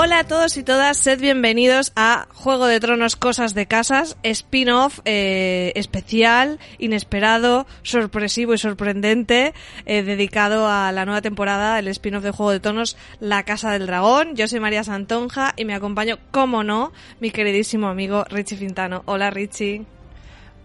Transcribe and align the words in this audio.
Hola 0.00 0.20
a 0.20 0.24
todos 0.24 0.56
y 0.56 0.62
todas, 0.62 0.96
sed 0.96 1.20
bienvenidos 1.20 1.92
a 1.96 2.28
Juego 2.32 2.66
de 2.68 2.78
Tronos 2.78 3.16
Cosas 3.16 3.52
de 3.54 3.66
Casas, 3.66 4.16
spin-off 4.22 5.00
eh, 5.04 5.72
especial, 5.74 6.60
inesperado, 6.78 7.66
sorpresivo 7.82 8.54
y 8.54 8.58
sorprendente, 8.58 9.54
eh, 9.86 10.04
dedicado 10.04 10.68
a 10.68 10.92
la 10.92 11.04
nueva 11.04 11.20
temporada, 11.20 11.80
el 11.80 11.88
spin-off 11.88 12.22
de 12.22 12.30
Juego 12.30 12.52
de 12.52 12.60
Tronos, 12.60 12.96
La 13.18 13.42
Casa 13.42 13.72
del 13.72 13.88
Dragón. 13.88 14.36
Yo 14.36 14.46
soy 14.46 14.60
María 14.60 14.84
Santonja 14.84 15.52
y 15.56 15.64
me 15.64 15.74
acompaño, 15.74 16.18
como 16.30 16.62
no, 16.62 16.92
mi 17.18 17.32
queridísimo 17.32 17.88
amigo 17.88 18.22
Richie 18.30 18.56
Fintano. 18.56 19.02
Hola 19.06 19.30
Richie. 19.30 19.84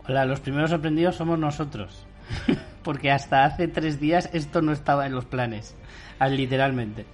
Hola, 0.08 0.26
los 0.26 0.42
primeros 0.42 0.70
sorprendidos 0.70 1.16
somos 1.16 1.40
nosotros, 1.40 2.06
porque 2.84 3.10
hasta 3.10 3.46
hace 3.46 3.68
tres 3.68 4.00
días 4.00 4.30
esto 4.32 4.62
no 4.62 4.74
estaba 4.74 5.08
en 5.08 5.16
los 5.16 5.26
planes, 5.26 5.74
literalmente. 6.20 7.08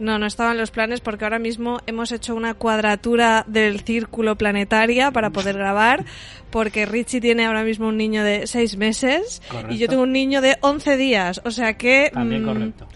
No, 0.00 0.18
no 0.18 0.26
estaban 0.26 0.56
los 0.56 0.70
planes 0.70 1.00
porque 1.00 1.24
ahora 1.24 1.38
mismo 1.38 1.78
hemos 1.86 2.10
hecho 2.10 2.34
una 2.34 2.54
cuadratura 2.54 3.44
del 3.46 3.80
círculo 3.80 4.36
planetaria 4.36 5.10
para 5.10 5.30
poder 5.30 5.58
grabar, 5.58 6.06
porque 6.50 6.86
Richie 6.86 7.20
tiene 7.20 7.44
ahora 7.44 7.62
mismo 7.64 7.88
un 7.88 7.98
niño 7.98 8.24
de 8.24 8.46
seis 8.46 8.76
meses 8.78 9.42
y 9.68 9.76
yo 9.76 9.88
tengo 9.88 10.02
un 10.02 10.12
niño 10.12 10.40
de 10.40 10.56
once 10.62 10.96
días, 10.96 11.42
o 11.44 11.50
sea 11.50 11.74
que... 11.74 12.10
También 12.12 12.42
mm, 12.42 12.46
correcto. 12.46 12.88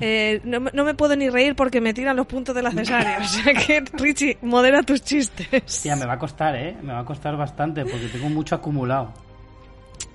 Eh, 0.00 0.40
no, 0.44 0.60
me 0.60 0.94
puedo 0.94 1.16
ni 1.16 1.28
reír 1.28 1.54
porque 1.54 1.80
me 1.80 1.94
tiran 1.94 2.16
los 2.16 2.26
puntos 2.26 2.54
de 2.54 2.62
la 2.62 2.70
cesárea. 2.70 3.18
O 3.20 3.24
sea 3.24 3.54
que, 3.54 3.82
Richie, 3.92 4.38
modera 4.42 4.82
tus 4.82 5.02
chistes. 5.02 5.82
Tía, 5.82 5.96
me 5.96 6.06
va 6.06 6.14
a 6.14 6.18
costar, 6.18 6.54
¿eh? 6.56 6.76
Me 6.82 6.92
va 6.92 7.00
a 7.00 7.04
costar 7.04 7.36
bastante 7.36 7.84
porque 7.84 8.08
tengo 8.08 8.28
mucho 8.28 8.54
acumulado. 8.54 9.12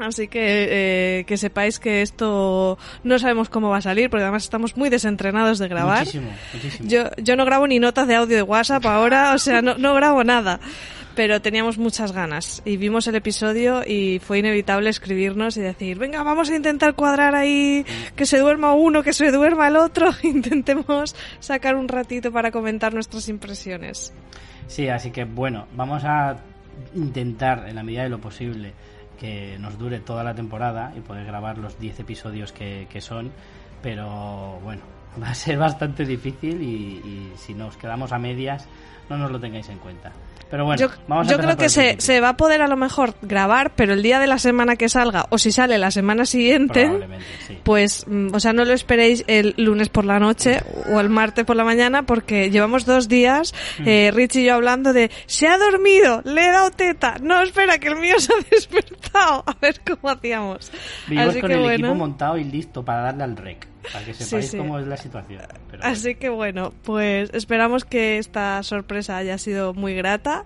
Así 0.02 0.28
que 0.28 1.20
eh, 1.20 1.24
que 1.26 1.38
sepáis 1.38 1.80
que 1.80 2.02
esto 2.02 2.78
no 3.04 3.20
sabemos 3.20 3.50
cómo 3.50 3.70
va 3.70 3.78
a 3.78 3.82
salir, 3.82 4.10
porque 4.10 4.24
además 4.24 4.44
estamos 4.44 4.76
muy 4.76 4.90
desentrenados 4.90 5.60
de 5.60 5.68
grabar. 5.68 6.00
Muchísimo, 6.00 6.32
muchísimo. 6.54 6.90
Yo, 6.90 7.04
yo 7.18 7.36
no 7.36 7.46
grabo 7.46 7.68
ni 7.68 7.80
notas 7.80 8.08
de 8.08 8.16
audio 8.16 8.36
de 8.36 8.42
WhatsApp 8.42 8.86
ahora, 8.86 9.34
o 9.34 9.38
sea, 9.38 9.62
no, 9.62 9.78
no 9.78 9.94
grabo 9.94 10.24
nada. 10.24 10.60
Pero 11.14 11.42
teníamos 11.42 11.78
muchas 11.78 12.14
ganas 12.14 12.62
y 12.64 12.78
vimos 12.78 13.06
el 13.08 13.16
episodio 13.16 13.84
y 13.86 14.20
fue 14.20 14.40
inevitable 14.40 14.90
escribirnos 14.90 15.58
y 15.58 15.62
decir, 15.62 15.98
venga, 15.98 16.24
vamos 16.24 16.50
a 16.50 16.56
intentar 16.56 16.96
cuadrar 16.96 17.36
ahí 17.36 17.86
que 18.16 18.26
se 18.26 18.40
duerma 18.40 18.74
uno, 18.74 19.04
que 19.04 19.12
se 19.12 19.30
duerma 19.30 19.68
el 19.68 19.76
otro, 19.76 20.10
intentemos 20.24 21.16
sacar 21.42 21.76
un 21.76 21.90
ratito 21.90 22.32
para 22.32 22.50
comentar 22.50 22.94
nuestras 22.94 23.28
impresiones. 23.28 24.14
Sí, 24.68 24.88
así 24.88 25.12
que 25.12 25.26
bueno, 25.26 25.68
vamos 25.76 26.04
a 26.06 26.38
intentar 26.96 27.68
en 27.68 27.76
la 27.76 27.84
medida 27.84 28.04
de 28.04 28.10
lo 28.10 28.20
posible 28.20 28.74
que 29.22 29.60
nos 29.60 29.78
dure 29.78 30.00
toda 30.00 30.24
la 30.24 30.34
temporada 30.34 30.94
y 30.98 31.00
poder 31.00 31.28
grabar 31.28 31.60
los 31.60 31.80
10 31.80 32.00
episodios 32.00 32.52
que, 32.52 32.88
son, 33.02 33.32
pero 33.84 34.60
bueno, 34.64 34.82
va 35.22 35.30
a 35.30 35.36
ser 35.36 35.60
bastante 35.60 36.06
difícil 36.06 36.60
y, 36.60 37.32
si 37.36 37.54
nos 37.54 37.78
quedamos 37.78 38.14
a 38.14 38.18
medias, 38.18 38.68
no 39.12 39.18
nos 39.20 39.32
lo 39.32 39.40
tengáis 39.40 39.70
en 39.70 39.78
cuenta. 39.78 40.12
Pero 40.52 40.66
bueno, 40.66 40.82
yo, 40.82 40.90
vamos 41.08 41.30
yo 41.30 41.38
creo 41.38 41.56
que 41.56 41.70
se, 41.70 41.96
se, 42.00 42.20
va 42.20 42.30
a 42.30 42.38
poder 42.38 42.62
a 42.62 42.68
lo 42.68 42.76
mejor 42.76 43.16
grabar, 43.22 43.72
pero 43.74 43.94
el 43.94 44.04
día 44.04 44.20
de 44.20 44.28
la 44.28 44.38
semana 44.38 44.76
que 44.76 44.90
salga, 44.90 45.26
o 45.30 45.38
si 45.38 45.50
sale 45.54 45.78
la 45.78 45.92
semana 45.92 46.26
siguiente, 46.26 46.92
pues, 47.64 48.06
mm, 48.06 48.36
o 48.36 48.40
sea, 48.42 48.52
no 48.52 48.66
lo 48.66 48.74
esperéis 48.74 49.24
el 49.28 49.54
lunes 49.56 49.88
por 49.88 50.04
la 50.04 50.20
noche 50.20 50.62
o 50.94 51.00
el 51.00 51.08
martes 51.08 51.46
por 51.46 51.56
la 51.56 51.64
mañana, 51.64 52.04
porque 52.04 52.52
llevamos 52.52 52.86
dos 52.86 53.08
días, 53.08 53.54
mm. 53.80 53.88
eh, 53.88 54.12
Rich 54.14 54.36
y 54.36 54.46
yo 54.46 54.56
hablando 54.56 54.92
de, 54.92 55.10
se 55.26 55.48
ha 55.48 55.58
dormido, 55.58 56.22
le 56.26 56.46
he 56.46 56.52
dado 56.52 56.70
teta, 56.72 57.16
no, 57.22 57.42
espera, 57.42 57.78
que 57.78 57.88
el 57.88 57.96
mío 57.96 58.20
se 58.20 58.34
ha 58.34 58.38
despertado, 58.52 59.46
a 59.48 59.56
ver 59.62 59.80
cómo 59.88 60.12
hacíamos. 60.12 60.70
Vivimos 61.08 61.38
con 61.38 61.52
el 61.52 61.72
equipo 61.72 61.96
montado 61.96 62.38
y 62.38 62.44
listo 62.44 62.84
para 62.84 63.04
darle 63.04 63.24
al 63.24 63.38
rec. 63.38 63.71
Para 63.92 64.06
que 64.06 64.14
sepáis 64.14 64.54
cómo 64.56 64.80
es 64.80 64.88
la 64.88 64.98
situación. 64.98 65.42
Así 65.82 66.16
que 66.16 66.30
bueno, 66.30 66.74
pues 66.84 67.30
esperamos 67.34 67.86
que 67.86 68.18
esta 68.18 68.62
sorpresa 68.64 69.18
haya 69.18 69.38
sido 69.38 69.74
muy 69.74 69.96
grata 69.96 70.46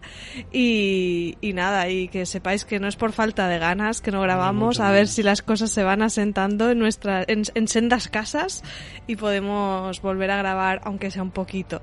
y, 0.51 1.37
nada, 1.53 1.89
y 1.89 2.07
que 2.07 2.25
sepáis 2.25 2.65
que 2.65 2.79
no 2.79 2.87
es 2.87 2.95
por 2.95 3.11
falta 3.11 3.47
de 3.47 3.59
ganas 3.59 4.01
que 4.01 4.11
no 4.11 4.21
grabamos, 4.21 4.79
a 4.79 4.91
ver 4.91 5.07
si 5.07 5.23
las 5.23 5.41
cosas 5.41 5.71
se 5.71 5.83
van 5.83 6.01
asentando 6.01 6.69
en, 6.69 6.79
nuestra, 6.79 7.25
en 7.27 7.67
sendas 7.67 8.07
casas 8.07 8.63
y 9.07 9.15
podemos 9.15 10.01
volver 10.01 10.31
a 10.31 10.37
grabar, 10.37 10.81
aunque 10.83 11.11
sea 11.11 11.23
un 11.23 11.31
poquito. 11.31 11.81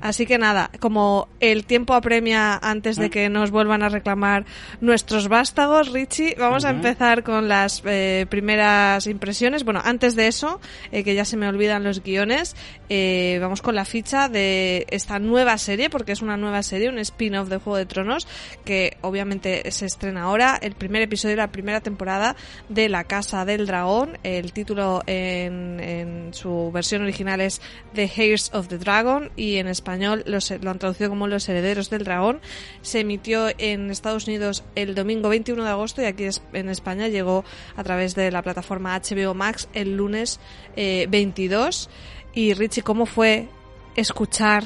Así 0.00 0.26
que 0.26 0.38
nada, 0.38 0.70
como 0.80 1.28
el 1.40 1.64
tiempo 1.64 1.94
apremia 1.94 2.58
antes 2.62 2.96
de 2.96 3.08
mm. 3.08 3.10
que 3.10 3.28
nos 3.28 3.50
vuelvan 3.50 3.82
a 3.82 3.88
reclamar 3.88 4.44
nuestros 4.80 5.28
vástagos, 5.28 5.92
Richie, 5.92 6.34
vamos 6.38 6.64
a 6.64 6.70
empezar 6.70 7.22
con 7.22 7.48
las 7.48 7.82
eh, 7.84 8.26
primeras 8.28 9.06
impresiones. 9.06 9.64
Bueno, 9.64 9.80
antes 9.84 10.16
de 10.16 10.26
eso, 10.26 10.60
eh, 10.92 11.04
que 11.04 11.14
ya 11.14 11.24
se 11.24 11.36
me 11.36 11.48
olvidan 11.48 11.84
los 11.84 12.02
guiones, 12.02 12.56
eh, 12.88 13.38
vamos 13.40 13.62
con 13.62 13.74
la 13.74 13.84
ficha 13.84 14.28
de 14.28 14.86
esta 14.90 15.18
nueva 15.18 15.58
serie, 15.58 15.90
porque 15.90 16.12
es 16.12 16.22
una 16.22 16.36
nueva 16.36 16.62
serie, 16.62 16.88
un 16.88 16.98
spin-off 16.98 17.48
de 17.48 17.58
Juego 17.58 17.76
de 17.76 17.86
Tronos, 17.86 18.26
que 18.64 18.96
obviamente 19.00 19.70
se 19.70 19.86
estrena 19.86 20.22
ahora, 20.22 20.58
el 20.60 20.74
primer 20.74 21.02
episodio 21.02 21.36
de 21.36 21.42
la 21.42 21.52
primera 21.52 21.80
temporada 21.80 22.36
de 22.68 22.88
La 22.88 23.04
Casa 23.04 23.44
del 23.44 23.66
Dragón. 23.66 24.18
El 24.22 24.52
título 24.52 25.02
en, 25.06 25.80
en 25.80 26.34
su 26.34 26.70
versión 26.72 27.02
original 27.02 27.40
es 27.40 27.60
The 27.94 28.10
Heirs 28.16 28.50
of 28.54 28.68
the 28.68 28.78
Dragon 28.78 29.30
y 29.36 29.56
en 29.56 29.68
español 29.68 30.24
lo 30.26 30.70
han 30.70 30.78
traducido 30.78 31.10
como 31.10 31.26
Los 31.26 31.48
Herederos 31.48 31.90
del 31.90 32.04
Dragón. 32.04 32.40
Se 32.82 33.00
emitió 33.00 33.48
en 33.58 33.90
Estados 33.90 34.26
Unidos 34.26 34.64
el 34.74 34.94
domingo 34.94 35.28
21 35.28 35.64
de 35.64 35.70
agosto 35.70 36.02
y 36.02 36.06
aquí 36.06 36.26
en 36.52 36.68
España 36.68 37.08
llegó 37.08 37.44
a 37.76 37.84
través 37.84 38.14
de 38.14 38.30
la 38.30 38.42
plataforma 38.42 38.98
HBO 38.98 39.34
Max 39.34 39.68
el 39.74 39.96
lunes 39.96 40.40
22. 40.76 41.88
Eh, 41.88 42.40
y 42.40 42.54
Richie, 42.54 42.82
¿cómo 42.82 43.06
fue 43.06 43.48
escuchar 43.96 44.64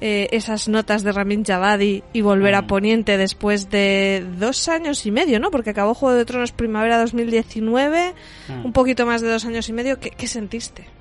eh, 0.00 0.28
esas 0.32 0.68
notas 0.68 1.04
de 1.04 1.12
Ramin 1.12 1.44
Javadi 1.44 2.02
y 2.12 2.20
volver 2.20 2.54
a 2.54 2.62
mm. 2.62 2.66
Poniente 2.66 3.16
después 3.16 3.70
de 3.70 4.26
dos 4.38 4.68
años 4.68 5.06
y 5.06 5.10
medio, 5.10 5.38
¿no? 5.38 5.50
Porque 5.50 5.70
acabó 5.70 5.94
Juego 5.94 6.16
de 6.16 6.24
Tronos 6.24 6.52
Primavera 6.52 6.98
2019, 6.98 8.14
mm. 8.48 8.64
un 8.64 8.72
poquito 8.72 9.06
más 9.06 9.22
de 9.22 9.30
dos 9.30 9.44
años 9.44 9.68
y 9.68 9.72
medio. 9.72 9.98
qué 10.00 10.26
sentiste? 10.26 10.93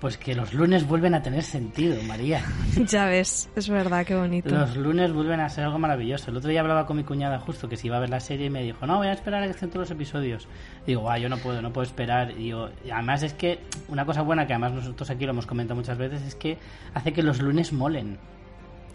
Pues 0.00 0.18
que 0.18 0.34
los 0.34 0.52
lunes 0.52 0.86
vuelven 0.86 1.14
a 1.14 1.22
tener 1.22 1.42
sentido, 1.42 2.02
María. 2.02 2.44
Ya 2.86 3.06
ves, 3.06 3.48
es 3.56 3.68
verdad, 3.68 4.04
qué 4.04 4.14
bonito. 4.14 4.54
Los 4.54 4.76
lunes 4.76 5.12
vuelven 5.12 5.40
a 5.40 5.48
ser 5.48 5.64
algo 5.64 5.78
maravilloso. 5.78 6.30
El 6.30 6.36
otro 6.36 6.50
día 6.50 6.60
hablaba 6.60 6.84
con 6.84 6.98
mi 6.98 7.04
cuñada 7.04 7.38
justo 7.38 7.68
que 7.68 7.76
si 7.76 7.86
iba 7.86 7.96
a 7.96 8.00
ver 8.00 8.10
la 8.10 8.20
serie 8.20 8.46
y 8.46 8.50
me 8.50 8.62
dijo, 8.62 8.86
no, 8.86 8.98
voy 8.98 9.06
a 9.06 9.12
esperar 9.12 9.42
a 9.42 9.46
que 9.46 9.52
estén 9.52 9.70
todos 9.70 9.88
los 9.88 9.90
episodios. 9.90 10.48
Digo, 10.86 11.10
ah, 11.10 11.18
yo 11.18 11.30
no 11.30 11.38
puedo, 11.38 11.62
no 11.62 11.72
puedo 11.72 11.86
esperar. 11.86 12.32
Y, 12.38 12.52
además 12.92 13.22
es 13.22 13.32
que 13.32 13.60
una 13.88 14.04
cosa 14.04 14.20
buena 14.20 14.46
que 14.46 14.52
además 14.52 14.72
nosotros 14.72 15.08
aquí 15.08 15.24
lo 15.24 15.30
hemos 15.30 15.46
comentado 15.46 15.76
muchas 15.76 15.96
veces 15.96 16.22
es 16.22 16.34
que 16.34 16.58
hace 16.92 17.12
que 17.14 17.22
los 17.22 17.40
lunes 17.40 17.72
molen. 17.72 18.18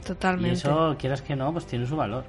Totalmente. 0.06 0.50
Y 0.50 0.54
eso, 0.54 0.96
quieras 1.00 1.24
que 1.24 1.36
no, 1.36 1.52
pues 1.52 1.66
tiene 1.66 1.88
su 1.88 1.96
valor. 1.96 2.26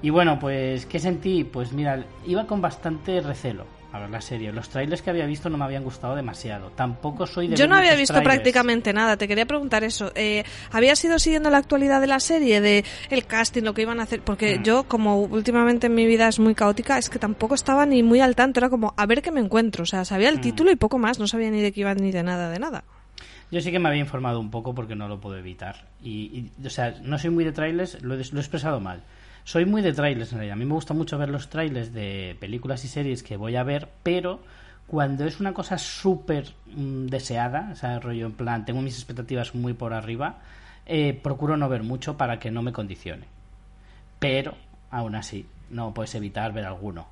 Y 0.00 0.08
bueno, 0.08 0.38
pues, 0.38 0.86
¿qué 0.86 0.98
sentí? 0.98 1.44
Pues 1.44 1.72
mira, 1.72 2.04
iba 2.26 2.46
con 2.46 2.62
bastante 2.62 3.20
recelo 3.20 3.81
a 3.92 3.98
ver 3.98 4.10
la 4.10 4.20
serie. 4.20 4.52
Los 4.52 4.70
trailers 4.70 5.02
que 5.02 5.10
había 5.10 5.26
visto 5.26 5.50
no 5.50 5.58
me 5.58 5.64
habían 5.64 5.84
gustado 5.84 6.14
demasiado. 6.14 6.70
Tampoco 6.70 7.26
soy 7.26 7.48
de. 7.48 7.56
Yo 7.56 7.68
no 7.68 7.76
había 7.76 7.94
visto 7.94 8.20
prácticamente 8.22 8.92
nada. 8.92 9.16
Te 9.16 9.28
quería 9.28 9.46
preguntar 9.46 9.84
eso. 9.84 10.10
Eh, 10.14 10.44
¿Habías 10.70 11.04
ido 11.04 11.18
siguiendo 11.18 11.50
la 11.50 11.58
actualidad 11.58 12.00
de 12.00 12.06
la 12.06 12.18
serie, 12.18 12.60
de 12.60 12.84
el 13.10 13.26
casting, 13.26 13.62
lo 13.62 13.74
que 13.74 13.82
iban 13.82 14.00
a 14.00 14.04
hacer? 14.04 14.22
Porque 14.22 14.58
mm. 14.58 14.62
yo, 14.62 14.84
como 14.84 15.20
últimamente 15.20 15.88
en 15.88 15.94
mi 15.94 16.06
vida 16.06 16.28
es 16.28 16.38
muy 16.38 16.54
caótica, 16.54 16.96
es 16.96 17.10
que 17.10 17.18
tampoco 17.18 17.54
estaba 17.54 17.84
ni 17.84 18.02
muy 18.02 18.20
al 18.20 18.34
tanto. 18.34 18.60
Era 18.60 18.70
como 18.70 18.94
a 18.96 19.06
ver 19.06 19.20
qué 19.20 19.30
me 19.30 19.40
encuentro. 19.40 19.82
O 19.82 19.86
sea, 19.86 20.04
sabía 20.04 20.30
el 20.30 20.38
mm. 20.38 20.42
título 20.42 20.70
y 20.72 20.76
poco 20.76 20.98
más. 20.98 21.18
No 21.18 21.26
sabía 21.26 21.50
ni 21.50 21.60
de 21.60 21.72
qué 21.72 21.82
iba 21.82 21.94
ni 21.94 22.12
de 22.12 22.22
nada, 22.22 22.48
de 22.50 22.58
nada. 22.58 22.84
Yo 23.50 23.60
sí 23.60 23.70
que 23.70 23.78
me 23.78 23.90
había 23.90 24.00
informado 24.00 24.40
un 24.40 24.50
poco 24.50 24.74
porque 24.74 24.94
no 24.94 25.08
lo 25.08 25.20
puedo 25.20 25.36
evitar. 25.36 25.84
Y, 26.02 26.50
o 26.64 26.70
sea, 26.70 26.94
no 27.02 27.18
soy 27.18 27.28
muy 27.28 27.44
de 27.44 27.52
trailers, 27.52 28.02
lo 28.02 28.14
he 28.14 28.20
expresado 28.20 28.80
mal. 28.80 29.02
Soy 29.44 29.64
muy 29.64 29.82
de 29.82 29.92
trailers 29.92 30.32
en 30.32 30.38
realidad. 30.38 30.54
A 30.54 30.58
mí 30.58 30.64
me 30.64 30.74
gusta 30.74 30.94
mucho 30.94 31.18
ver 31.18 31.28
los 31.28 31.48
trailers 31.48 31.92
de 31.92 32.36
películas 32.38 32.84
y 32.84 32.88
series 32.88 33.22
que 33.22 33.36
voy 33.36 33.56
a 33.56 33.64
ver, 33.64 33.88
pero 34.02 34.40
cuando 34.86 35.24
es 35.24 35.40
una 35.40 35.52
cosa 35.52 35.78
súper 35.78 36.54
mm, 36.66 37.06
deseada, 37.06 37.70
o 37.72 37.76
sea, 37.76 37.98
rollo 37.98 38.26
en 38.26 38.32
plan, 38.32 38.64
tengo 38.64 38.82
mis 38.82 38.94
expectativas 38.94 39.54
muy 39.54 39.72
por 39.72 39.94
arriba, 39.94 40.38
eh, 40.86 41.18
procuro 41.20 41.56
no 41.56 41.68
ver 41.68 41.82
mucho 41.82 42.16
para 42.16 42.38
que 42.38 42.50
no 42.52 42.62
me 42.62 42.72
condicione. 42.72 43.26
Pero, 44.20 44.54
aún 44.90 45.16
así, 45.16 45.46
no 45.70 45.92
puedes 45.92 46.14
evitar 46.14 46.52
ver 46.52 46.64
alguno. 46.64 47.08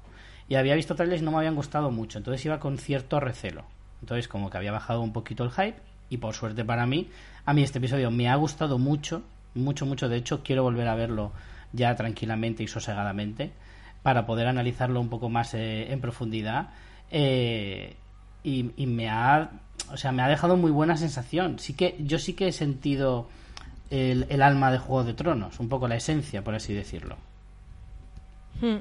Y 0.48 0.54
había 0.54 0.74
visto 0.76 0.94
trailers 0.94 1.22
y 1.22 1.24
no 1.24 1.32
me 1.32 1.38
habían 1.38 1.56
gustado 1.56 1.90
mucho, 1.90 2.18
entonces 2.18 2.44
iba 2.44 2.60
con 2.60 2.78
cierto 2.78 3.18
recelo. 3.18 3.64
Entonces, 4.02 4.28
como 4.28 4.50
que 4.50 4.58
había 4.58 4.72
bajado 4.72 5.00
un 5.00 5.12
poquito 5.12 5.42
el 5.42 5.50
hype, 5.50 5.80
y 6.08 6.18
por 6.18 6.34
suerte 6.34 6.64
para 6.64 6.86
mí, 6.86 7.08
a 7.44 7.54
mí 7.54 7.62
este 7.62 7.78
episodio 7.78 8.10
me 8.10 8.28
ha 8.28 8.36
gustado 8.36 8.78
mucho, 8.78 9.22
mucho, 9.54 9.86
mucho. 9.86 10.08
De 10.08 10.16
hecho, 10.16 10.42
quiero 10.42 10.62
volver 10.62 10.88
a 10.88 10.94
verlo 10.94 11.32
ya 11.72 11.94
tranquilamente 11.94 12.62
y 12.62 12.68
sosegadamente 12.68 13.52
para 14.02 14.26
poder 14.26 14.46
analizarlo 14.46 15.00
un 15.00 15.08
poco 15.08 15.28
más 15.28 15.54
eh, 15.54 15.92
en 15.92 16.00
profundidad 16.00 16.70
eh, 17.10 17.96
y, 18.42 18.86
me 18.86 19.10
ha 19.10 19.50
o 19.92 19.96
sea 19.96 20.12
me 20.12 20.22
ha 20.22 20.28
dejado 20.28 20.56
muy 20.56 20.70
buena 20.70 20.96
sensación 20.96 21.58
sí 21.58 21.74
que 21.74 21.96
yo 22.00 22.18
sí 22.18 22.34
que 22.34 22.48
he 22.48 22.52
sentido 22.52 23.28
el, 23.90 24.26
el 24.30 24.42
alma 24.42 24.70
de 24.70 24.78
Juego 24.78 25.04
de 25.04 25.14
Tronos 25.14 25.60
un 25.60 25.68
poco 25.68 25.88
la 25.88 25.96
esencia 25.96 26.42
por 26.42 26.54
así 26.54 26.72
decirlo 26.72 27.16
hmm. 28.60 28.78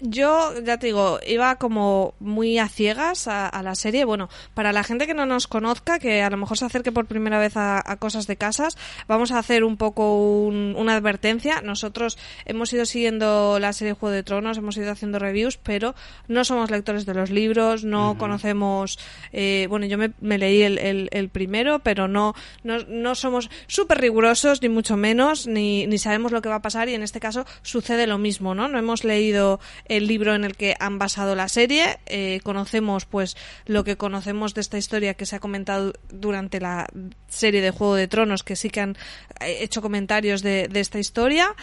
Yo, 0.00 0.52
ya 0.60 0.76
te 0.76 0.88
digo, 0.88 1.20
iba 1.26 1.56
como 1.56 2.12
muy 2.20 2.58
a 2.58 2.68
ciegas 2.68 3.28
a, 3.28 3.62
la 3.62 3.74
serie. 3.74 4.04
Bueno, 4.04 4.28
para 4.52 4.72
la 4.72 4.84
gente 4.84 5.06
que 5.06 5.14
no 5.14 5.24
nos 5.24 5.46
conozca, 5.46 5.98
que 5.98 6.20
a 6.22 6.28
lo 6.28 6.36
mejor 6.36 6.58
se 6.58 6.66
acerque 6.66 6.92
por 6.92 7.06
primera 7.06 7.38
vez 7.38 7.54
a, 7.56 7.96
cosas 7.98 8.26
de 8.26 8.36
casas, 8.36 8.76
vamos 9.08 9.32
a 9.32 9.38
hacer 9.38 9.64
un 9.64 9.78
poco 9.78 10.20
una 10.20 10.96
advertencia. 10.96 11.62
Nosotros 11.62 12.18
hemos 12.44 12.70
ido 12.74 12.84
siguiendo 12.84 13.58
la 13.58 13.72
serie 13.72 13.94
Juego 13.94 14.14
de 14.14 14.22
Tronos, 14.22 14.58
hemos 14.58 14.76
ido 14.76 14.92
haciendo 14.92 15.18
reviews, 15.18 15.56
pero 15.56 15.94
no 16.28 16.44
somos 16.44 16.70
lectores 16.70 17.06
de 17.06 17.14
los 17.14 17.30
libros, 17.30 17.84
no 17.84 18.18
conocemos. 18.18 18.98
Eh, 19.32 19.66
bueno, 19.70 19.86
yo 19.86 19.96
me, 19.96 20.38
leí 20.38 20.60
el, 20.62 21.30
primero, 21.32 21.78
pero 21.78 22.06
no, 22.06 22.34
no, 22.64 22.80
no 22.86 23.14
somos 23.14 23.48
súper 23.66 23.98
rigurosos, 23.98 24.60
ni 24.60 24.68
mucho 24.68 24.98
menos, 24.98 25.46
ni, 25.46 25.86
ni 25.86 25.96
sabemos 25.96 26.32
lo 26.32 26.42
que 26.42 26.50
va 26.50 26.56
a 26.56 26.62
pasar, 26.62 26.90
y 26.90 26.94
en 26.94 27.02
este 27.02 27.18
caso 27.18 27.46
sucede 27.62 28.06
lo 28.06 28.18
mismo, 28.18 28.54
¿no? 28.54 28.68
No 28.68 28.78
hemos 28.78 29.02
leído 29.02 29.58
el 29.88 30.06
libro 30.06 30.34
en 30.34 30.44
el 30.44 30.56
que 30.56 30.76
han 30.78 30.98
basado 30.98 31.34
la 31.34 31.48
serie. 31.48 31.98
Eh, 32.06 32.40
conocemos, 32.42 33.04
pues, 33.04 33.36
lo 33.66 33.84
que 33.84 33.96
conocemos 33.96 34.54
de 34.54 34.60
esta 34.60 34.78
historia 34.78 35.14
que 35.14 35.26
se 35.26 35.36
ha 35.36 35.40
comentado 35.40 35.92
durante 36.10 36.60
la 36.60 36.86
serie 37.28 37.60
de 37.60 37.70
Juego 37.70 37.94
de 37.94 38.08
Tronos, 38.08 38.42
que 38.42 38.56
sí 38.56 38.70
que 38.70 38.80
han 38.80 38.96
eh, 39.40 39.58
hecho 39.60 39.82
comentarios 39.82 40.42
de, 40.42 40.68
esta 40.74 40.98
historia 40.98 41.54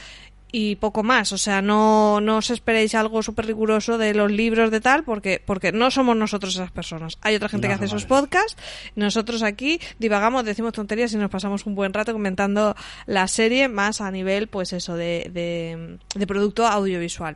y 0.52 0.76
poco 0.76 1.04
más. 1.04 1.32
O 1.32 1.38
sea, 1.38 1.62
no, 1.62 2.22
no 2.22 2.38
os 2.38 2.50
esperéis 2.50 2.94
algo 2.96 3.24
súper 3.24 3.48
riguroso 3.48 3.98
de 3.98 4.14
los 4.14 4.32
libros 4.32 4.70
de 4.72 4.82
tal, 4.82 5.04
porque, 5.04 5.42
porque 5.44 5.72
no 5.72 5.90
somos 5.92 6.16
nosotros 6.16 6.56
esas 6.56 6.72
personas. 6.72 7.18
Hay 7.22 7.36
otra 7.36 7.50
gente 7.50 7.68
que 7.68 7.74
hace 7.74 7.86
esos 7.86 8.06
podcasts. 8.06 8.56
Nosotros 8.96 9.42
aquí 9.44 9.80
divagamos, 10.00 10.46
decimos 10.46 10.74
tonterías 10.74 11.14
y 11.14 11.18
nos 11.18 11.32
pasamos 11.32 11.66
un 11.66 11.76
buen 11.76 11.94
rato 11.94 12.14
comentando 12.14 12.76
la 13.06 13.28
serie 13.28 13.68
más 13.68 14.02
a 14.02 14.12
nivel, 14.12 14.48
pues 14.48 14.74
eso, 14.74 14.96
de, 14.96 15.98
de 16.16 16.28
producto 16.28 16.68
audiovisual 16.68 17.36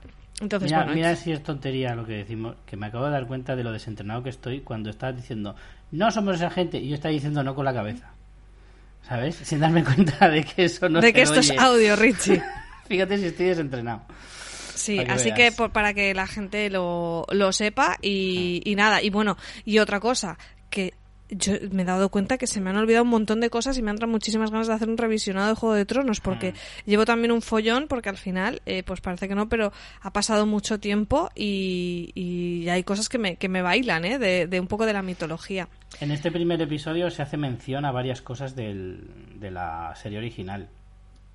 mira, 0.93 1.15
si 1.15 1.31
es 1.31 1.41
tontería 1.41 1.95
lo 1.95 2.05
que 2.05 2.13
decimos, 2.13 2.55
que 2.65 2.77
me 2.77 2.87
acabo 2.87 3.05
de 3.05 3.11
dar 3.11 3.27
cuenta 3.27 3.55
de 3.55 3.63
lo 3.63 3.71
desentrenado 3.71 4.23
que 4.23 4.29
estoy 4.29 4.61
cuando 4.61 4.89
estás 4.89 5.15
diciendo 5.15 5.55
no 5.91 6.11
somos 6.11 6.35
esa 6.35 6.49
gente 6.49 6.77
y 6.77 6.89
yo 6.89 6.95
estaba 6.95 7.13
diciendo 7.13 7.43
no 7.43 7.55
con 7.55 7.65
la 7.65 7.73
cabeza. 7.73 8.11
¿Sabes? 9.07 9.35
Sin 9.43 9.59
darme 9.59 9.83
cuenta 9.83 10.29
de 10.29 10.43
que 10.43 10.65
eso 10.65 10.89
no 10.89 11.01
De 11.01 11.13
que 11.13 11.21
esto 11.21 11.39
es 11.39 11.51
audio, 11.57 11.95
Richie. 11.95 12.41
Fíjate 12.87 13.17
si 13.17 13.25
estoy 13.25 13.47
desentrenado. 13.47 14.03
Sí, 14.73 14.99
así 14.99 15.33
que 15.33 15.51
para 15.51 15.93
que 15.93 16.13
la 16.13 16.27
gente 16.27 16.69
lo, 16.69 17.25
lo 17.31 17.51
sepa 17.51 17.97
y, 18.01 18.61
y 18.63 18.75
nada. 18.75 19.01
Y 19.01 19.09
bueno, 19.09 19.35
y 19.65 19.79
otra 19.79 19.99
cosa, 19.99 20.37
que 20.69 20.93
yo 21.29 21.53
me 21.71 21.81
he 21.81 21.85
dado 21.85 22.09
cuenta 22.09 22.37
que 22.37 22.47
se 22.47 22.61
me 22.61 22.69
han 22.69 22.77
olvidado 22.77 23.03
un 23.03 23.09
montón 23.09 23.39
de 23.39 23.49
cosas 23.49 23.77
y 23.77 23.81
me 23.81 23.89
han 23.89 23.95
entrado 23.95 24.11
muchísimas 24.11 24.51
ganas 24.51 24.67
de 24.67 24.73
hacer 24.73 24.89
un 24.89 24.97
revisionado 24.97 25.49
de 25.49 25.55
Juego 25.55 25.75
de 25.75 25.85
Tronos 25.85 26.21
porque 26.21 26.51
mm. 26.51 26.89
llevo 26.89 27.05
también 27.05 27.31
un 27.31 27.41
follón 27.41 27.87
porque 27.87 28.09
al 28.09 28.17
final, 28.17 28.61
eh, 28.65 28.83
pues 28.83 29.01
parece 29.01 29.27
que 29.27 29.35
no, 29.35 29.49
pero 29.49 29.71
ha 30.01 30.11
pasado 30.11 30.45
mucho 30.45 30.79
tiempo 30.79 31.29
y, 31.35 32.11
y 32.15 32.69
hay 32.69 32.83
cosas 32.83 33.09
que 33.09 33.17
me, 33.17 33.35
que 33.35 33.49
me 33.49 33.61
bailan, 33.61 34.05
¿eh? 34.05 34.19
De, 34.19 34.59
un 34.59 34.67
poco 34.67 34.85
de 34.85 34.93
la 34.93 35.01
mitología. 35.01 35.67
En 35.99 36.11
este 36.11 36.31
primer 36.31 36.61
episodio 36.61 37.09
se 37.09 37.21
hace 37.21 37.37
mención 37.37 37.85
a 37.85 37.91
varias 37.91 38.21
cosas 38.21 38.55
del, 38.55 39.07
de 39.35 39.51
la 39.51 39.93
serie 39.95 40.17
original. 40.17 40.67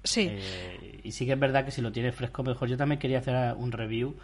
Sí. 0.05 0.29
Eh, 0.31 1.01
y 1.05 1.13
sí 1.13 1.27
que 1.27 1.33
es 1.33 1.39
verdad 1.39 1.65
que 1.65 1.71
si 1.71 1.81
lo 1.81 1.93
tienes 1.93 2.15
fresco 2.15 2.43
mejor. 2.43 2.69
Yo 2.69 2.77
también 2.77 2.99
quería 2.99 3.19
hacer 3.19 3.55
un 3.57 3.71
review, 3.71 4.17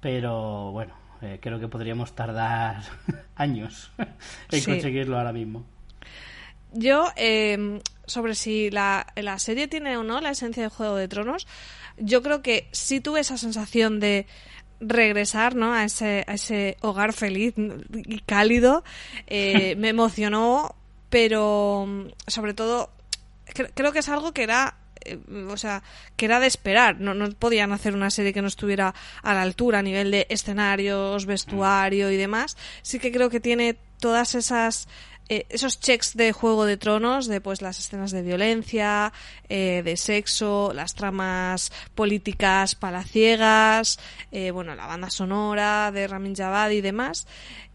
pero 0.00 0.72
bueno, 0.72 0.94
eh, 1.22 1.38
creo 1.40 1.60
que 1.60 1.68
podríamos 1.68 2.14
tardar 2.14 2.82
años 3.36 3.90
en 4.50 4.64
conseguirlo 4.64 5.18
ahora 5.18 5.32
mismo. 5.32 5.64
Yo, 6.72 7.08
em, 7.16 7.80
sobre 8.06 8.34
si 8.34 8.70
la, 8.70 9.06
la, 9.16 9.38
serie 9.38 9.68
tiene 9.68 9.96
o 9.96 10.02
no 10.02 10.20
la 10.20 10.30
esencia 10.30 10.62
de 10.62 10.68
Juego 10.68 10.96
de 10.96 11.06
Tronos, 11.06 11.46
yo 11.98 12.22
creo 12.22 12.42
que 12.42 12.68
sí 12.72 13.00
tuve 13.00 13.20
esa 13.20 13.36
sensación 13.36 14.00
de 14.00 14.26
regresar 14.80 15.54
¿no? 15.54 15.72
a, 15.72 15.84
ese, 15.84 16.24
a 16.26 16.34
ese 16.34 16.76
hogar 16.80 17.12
feliz 17.12 17.54
y 17.56 18.20
cálido. 18.20 18.84
Eh, 19.26 19.76
me 19.78 19.90
emocionó, 19.90 20.74
pero 21.10 22.08
sobre 22.26 22.54
todo 22.54 22.90
creo 23.74 23.92
que 23.92 23.98
es 23.98 24.08
algo 24.08 24.32
que 24.32 24.42
era 24.42 24.76
eh, 25.04 25.18
o 25.48 25.56
sea, 25.56 25.82
que 26.16 26.26
era 26.26 26.40
de 26.40 26.46
esperar. 26.46 27.00
No, 27.00 27.14
no 27.14 27.30
podían 27.32 27.72
hacer 27.72 27.94
una 27.94 28.10
serie 28.10 28.32
que 28.32 28.42
no 28.42 28.48
estuviera 28.48 28.94
a 29.22 29.34
la 29.34 29.42
altura 29.42 29.80
a 29.80 29.82
nivel 29.82 30.10
de 30.10 30.26
escenarios, 30.28 31.26
vestuario 31.26 32.10
y 32.10 32.16
demás. 32.16 32.56
Sí 32.82 32.98
que 32.98 33.12
creo 33.12 33.30
que 33.30 33.40
tiene 33.40 33.76
todas 33.98 34.34
esas 34.34 34.88
eh, 35.28 35.46
esos 35.50 35.78
checks 35.78 36.16
de 36.16 36.32
Juego 36.32 36.66
de 36.66 36.76
Tronos, 36.76 37.26
de 37.26 37.40
pues 37.40 37.62
las 37.62 37.78
escenas 37.78 38.10
de 38.10 38.22
violencia, 38.22 39.12
eh, 39.48 39.82
de 39.84 39.96
sexo, 39.96 40.72
las 40.74 40.94
tramas 40.94 41.72
políticas 41.94 42.74
palaciegas, 42.74 43.98
bueno, 44.52 44.74
la 44.74 44.86
banda 44.86 45.10
sonora 45.10 45.92
de 45.92 46.08
Ramin 46.08 46.34
Javad 46.34 46.70
y 46.70 46.80
demás, 46.80 47.26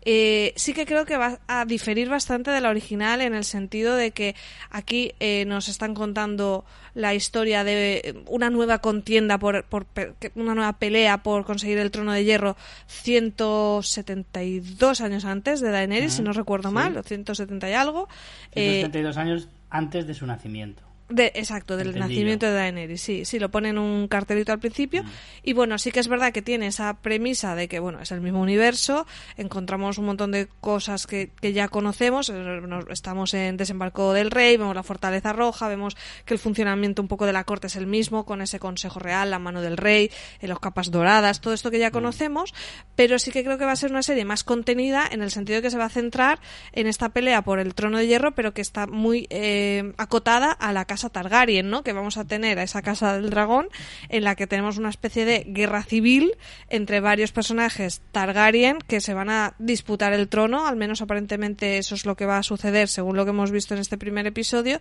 eh, 0.10 0.54
sí 0.56 0.74
que 0.74 0.86
creo 0.86 1.04
que 1.04 1.18
va 1.18 1.42
a 1.48 1.66
diferir 1.66 2.08
bastante 2.08 2.50
de 2.50 2.62
la 2.62 2.70
original 2.70 3.20
en 3.20 3.36
el 3.36 3.44
sentido 3.44 3.98
de 3.98 4.12
que 4.12 4.38
aquí 4.70 5.12
eh, 5.20 5.44
nos 5.46 5.68
están 5.68 5.94
contando 5.94 6.64
la 6.94 7.14
historia 7.14 7.66
de 7.66 8.24
una 8.26 8.50
nueva 8.50 8.80
contienda 8.80 9.38
por, 9.38 9.66
por, 9.66 9.86
una 10.36 10.56
nueva 10.56 10.80
pelea 10.80 11.24
por 11.24 11.44
conseguir 11.44 11.78
el 11.80 11.92
trono 11.92 12.14
de 12.14 12.24
hierro 12.24 12.56
172 12.88 15.02
años 15.02 15.26
antes 15.26 15.60
de 15.60 15.72
Daenerys, 15.72 16.14
si 16.14 16.22
no 16.22 16.32
recuerdo 16.32 16.72
mal, 16.72 16.96
o 16.96 17.04
170 17.04 17.70
y 17.70 17.74
algo. 17.74 18.08
172 18.54 19.18
años 19.18 19.50
antes 19.70 20.08
de 20.08 20.14
su 20.14 20.26
nacimiento. 20.26 20.87
De, 21.10 21.32
exacto, 21.36 21.78
del 21.78 21.98
nacimiento 21.98 22.46
de 22.48 22.52
Daenerys, 22.52 23.02
sí, 23.02 23.24
sí, 23.24 23.40
lo 23.40 23.50
ponen 23.50 23.78
un 23.78 24.10
cartelito 24.10 24.52
al 24.52 24.60
principio. 24.60 25.04
Mm. 25.04 25.08
Y 25.44 25.54
bueno, 25.54 25.78
sí 25.78 25.92
que 25.92 26.02
es 26.02 26.10
verdad 26.10 26.34
que 26.34 26.42
tiene 26.42 26.68
esa 26.68 26.96
premisa 26.96 27.56
de 27.56 27.70
que, 27.70 27.80
bueno, 27.80 28.02
es 28.02 28.12
el 28.12 28.20
mismo 28.20 28.42
universo, 28.42 29.08
encontramos 29.38 29.98
un 30.00 30.06
montón 30.06 30.32
de 30.32 30.50
cosas 30.60 31.08
que, 31.08 31.32
que 31.40 31.54
ya 31.54 31.70
conocemos, 31.70 32.30
eh, 32.30 32.62
estamos 32.90 33.34
en 33.34 33.56
Desembarco 33.56 34.12
del 34.12 34.32
Rey, 34.32 34.58
vemos 34.58 34.76
la 34.76 34.84
Fortaleza 34.84 35.32
Roja, 35.32 35.70
vemos 35.70 35.96
que 36.26 36.34
el 36.34 36.42
funcionamiento 36.42 37.02
un 37.02 37.08
poco 37.08 37.26
de 37.26 37.32
la 37.32 37.46
corte 37.46 37.68
es 37.68 37.78
el 37.78 37.88
mismo, 37.88 38.26
con 38.26 38.42
ese 38.42 38.60
Consejo 38.60 39.00
Real, 39.00 39.32
la 39.32 39.40
mano 39.40 39.62
del 39.62 39.78
Rey, 39.78 40.12
en 40.42 40.50
los 40.50 40.60
capas 40.60 40.92
doradas, 40.92 41.40
todo 41.40 41.54
esto 41.54 41.72
que 41.72 41.80
ya 41.80 41.88
mm. 41.90 41.94
conocemos, 41.94 42.54
pero 42.98 43.18
sí 43.18 43.32
que 43.32 43.46
creo 43.46 43.58
que 43.58 43.64
va 43.64 43.72
a 43.72 43.78
ser 43.78 43.92
una 43.92 44.04
serie 44.04 44.26
más 44.26 44.44
contenida 44.44 45.08
en 45.10 45.22
el 45.22 45.32
sentido 45.32 45.58
de 45.58 45.62
que 45.62 45.72
se 45.72 45.78
va 45.78 45.86
a 45.86 45.90
centrar 45.90 46.40
en 46.74 46.86
esta 46.86 47.08
pelea 47.10 47.44
por 47.44 47.60
el 47.60 47.76
trono 47.76 47.98
de 47.98 48.08
hierro, 48.08 48.36
pero 48.36 48.54
que 48.54 48.62
está 48.62 48.88
muy 48.88 49.26
eh, 49.30 49.94
acotada 49.98 50.52
a 50.52 50.74
la 50.74 50.84
casa 50.84 50.97
casa 50.98 51.10
Targaryen, 51.10 51.70
¿no? 51.70 51.84
Que 51.84 51.94
vamos 51.94 52.18
a 52.18 52.26
tener 52.26 52.58
a 52.58 52.64
esa 52.64 52.82
casa 52.82 53.14
del 53.14 53.30
dragón 53.30 53.68
en 54.10 54.24
la 54.24 54.36
que 54.36 54.48
tenemos 54.48 54.78
una 54.78 54.90
especie 54.90 55.26
de 55.26 55.46
guerra 55.48 55.84
civil 55.84 56.36
entre 56.70 57.00
varios 57.02 57.32
personajes 57.32 58.02
Targaryen 58.12 58.80
que 58.80 59.00
se 59.00 59.14
van 59.14 59.30
a 59.30 59.54
disputar 59.60 60.14
el 60.14 60.28
trono, 60.28 60.66
al 60.66 60.76
menos 60.76 61.04
aparentemente 61.04 61.78
eso 61.78 61.94
es 61.94 62.06
lo 62.06 62.16
que 62.16 62.26
va 62.26 62.40
a 62.40 62.44
suceder 62.44 62.88
según 62.88 63.16
lo 63.16 63.26
que 63.26 63.30
hemos 63.30 63.52
visto 63.52 63.76
en 63.76 63.80
este 63.80 63.98
primer 63.98 64.26
episodio. 64.26 64.80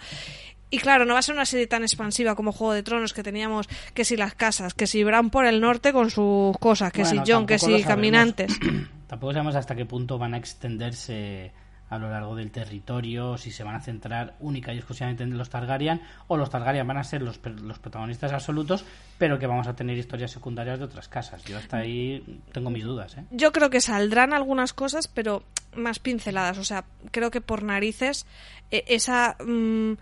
Y 0.71 0.79
claro, 0.79 1.05
no 1.05 1.13
va 1.13 1.21
a 1.21 1.23
ser 1.23 1.35
una 1.35 1.45
serie 1.45 1.67
tan 1.67 1.83
expansiva 1.83 2.35
como 2.35 2.51
Juego 2.51 2.73
de 2.73 2.83
Tronos 2.83 3.13
que 3.13 3.23
teníamos 3.23 3.69
que 3.95 4.05
si 4.05 4.17
las 4.17 4.35
casas, 4.35 4.75
que 4.75 4.87
si 4.87 5.05
Bran 5.05 5.31
por 5.31 5.45
el 5.45 5.61
norte 5.61 5.93
con 5.93 6.11
sus 6.11 6.57
cosas, 6.59 6.93
que 6.93 7.05
si 7.05 7.21
John, 7.27 7.47
que 7.47 7.59
si 7.59 7.83
caminantes. 7.83 8.59
tampoco 9.07 9.33
sabemos 9.33 9.55
hasta 9.55 9.77
qué 9.77 9.85
punto 9.85 10.19
van 10.19 10.35
a 10.35 10.39
extenderse 10.39 11.53
a 11.89 11.99
lo 11.99 12.11
largo 12.11 12.35
del 12.35 12.51
territorio, 12.51 13.39
si 13.39 13.51
se 13.51 13.65
van 13.65 13.77
a 13.77 13.81
centrar 13.81 14.35
única 14.41 14.73
y 14.73 14.77
exclusivamente 14.77 15.23
en 15.23 15.37
los 15.37 15.51
Targaryen, 15.51 16.01
o 16.27 16.37
los 16.37 16.51
Targaryen 16.51 16.87
van 16.87 16.99
a 16.99 17.05
ser 17.05 17.23
los, 17.23 17.41
los 17.45 17.79
protagonistas 17.79 18.33
absolutos, 18.33 18.85
pero 19.19 19.39
que 19.39 19.47
vamos 19.47 19.67
a 19.69 19.77
tener 19.77 19.97
historias 19.97 20.31
secundarias 20.31 20.79
de 20.79 20.85
otras 20.85 21.09
casas. 21.09 21.45
Yo 21.45 21.59
hasta 21.59 21.79
ahí 21.79 22.41
tengo 22.53 22.71
mis 22.71 22.85
dudas. 22.85 23.17
¿eh? 23.17 23.25
Yo 23.31 23.53
creo 23.53 23.71
que 23.71 23.81
saldrán 23.81 24.33
algunas 24.33 24.73
cosas, 24.73 25.09
pero 25.09 25.45
más 25.77 25.99
pinceladas. 25.99 26.59
O 26.59 26.65
sea, 26.65 26.85
creo 27.11 27.31
que 27.31 27.41
por 27.41 27.63
narices 27.63 28.27
e, 28.71 28.85
esa... 28.89 29.37
Mm, 29.45 29.95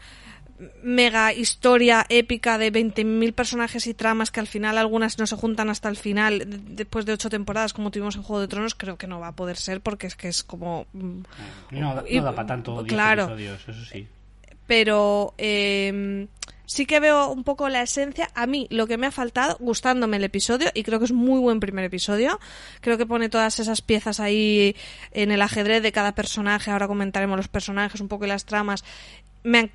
mega 0.83 1.33
historia 1.33 2.07
épica 2.09 2.59
de 2.59 2.73
20.000 2.73 3.33
personajes 3.33 3.87
y 3.87 3.95
tramas 3.95 4.31
que 4.31 4.41
al 4.41 4.47
final 4.47 4.79
algunas 4.79 5.19
no 5.19 5.27
se 5.27 5.37
juntan 5.37 5.69
hasta 5.69 5.89
el 5.89 5.97
final 5.97 6.45
después 6.47 7.07
de 7.07 7.13
ocho 7.13 7.29
temporadas 7.29 7.73
como 7.73 7.91
tuvimos 7.91 8.15
en 8.15 8.23
Juego 8.23 8.41
de 8.41 8.49
Tronos 8.49 8.77
creo 8.77 8.97
que 8.97 9.09
no 9.09 9.19
va 9.19 9.29
a 9.29 9.33
poder 9.33 9.57
ser 9.57 9.81
porque 9.81 10.07
es 10.07 10.15
que 10.15 10.29
es 10.29 10.45
como 10.45 10.87
mm, 10.93 11.23
no, 11.73 11.95
da 11.95 12.35
para 12.35 12.47
tanto 12.47 12.85
claro, 12.87 13.25
episodios 13.25 13.69
eso 13.69 13.85
sí 13.85 14.07
pero 14.67 15.35
eh, 15.39 16.27
sí 16.67 16.87
que 16.87 17.01
veo 17.01 17.31
un 17.31 17.45
poco 17.45 17.69
la 17.69 17.83
esencia. 17.83 18.31
A 18.35 18.47
mí 18.47 18.67
lo 18.71 18.87
que 18.87 18.97
me 18.97 19.07
ha 19.07 19.11
faltado, 19.11 19.57
gustándome 19.61 20.17
el 20.17 20.25
episodio, 20.25 20.69
y 20.75 20.83
creo 20.83 20.99
que 20.99 21.07
es 21.07 21.13
muy 21.13 21.41
buen 21.41 21.61
primer 21.61 21.85
episodio, 21.85 22.41
creo 22.81 22.99
que 22.99 23.07
pone 23.07 23.29
todas 23.29 23.59
esas 23.61 23.83
piezas 23.83 24.21
ahí 24.21 24.77
en 25.13 25.31
el 25.31 25.43
ajedrez 25.43 25.83
de 25.83 25.93
cada 25.93 26.15
personaje, 26.15 26.71
ahora 26.71 26.89
comentaremos 26.89 27.37
los 27.37 27.49
personajes, 27.49 28.01
un 28.01 28.09
poco 28.09 28.25
y 28.25 28.29
las 28.29 28.45
tramas. 28.45 28.85
Me 29.43 29.59
han 29.59 29.71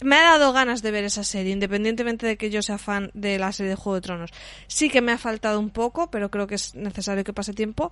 me 0.00 0.16
ha 0.16 0.22
dado 0.22 0.52
ganas 0.52 0.82
de 0.82 0.90
ver 0.90 1.04
esa 1.04 1.24
serie, 1.24 1.52
independientemente 1.52 2.26
de 2.26 2.36
que 2.36 2.50
yo 2.50 2.62
sea 2.62 2.78
fan 2.78 3.10
de 3.14 3.38
la 3.38 3.52
serie 3.52 3.70
de 3.70 3.76
Juego 3.76 3.96
de 3.96 4.00
Tronos. 4.00 4.30
Sí 4.66 4.88
que 4.88 5.00
me 5.00 5.12
ha 5.12 5.18
faltado 5.18 5.58
un 5.58 5.70
poco, 5.70 6.10
pero 6.10 6.30
creo 6.30 6.46
que 6.46 6.54
es 6.54 6.74
necesario 6.74 7.24
que 7.24 7.32
pase 7.32 7.52
tiempo. 7.52 7.90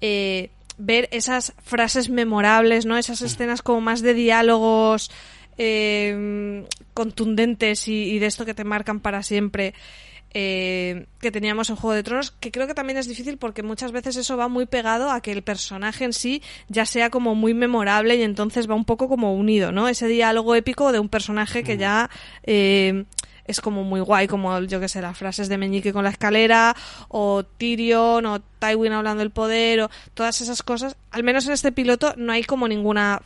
Eh, 0.00 0.50
ver 0.78 1.08
esas 1.12 1.54
frases 1.62 2.08
memorables, 2.08 2.86
¿no? 2.86 2.96
Esas 2.96 3.22
escenas 3.22 3.62
como 3.62 3.80
más 3.80 4.02
de 4.02 4.14
diálogos 4.14 5.10
eh, 5.58 6.66
contundentes 6.94 7.88
y, 7.88 8.18
de 8.18 8.26
esto 8.26 8.44
que 8.44 8.54
te 8.54 8.64
marcan 8.64 9.00
para 9.00 9.22
siempre. 9.22 9.74
Eh, 10.34 11.06
que 11.20 11.30
teníamos 11.30 11.70
en 11.70 11.76
Juego 11.76 11.94
de 11.94 12.02
Tronos, 12.02 12.30
que 12.30 12.50
creo 12.50 12.66
que 12.66 12.74
también 12.74 12.98
es 12.98 13.06
difícil 13.06 13.36
porque 13.36 13.62
muchas 13.62 13.92
veces 13.92 14.16
eso 14.16 14.36
va 14.36 14.48
muy 14.48 14.66
pegado 14.66 15.10
a 15.10 15.20
que 15.20 15.32
el 15.32 15.42
personaje 15.42 16.04
en 16.04 16.12
sí 16.12 16.42
ya 16.68 16.86
sea 16.86 17.10
como 17.10 17.34
muy 17.34 17.54
memorable 17.54 18.16
y 18.16 18.22
entonces 18.22 18.68
va 18.68 18.74
un 18.74 18.84
poco 18.84 19.08
como 19.08 19.34
unido, 19.34 19.72
¿no? 19.72 19.88
Ese 19.88 20.08
diálogo 20.08 20.54
épico 20.54 20.92
de 20.92 20.98
un 20.98 21.08
personaje 21.08 21.62
que 21.62 21.76
ya 21.76 22.08
eh, 22.44 23.04
es 23.44 23.60
como 23.60 23.84
muy 23.84 24.00
guay, 24.00 24.26
como 24.26 24.58
yo 24.60 24.80
que 24.80 24.88
sé, 24.88 25.02
las 25.02 25.18
frases 25.18 25.48
de 25.48 25.58
Meñique 25.58 25.92
con 25.92 26.04
la 26.04 26.10
escalera, 26.10 26.74
o 27.08 27.44
Tyrion, 27.44 28.24
o 28.26 28.40
Tywin 28.40 28.92
hablando 28.92 29.20
del 29.20 29.30
poder, 29.30 29.80
o 29.82 29.90
todas 30.14 30.40
esas 30.40 30.62
cosas. 30.62 30.96
Al 31.10 31.24
menos 31.24 31.46
en 31.46 31.52
este 31.52 31.72
piloto 31.72 32.14
no 32.16 32.32
hay 32.32 32.44
como 32.44 32.68
ninguna 32.68 33.20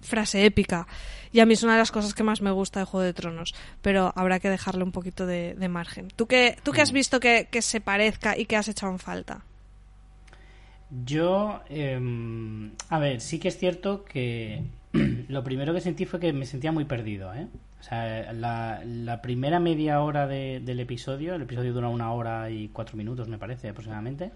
frase 0.00 0.44
épica. 0.44 0.86
Y 1.32 1.40
a 1.40 1.46
mí 1.46 1.54
es 1.54 1.62
una 1.62 1.72
de 1.72 1.78
las 1.78 1.92
cosas 1.92 2.14
que 2.14 2.22
más 2.22 2.40
me 2.40 2.50
gusta 2.50 2.80
de 2.80 2.86
Juego 2.86 3.04
de 3.04 3.12
Tronos. 3.12 3.54
Pero 3.82 4.12
habrá 4.16 4.40
que 4.40 4.50
dejarle 4.50 4.84
un 4.84 4.92
poquito 4.92 5.26
de, 5.26 5.54
de 5.54 5.68
margen. 5.68 6.08
¿Tú 6.14 6.26
qué, 6.26 6.56
¿Tú 6.62 6.72
qué 6.72 6.82
has 6.82 6.92
visto 6.92 7.20
que, 7.20 7.48
que, 7.50 7.62
se 7.62 7.80
parezca 7.80 8.36
y 8.36 8.46
que 8.46 8.56
has 8.56 8.68
echado 8.68 8.92
en 8.92 8.98
falta? 8.98 9.44
Yo, 11.04 11.60
eh, 11.68 12.00
a 12.88 12.98
ver, 12.98 13.20
sí 13.20 13.38
que 13.38 13.48
es 13.48 13.58
cierto 13.58 14.04
que 14.04 14.62
lo 15.28 15.42
primero 15.42 15.74
que 15.74 15.80
sentí 15.80 16.04
fue 16.04 16.20
que 16.20 16.32
me 16.32 16.46
sentía 16.46 16.72
muy 16.72 16.84
perdido. 16.84 17.34
¿eh? 17.34 17.48
O 17.80 17.82
sea, 17.82 18.32
la, 18.32 18.82
la 18.84 19.22
primera 19.22 19.60
media 19.60 20.00
hora 20.00 20.26
de, 20.26 20.60
del 20.64 20.80
episodio, 20.80 21.34
el 21.34 21.42
episodio 21.42 21.72
dura 21.72 21.88
una 21.88 22.12
hora 22.12 22.50
y 22.50 22.68
cuatro 22.68 22.96
minutos, 22.96 23.28
me 23.28 23.38
parece 23.38 23.68
aproximadamente. 23.68 24.30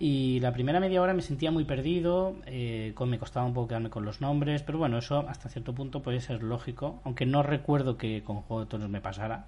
Y 0.00 0.38
la 0.40 0.52
primera 0.52 0.78
media 0.78 1.02
hora 1.02 1.12
me 1.12 1.22
sentía 1.22 1.50
muy 1.50 1.64
perdido, 1.64 2.36
eh, 2.46 2.92
con, 2.94 3.10
me 3.10 3.18
costaba 3.18 3.44
un 3.44 3.52
poco 3.52 3.68
quedarme 3.68 3.90
con 3.90 4.04
los 4.04 4.20
nombres, 4.20 4.62
pero 4.62 4.78
bueno, 4.78 4.98
eso 4.98 5.24
hasta 5.28 5.48
cierto 5.48 5.74
punto 5.74 6.02
puede 6.02 6.20
ser 6.20 6.44
lógico, 6.44 7.00
aunque 7.04 7.26
no 7.26 7.42
recuerdo 7.42 7.96
que 7.96 8.22
con 8.22 8.42
Juego 8.42 8.60
de 8.60 8.70
Tronos 8.70 8.90
me 8.90 9.00
pasara. 9.00 9.46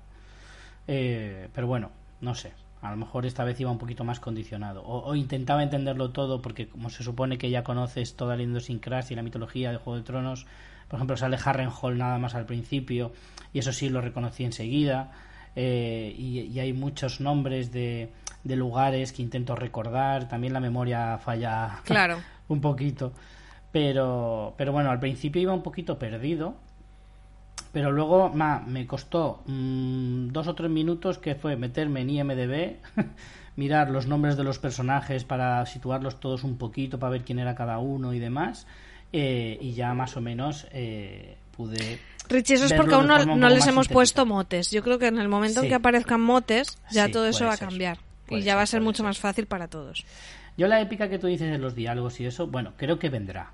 Eh, 0.89 1.49
pero 1.55 1.69
bueno, 1.69 1.91
no 2.21 2.35
sé, 2.35 2.53
a 2.83 2.91
lo 2.91 2.97
mejor 2.97 3.27
esta 3.27 3.45
vez 3.45 3.61
iba 3.61 3.71
un 3.71 3.79
poquito 3.79 4.03
más 4.03 4.19
condicionado. 4.19 4.83
O, 4.85 5.15
intentaba 5.15 5.63
entenderlo 5.63 6.11
todo, 6.11 6.43
porque 6.43 6.69
como 6.69 6.91
se 6.91 7.05
supone 7.05 7.39
que 7.39 7.49
ya 7.49 7.63
conoces 7.63 8.17
toda 8.17 8.37
la 8.37 8.43
idiosincrasia 8.43 9.15
y 9.15 9.17
la 9.17 9.23
mitología 9.23 9.71
de 9.71 9.77
Juego 9.77 9.99
de 9.99 10.05
Tronos, 10.05 10.47
por 10.89 10.97
ejemplo, 10.97 11.17
sale 11.17 11.39
Harrenhal 11.43 11.97
nada 11.97 12.19
más 12.19 12.35
al 12.35 12.47
principio, 12.47 13.13
y 13.53 13.61
eso 13.61 13.73
sí 13.73 13.89
lo 13.89 14.01
reconocí 14.01 14.45
enseguida. 14.45 15.13
Eh, 15.55 16.15
y, 16.19 16.59
hay 16.59 16.73
muchos 16.73 17.21
nombres 17.21 17.71
de, 17.73 18.11
de, 18.45 18.57
lugares 18.57 19.13
que 19.13 19.23
intento 19.23 19.57
recordar. 19.57 20.29
También 20.29 20.53
la 20.53 20.61
memoria 20.61 21.19
falla 21.19 21.81
claro. 21.85 22.19
un 22.49 22.61
poquito. 22.61 23.13
Pero, 23.73 24.55
pero 24.57 24.73
bueno, 24.73 24.91
al 24.91 25.01
principio 25.01 25.43
iba 25.43 25.53
un 25.53 25.63
poquito 25.63 25.99
perdido. 25.99 26.55
Pero 27.73 27.93
luego 27.93 28.31
ma, 28.31 28.61
me 28.67 28.87
costó 28.87 29.43
mmm, 29.47 30.29
dos 30.29 30.49
o 30.49 30.55
tres 30.55 30.71
minutos 30.71 31.19
que 31.19 31.37
fue 31.37 31.57
meterme 31.57 32.01
en 32.01 32.11
IMDB, 32.11 32.77
mirar 33.57 33.91
los 33.91 34.07
nombres 34.07 34.37
de 34.37 34.43
los 34.43 34.59
personajes 34.59 35.25
para 35.25 35.65
situarlos 35.67 36.19
todos 36.19 36.43
un 36.43 36.57
poquito, 36.59 36.99
para 36.99 37.13
ver 37.13 37.25
quién 37.25 37.39
era 37.39 37.55
cada 37.55 37.79
uno 37.79 38.13
y 38.13 38.19
demás. 38.19 38.67
Eh, 39.13 39.59
y 39.61 39.73
ya 39.75 39.93
más 39.95 40.17
o 40.17 40.21
menos 40.21 40.67
eh, 40.73 41.37
pude 41.57 42.01
Richie, 42.31 42.55
eso 42.55 42.67
es 42.67 42.73
porque 42.73 42.95
aún 42.95 43.09
no, 43.09 43.19
no 43.25 43.49
les 43.49 43.67
hemos 43.67 43.89
puesto 43.89 44.25
motes. 44.25 44.71
Yo 44.71 44.83
creo 44.83 44.99
que 44.99 45.09
en 45.09 45.19
el 45.19 45.29
momento 45.29 45.61
sí. 45.61 45.67
en 45.67 45.71
que 45.71 45.75
aparezcan 45.75 46.21
motes, 46.21 46.79
ya 46.91 47.07
Sí, 47.07 47.13
todo 47.13 47.27
eso 47.27 47.45
va 47.45 47.55
a 47.55 47.57
ser. 47.57 47.69
cambiar. 47.69 47.99
Puede 48.31 48.41
y 48.41 48.45
ya 48.45 48.53
ser, 48.53 48.59
va 48.59 48.63
a 48.63 48.67
ser 48.67 48.81
mucho 48.81 48.99
ser. 48.99 49.07
más 49.07 49.19
fácil 49.19 49.47
para 49.47 49.69
todos. 49.69 50.05
Yo 50.57 50.67
la 50.69 50.81
épica 50.81 51.09
que 51.09 51.19
tú 51.19 51.27
dices 51.27 51.51
de 51.51 51.59
los 51.59 51.75
diálogos 51.75 52.19
y 52.21 52.27
eso, 52.27 52.47
bueno, 52.47 52.73
creo 52.79 52.99
que 52.99 53.11
vendrá. 53.11 53.53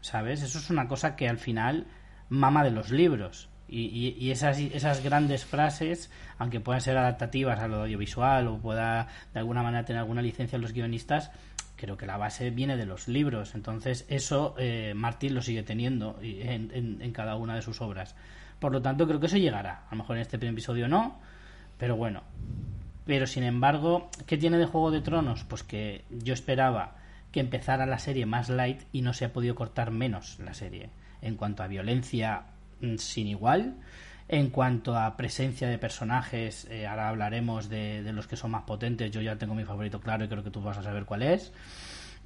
¿Sabes? 0.00 0.42
Eso 0.42 0.58
es 0.58 0.70
una 0.70 0.88
cosa 0.88 1.14
que 1.16 1.28
al 1.28 1.38
final 1.38 1.86
mama 2.28 2.62
de 2.64 2.70
los 2.70 2.90
libros. 2.90 3.48
Y, 3.68 3.82
y, 3.86 4.16
y 4.18 4.30
esas, 4.30 4.58
esas 4.58 5.02
grandes 5.02 5.44
frases, 5.44 6.10
aunque 6.38 6.58
puedan 6.58 6.80
ser 6.80 6.96
adaptativas 6.96 7.60
a 7.60 7.68
lo 7.68 7.82
audiovisual 7.82 8.48
o 8.48 8.58
pueda 8.58 9.06
de 9.32 9.38
alguna 9.40 9.62
manera 9.62 9.84
tener 9.84 10.00
alguna 10.00 10.22
licencia 10.22 10.56
en 10.56 10.62
los 10.62 10.72
guionistas, 10.72 11.30
creo 11.76 11.96
que 11.96 12.06
la 12.06 12.16
base 12.16 12.50
viene 12.50 12.76
de 12.76 12.86
los 12.86 13.06
libros. 13.08 13.54
Entonces, 13.54 14.06
eso 14.08 14.54
eh, 14.58 14.92
Martín 14.96 15.34
lo 15.34 15.42
sigue 15.42 15.62
teniendo 15.62 16.18
en- 16.22 16.98
en 17.00 17.12
cada 17.12 17.36
una 17.36 17.54
de 17.54 17.62
sus 17.62 17.80
obras. 17.80 18.16
Por 18.58 18.72
lo 18.72 18.82
tanto, 18.82 19.06
creo 19.06 19.20
que 19.20 19.26
eso 19.26 19.36
llegará. 19.36 19.84
A 19.88 19.90
lo 19.94 19.98
mejor 19.98 20.16
en 20.16 20.22
este 20.22 20.36
primer 20.38 20.54
episodio 20.54 20.88
no, 20.88 21.20
pero 21.78 21.94
bueno. 21.96 22.22
Pero 23.06 23.26
sin 23.26 23.42
embargo, 23.42 24.10
¿qué 24.26 24.36
tiene 24.36 24.58
de 24.58 24.66
Juego 24.66 24.90
de 24.90 25.00
Tronos? 25.00 25.44
Pues 25.44 25.62
que 25.62 26.04
yo 26.10 26.34
esperaba 26.34 26.96
que 27.32 27.40
empezara 27.40 27.86
la 27.86 27.98
serie 27.98 28.26
más 28.26 28.48
light 28.48 28.82
y 28.92 29.02
no 29.02 29.12
se 29.12 29.24
ha 29.24 29.32
podido 29.32 29.54
cortar 29.54 29.90
menos 29.90 30.38
la 30.40 30.54
serie. 30.54 30.90
En 31.22 31.36
cuanto 31.36 31.62
a 31.62 31.68
violencia 31.68 32.44
mm, 32.80 32.96
sin 32.96 33.28
igual, 33.28 33.76
en 34.28 34.50
cuanto 34.50 34.96
a 34.96 35.16
presencia 35.16 35.68
de 35.68 35.78
personajes, 35.78 36.66
eh, 36.70 36.86
ahora 36.86 37.08
hablaremos 37.08 37.68
de, 37.68 38.02
los 38.12 38.26
que 38.26 38.36
son 38.36 38.52
más 38.52 38.62
potentes. 38.62 39.10
Yo 39.10 39.20
ya 39.20 39.36
tengo 39.36 39.54
mi 39.54 39.64
favorito 39.64 40.00
claro 40.00 40.24
y 40.24 40.28
creo 40.28 40.44
que 40.44 40.50
tú 40.50 40.60
vas 40.60 40.78
a 40.78 40.82
saber 40.82 41.04
cuál 41.04 41.22
es. 41.22 41.52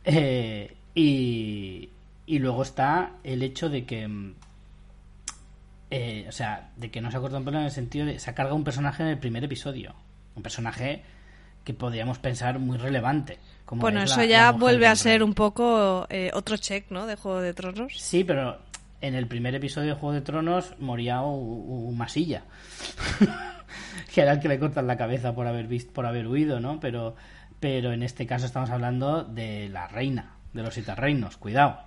Eh, 0.04 0.76
y, 0.95 1.88
y 2.26 2.38
luego 2.38 2.62
está 2.62 3.12
el 3.25 3.43
hecho 3.43 3.69
de 3.69 3.85
que 3.85 4.07
mm, 4.07 4.35
eh, 5.97 6.26
o 6.28 6.33
sea, 6.33 6.71
de 6.76 6.90
que 6.90 7.00
no 7.00 7.09
se 7.09 7.16
ha 7.16 7.21
cortado 7.21 7.49
en 7.49 7.57
el 7.57 7.71
sentido 7.71 8.07
de 8.07 8.19
se 8.19 8.28
ha 8.28 8.35
cargado 8.35 8.57
un 8.57 8.64
personaje 8.64 9.04
en 9.04 9.11
el 9.11 9.19
primer 9.19 9.45
episodio. 9.45 9.95
Un 10.37 10.43
personaje 10.43 11.03
que 11.64 11.73
podríamos 11.75 12.19
pensar 12.19 12.59
muy 12.59 12.76
relevante. 12.76 13.38
Como 13.64 13.81
Bueno, 13.81 14.00
es 14.03 14.11
eso 14.11 14.21
la- 14.21 14.26
ya 14.26 14.43
la 14.47 14.50
vuelve 14.53 14.87
a 14.87 14.95
ser 14.97 15.23
un 15.23 15.33
poco 15.35 16.07
eh, 16.11 16.31
otro 16.35 16.57
check, 16.57 16.91
¿no? 16.91 17.07
De 17.07 17.17
Juego 17.17 17.41
de 17.41 17.55
Tronos. 17.55 17.95
Sí, 17.99 18.23
pero 18.25 18.59
en 19.00 19.14
el 19.14 19.26
primer 19.26 19.55
episodio 19.55 19.95
de 19.95 20.00
Juego 20.00 20.12
de 20.14 20.21
Tronos 20.21 20.75
moría 20.79 21.21
un, 21.23 21.64
un 21.88 21.97
masilla. 21.97 22.43
que 24.14 24.21
era 24.21 24.33
el 24.33 24.41
que 24.41 24.49
le 24.49 24.59
cortan 24.59 24.87
la 24.87 24.97
cabeza 24.97 25.35
por 25.35 25.47
haber 25.47 25.67
visto, 25.67 25.93
por 25.93 26.07
haber 26.07 26.26
huido, 26.29 26.61
¿no? 26.61 26.79
Pero, 26.81 27.17
pero 27.61 27.93
en 27.93 28.03
este 28.03 28.26
caso 28.26 28.47
estamos 28.47 28.71
hablando 28.71 29.25
de 29.25 29.69
la 29.71 29.88
reina, 29.88 30.35
de 30.53 30.62
los 30.62 30.75
siete 30.75 30.95
reinos, 30.95 31.37
cuidado. 31.37 31.81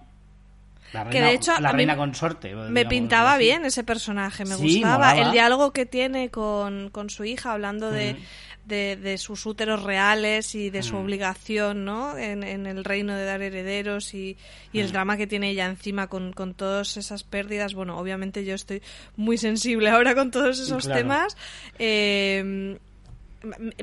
La 0.94 1.04
reina, 1.04 1.12
Que 1.12 1.22
de 1.26 1.32
hecho 1.34 1.60
la 1.60 1.72
reina 1.72 1.98
consorte. 1.98 2.56
Me 2.56 2.86
pintaba 2.86 3.34
así. 3.34 3.44
bien 3.44 3.66
ese 3.66 3.84
personaje, 3.84 4.46
me 4.46 4.56
Sí, 4.56 4.76
gustaba. 4.82 5.18
El 5.18 5.32
diálogo 5.32 5.72
que 5.74 5.86
tiene 5.86 6.30
con, 6.30 6.90
con 6.92 7.10
su 7.10 7.26
hija, 7.26 7.52
hablando 7.54 7.92
de, 7.92 8.12
Ujú. 8.14 8.22
de, 8.66 8.96
de 8.96 9.18
sus 9.18 9.46
úteros 9.46 9.84
reales 9.84 10.56
y 10.56 10.70
de 10.70 10.84
su 10.84 10.96
Mm. 10.96 11.00
obligación 11.04 11.86
¿no? 11.86 12.18
en, 12.18 12.44
en 12.44 12.66
el 12.66 12.84
reino 12.86 13.14
de 13.16 13.26
dar 13.26 13.42
herederos 13.42 14.14
y, 14.14 14.38
y 14.72 14.80
el 14.80 14.88
Mm. 14.88 14.92
drama 14.92 15.18
que 15.18 15.28
tiene 15.28 15.50
ella 15.50 15.66
encima 15.66 16.08
con, 16.08 16.32
con 16.34 16.54
todas 16.54 16.96
esas 16.98 17.24
pérdidas. 17.24 17.74
Bueno, 17.74 17.98
obviamente 17.98 18.44
yo 18.46 18.56
estoy 18.56 18.82
muy 19.18 19.38
sensible 19.38 19.90
ahora 19.90 20.16
con 20.16 20.32
todos 20.32 20.60
esos 20.60 20.86
Claro. 20.86 21.02
temas. 21.02 21.38
Eh, 21.80 22.78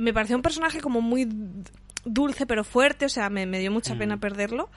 me- 0.00 0.12
pareció 0.12 0.36
un 0.36 0.42
personaje 0.42 0.80
como 0.80 1.00
muy 1.00 1.28
dulce 2.04 2.44
pero 2.46 2.64
fuerte, 2.64 3.06
o 3.06 3.08
sea, 3.08 3.30
me, 3.30 3.46
me 3.46 3.58
dio 3.60 3.70
mucha 3.70 3.94
Mm. 3.94 3.98
pena 3.98 4.16
perderlo. 4.18 4.68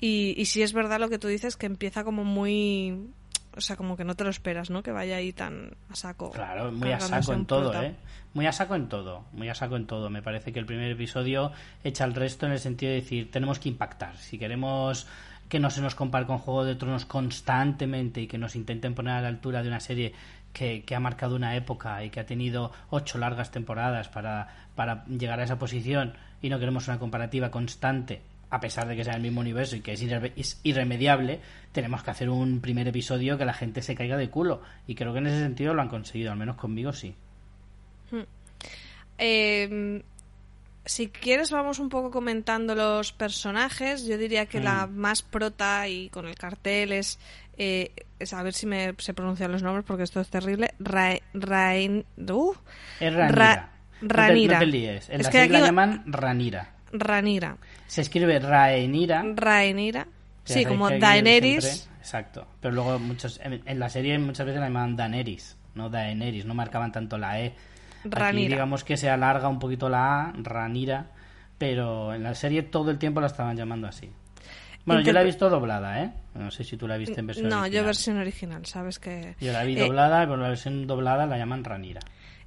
Y, 0.00 0.34
y 0.36 0.46
sí 0.46 0.62
es 0.62 0.72
verdad 0.72 0.98
lo 0.98 1.10
que 1.10 1.18
tú 1.18 1.28
dices, 1.28 1.56
que 1.56 1.66
empieza 1.66 2.04
como 2.04 2.24
muy... 2.24 3.10
O 3.56 3.60
sea, 3.60 3.76
como 3.76 3.96
que 3.96 4.04
no 4.04 4.14
te 4.14 4.22
lo 4.22 4.30
esperas, 4.30 4.70
¿no? 4.70 4.82
Que 4.82 4.92
vaya 4.92 5.16
ahí 5.16 5.32
tan 5.32 5.76
a 5.90 5.96
saco. 5.96 6.30
Claro, 6.30 6.70
muy 6.70 6.92
a 6.92 7.00
saco 7.00 7.32
en 7.32 7.46
todo, 7.46 7.70
prota. 7.70 7.84
¿eh? 7.84 7.96
Muy 8.32 8.46
a 8.46 8.52
saco 8.52 8.76
en 8.76 8.88
todo, 8.88 9.24
muy 9.32 9.48
a 9.48 9.54
saco 9.56 9.76
en 9.76 9.86
todo. 9.86 10.08
Me 10.08 10.22
parece 10.22 10.52
que 10.52 10.60
el 10.60 10.66
primer 10.66 10.92
episodio 10.92 11.50
echa 11.82 12.04
el 12.04 12.14
resto 12.14 12.46
en 12.46 12.52
el 12.52 12.60
sentido 12.60 12.90
de 12.90 13.00
decir, 13.00 13.30
tenemos 13.30 13.58
que 13.58 13.68
impactar. 13.68 14.16
Si 14.16 14.38
queremos 14.38 15.08
que 15.48 15.58
no 15.58 15.68
se 15.68 15.82
nos 15.82 15.96
compare 15.96 16.26
con 16.26 16.38
Juego 16.38 16.64
de 16.64 16.76
Tronos 16.76 17.04
constantemente 17.04 18.22
y 18.22 18.28
que 18.28 18.38
nos 18.38 18.54
intenten 18.54 18.94
poner 18.94 19.14
a 19.14 19.20
la 19.20 19.28
altura 19.28 19.62
de 19.62 19.68
una 19.68 19.80
serie 19.80 20.14
que, 20.52 20.84
que 20.84 20.94
ha 20.94 21.00
marcado 21.00 21.34
una 21.34 21.56
época 21.56 22.04
y 22.04 22.10
que 22.10 22.20
ha 22.20 22.26
tenido 22.26 22.70
ocho 22.88 23.18
largas 23.18 23.50
temporadas 23.50 24.08
para, 24.08 24.46
para 24.76 25.04
llegar 25.06 25.40
a 25.40 25.44
esa 25.44 25.58
posición 25.58 26.14
y 26.40 26.50
no 26.50 26.60
queremos 26.60 26.86
una 26.86 27.00
comparativa 27.00 27.50
constante 27.50 28.22
a 28.50 28.60
pesar 28.60 28.86
de 28.88 28.96
que 28.96 29.04
sea 29.04 29.14
el 29.14 29.22
mismo 29.22 29.40
universo 29.40 29.76
y 29.76 29.80
que 29.80 29.92
es, 29.92 30.02
irre- 30.02 30.32
es 30.36 30.60
irremediable, 30.64 31.40
tenemos 31.72 32.02
que 32.02 32.10
hacer 32.10 32.28
un 32.30 32.60
primer 32.60 32.88
episodio 32.88 33.38
que 33.38 33.44
la 33.44 33.54
gente 33.54 33.80
se 33.82 33.94
caiga 33.94 34.16
de 34.16 34.28
culo. 34.30 34.60
Y 34.86 34.94
creo 34.96 35.12
que 35.12 35.20
en 35.20 35.28
ese 35.28 35.38
sentido 35.40 35.72
lo 35.74 35.82
han 35.82 35.88
conseguido, 35.88 36.32
al 36.32 36.38
menos 36.38 36.56
conmigo 36.56 36.92
sí. 36.92 37.14
Eh, 39.18 40.02
si 40.84 41.08
quieres, 41.08 41.50
vamos 41.50 41.78
un 41.78 41.88
poco 41.88 42.10
comentando 42.10 42.74
los 42.74 43.12
personajes. 43.12 44.06
Yo 44.06 44.16
diría 44.18 44.46
que 44.46 44.60
la 44.60 44.86
más 44.86 45.22
prota 45.22 45.86
y 45.88 46.08
con 46.08 46.26
el 46.26 46.34
cartel 46.36 46.92
es. 46.92 47.18
eh, 47.58 47.92
es 48.18 48.32
a 48.32 48.42
ver 48.42 48.54
si 48.54 48.66
me 48.66 48.94
se 48.98 49.12
pronuncian 49.14 49.52
los 49.52 49.62
nombres 49.62 49.84
porque 49.86 50.04
esto 50.04 50.20
es 50.20 50.28
terrible. 50.28 50.74
Ra, 50.78 51.16
Rain- 51.34 52.04
uh, 52.30 52.52
Es 52.98 53.12
Ranira. 53.14 53.28
Ra- 53.28 53.70
No 54.00 54.08
te- 54.08 54.14
Ranira. 54.14 54.54
No 54.54 54.60
te, 54.60 54.66
líes. 54.66 55.08
En 55.10 55.20
Es 55.20 55.26
la 55.26 55.30
que 55.32 55.38
la 55.48 55.58
aquí- 55.58 55.66
llaman 55.66 56.02
Ranira. 56.06 56.70
Ranira. 56.92 57.56
Se 57.90 58.02
escribe. 58.02 58.38
Raenira. 58.38 59.24
Ya 60.46 60.54
Sí, 60.54 60.64
como 60.64 60.88
Daenerys. 60.90 61.64
siempre- 61.64 61.90
Exacto. 61.98 62.46
Pero 62.60 62.74
luego 62.74 62.98
muchos 62.98 63.40
en, 63.42 63.60
en 63.66 63.78
la 63.78 63.88
serie 63.90 64.18
muchas 64.18 64.46
veces 64.46 64.60
la 64.60 64.66
llamaban 64.68 64.96
Daenerys, 64.96 65.56
no 65.74 65.90
Daenerys, 65.90 66.46
no 66.46 66.54
marcaban 66.54 66.92
tanto 66.92 67.18
la 67.18 67.40
E. 67.40 67.54
Aquí 68.04 68.48
digamos 68.48 68.84
que 68.84 68.96
se 68.96 69.10
alarga 69.10 69.48
un 69.48 69.58
poquito 69.58 69.88
la 69.88 70.22
A, 70.28 70.32
Ranira, 70.42 71.06
pero 71.58 72.14
en 72.14 72.22
la 72.22 72.34
serie 72.34 72.62
todo 72.62 72.90
el 72.90 72.98
tiempo 72.98 73.20
la 73.20 73.26
estaban 73.26 73.56
llamando 73.56 73.86
así. 73.88 74.08
Bueno, 74.86 75.02
yo 75.02 75.12
la 75.12 75.20
he 75.20 75.24
visto 75.26 75.50
doblada, 75.50 76.02
¿eh? 76.02 76.10
No 76.34 76.50
sé 76.50 76.64
si 76.64 76.76
tú 76.76 76.88
la 76.88 76.96
viste 76.96 77.20
en 77.20 77.26
versión 77.26 77.48
No, 77.50 77.56
yo 77.56 77.62
original. 77.64 77.84
versión 77.84 78.16
original, 78.18 78.66
¿sabes 78.66 78.98
que 78.98 79.34
Yo 79.40 79.52
la 79.52 79.62
vi 79.64 79.76
eh, 79.76 79.84
doblada, 79.84 80.20
pero 80.22 80.38
la 80.38 80.48
versión 80.48 80.86
doblada 80.86 81.26
la 81.26 81.36
llaman 81.36 81.62
Ranira. 81.64 82.00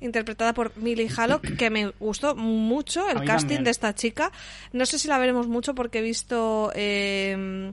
Interpretada 0.03 0.53
por 0.53 0.75
Millie 0.77 1.09
Hallock, 1.15 1.55
que 1.55 1.69
me 1.69 1.89
gustó 1.99 2.35
mucho 2.35 3.09
el 3.09 3.23
casting 3.25 3.63
de 3.63 3.71
esta 3.71 3.95
chica. 3.95 4.31
No 4.71 4.85
sé 4.85 4.99
si 4.99 5.07
la 5.07 5.17
veremos 5.17 5.47
mucho 5.47 5.73
porque 5.73 5.99
he 5.99 6.03
visto... 6.03 6.71
Eh, 6.75 7.71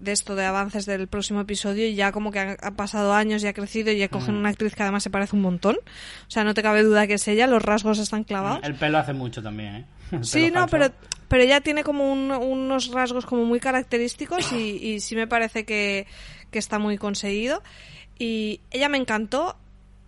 de 0.00 0.12
esto 0.12 0.34
de 0.34 0.44
avances 0.44 0.86
del 0.86 1.06
próximo 1.08 1.40
episodio 1.40 1.86
y 1.86 1.94
ya 1.94 2.10
como 2.10 2.32
que 2.32 2.38
han, 2.38 2.74
pasado 2.74 3.12
años 3.12 3.44
y 3.44 3.46
ha 3.46 3.52
crecido 3.52 3.92
y 3.92 3.98
ya 3.98 4.08
cogen 4.08 4.34
mm. 4.34 4.38
una 4.38 4.48
actriz 4.48 4.74
que 4.74 4.82
además 4.82 5.02
se 5.02 5.10
parece 5.10 5.36
un 5.36 5.42
montón. 5.42 5.76
O 5.76 6.30
sea, 6.30 6.42
no 6.42 6.54
te 6.54 6.62
cabe 6.62 6.82
duda 6.82 7.06
que 7.06 7.14
es 7.14 7.28
ella, 7.28 7.46
los 7.46 7.62
rasgos 7.62 7.98
están 7.98 8.24
clavados. 8.24 8.60
El 8.64 8.74
pelo 8.74 8.98
hace 8.98 9.12
mucho 9.12 9.42
también, 9.42 9.76
¿eh? 9.76 9.84
sí, 10.22 10.50
no, 10.50 10.66
pero, 10.66 10.90
pero 11.28 11.42
ella 11.42 11.60
tiene 11.60 11.84
como 11.84 12.10
unos 12.12 12.88
rasgos 12.88 13.26
como 13.26 13.44
muy 13.44 13.60
característicos 13.60 14.52
y, 14.52 14.76
y 14.82 15.00
sí 15.00 15.14
me 15.14 15.26
parece 15.26 15.64
que, 15.64 16.06
que 16.50 16.58
está 16.58 16.78
muy 16.78 16.96
conseguido. 16.98 17.62
Y 18.18 18.60
ella 18.70 18.88
me 18.88 18.98
encantó 18.98 19.56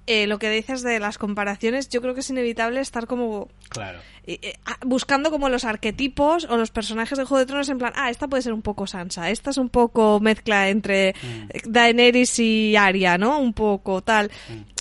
eh, 0.07 0.27
lo 0.27 0.39
que 0.39 0.51
dices 0.51 0.83
de 0.83 0.99
las 0.99 1.19
comparaciones, 1.19 1.89
yo 1.89 2.01
creo 2.01 2.15
que 2.15 2.21
es 2.21 2.31
inevitable 2.31 2.81
estar 2.81 3.07
como 3.07 3.49
claro. 3.69 4.01
Eh, 4.25 4.55
ah, 4.67 4.79
buscando 4.85 5.31
como 5.31 5.49
los 5.49 5.65
arquetipos 5.65 6.45
o 6.45 6.57
los 6.57 6.71
personajes 6.71 7.19
de 7.19 7.25
Juego 7.25 7.41
de 7.41 7.47
Tronos 7.47 7.69
en 7.69 7.79
plan, 7.79 7.93
ah, 7.97 8.09
esta 8.11 8.29
puede 8.29 8.43
ser 8.43 8.53
un 8.53 8.63
poco 8.63 8.87
Sansa, 8.87 9.31
esta 9.31 9.51
es 9.51 9.59
un 9.59 9.69
poco 9.69 10.21
mezcla 10.21 10.69
entre 10.69 11.15
mm. 11.21 11.71
Daenerys 11.71 12.39
y 12.39 12.77
Arya, 12.77 13.19
¿no? 13.19 13.41
Un 13.41 13.53
poco 13.53 14.01
tal. 14.03 14.31
Mm. 14.49 14.73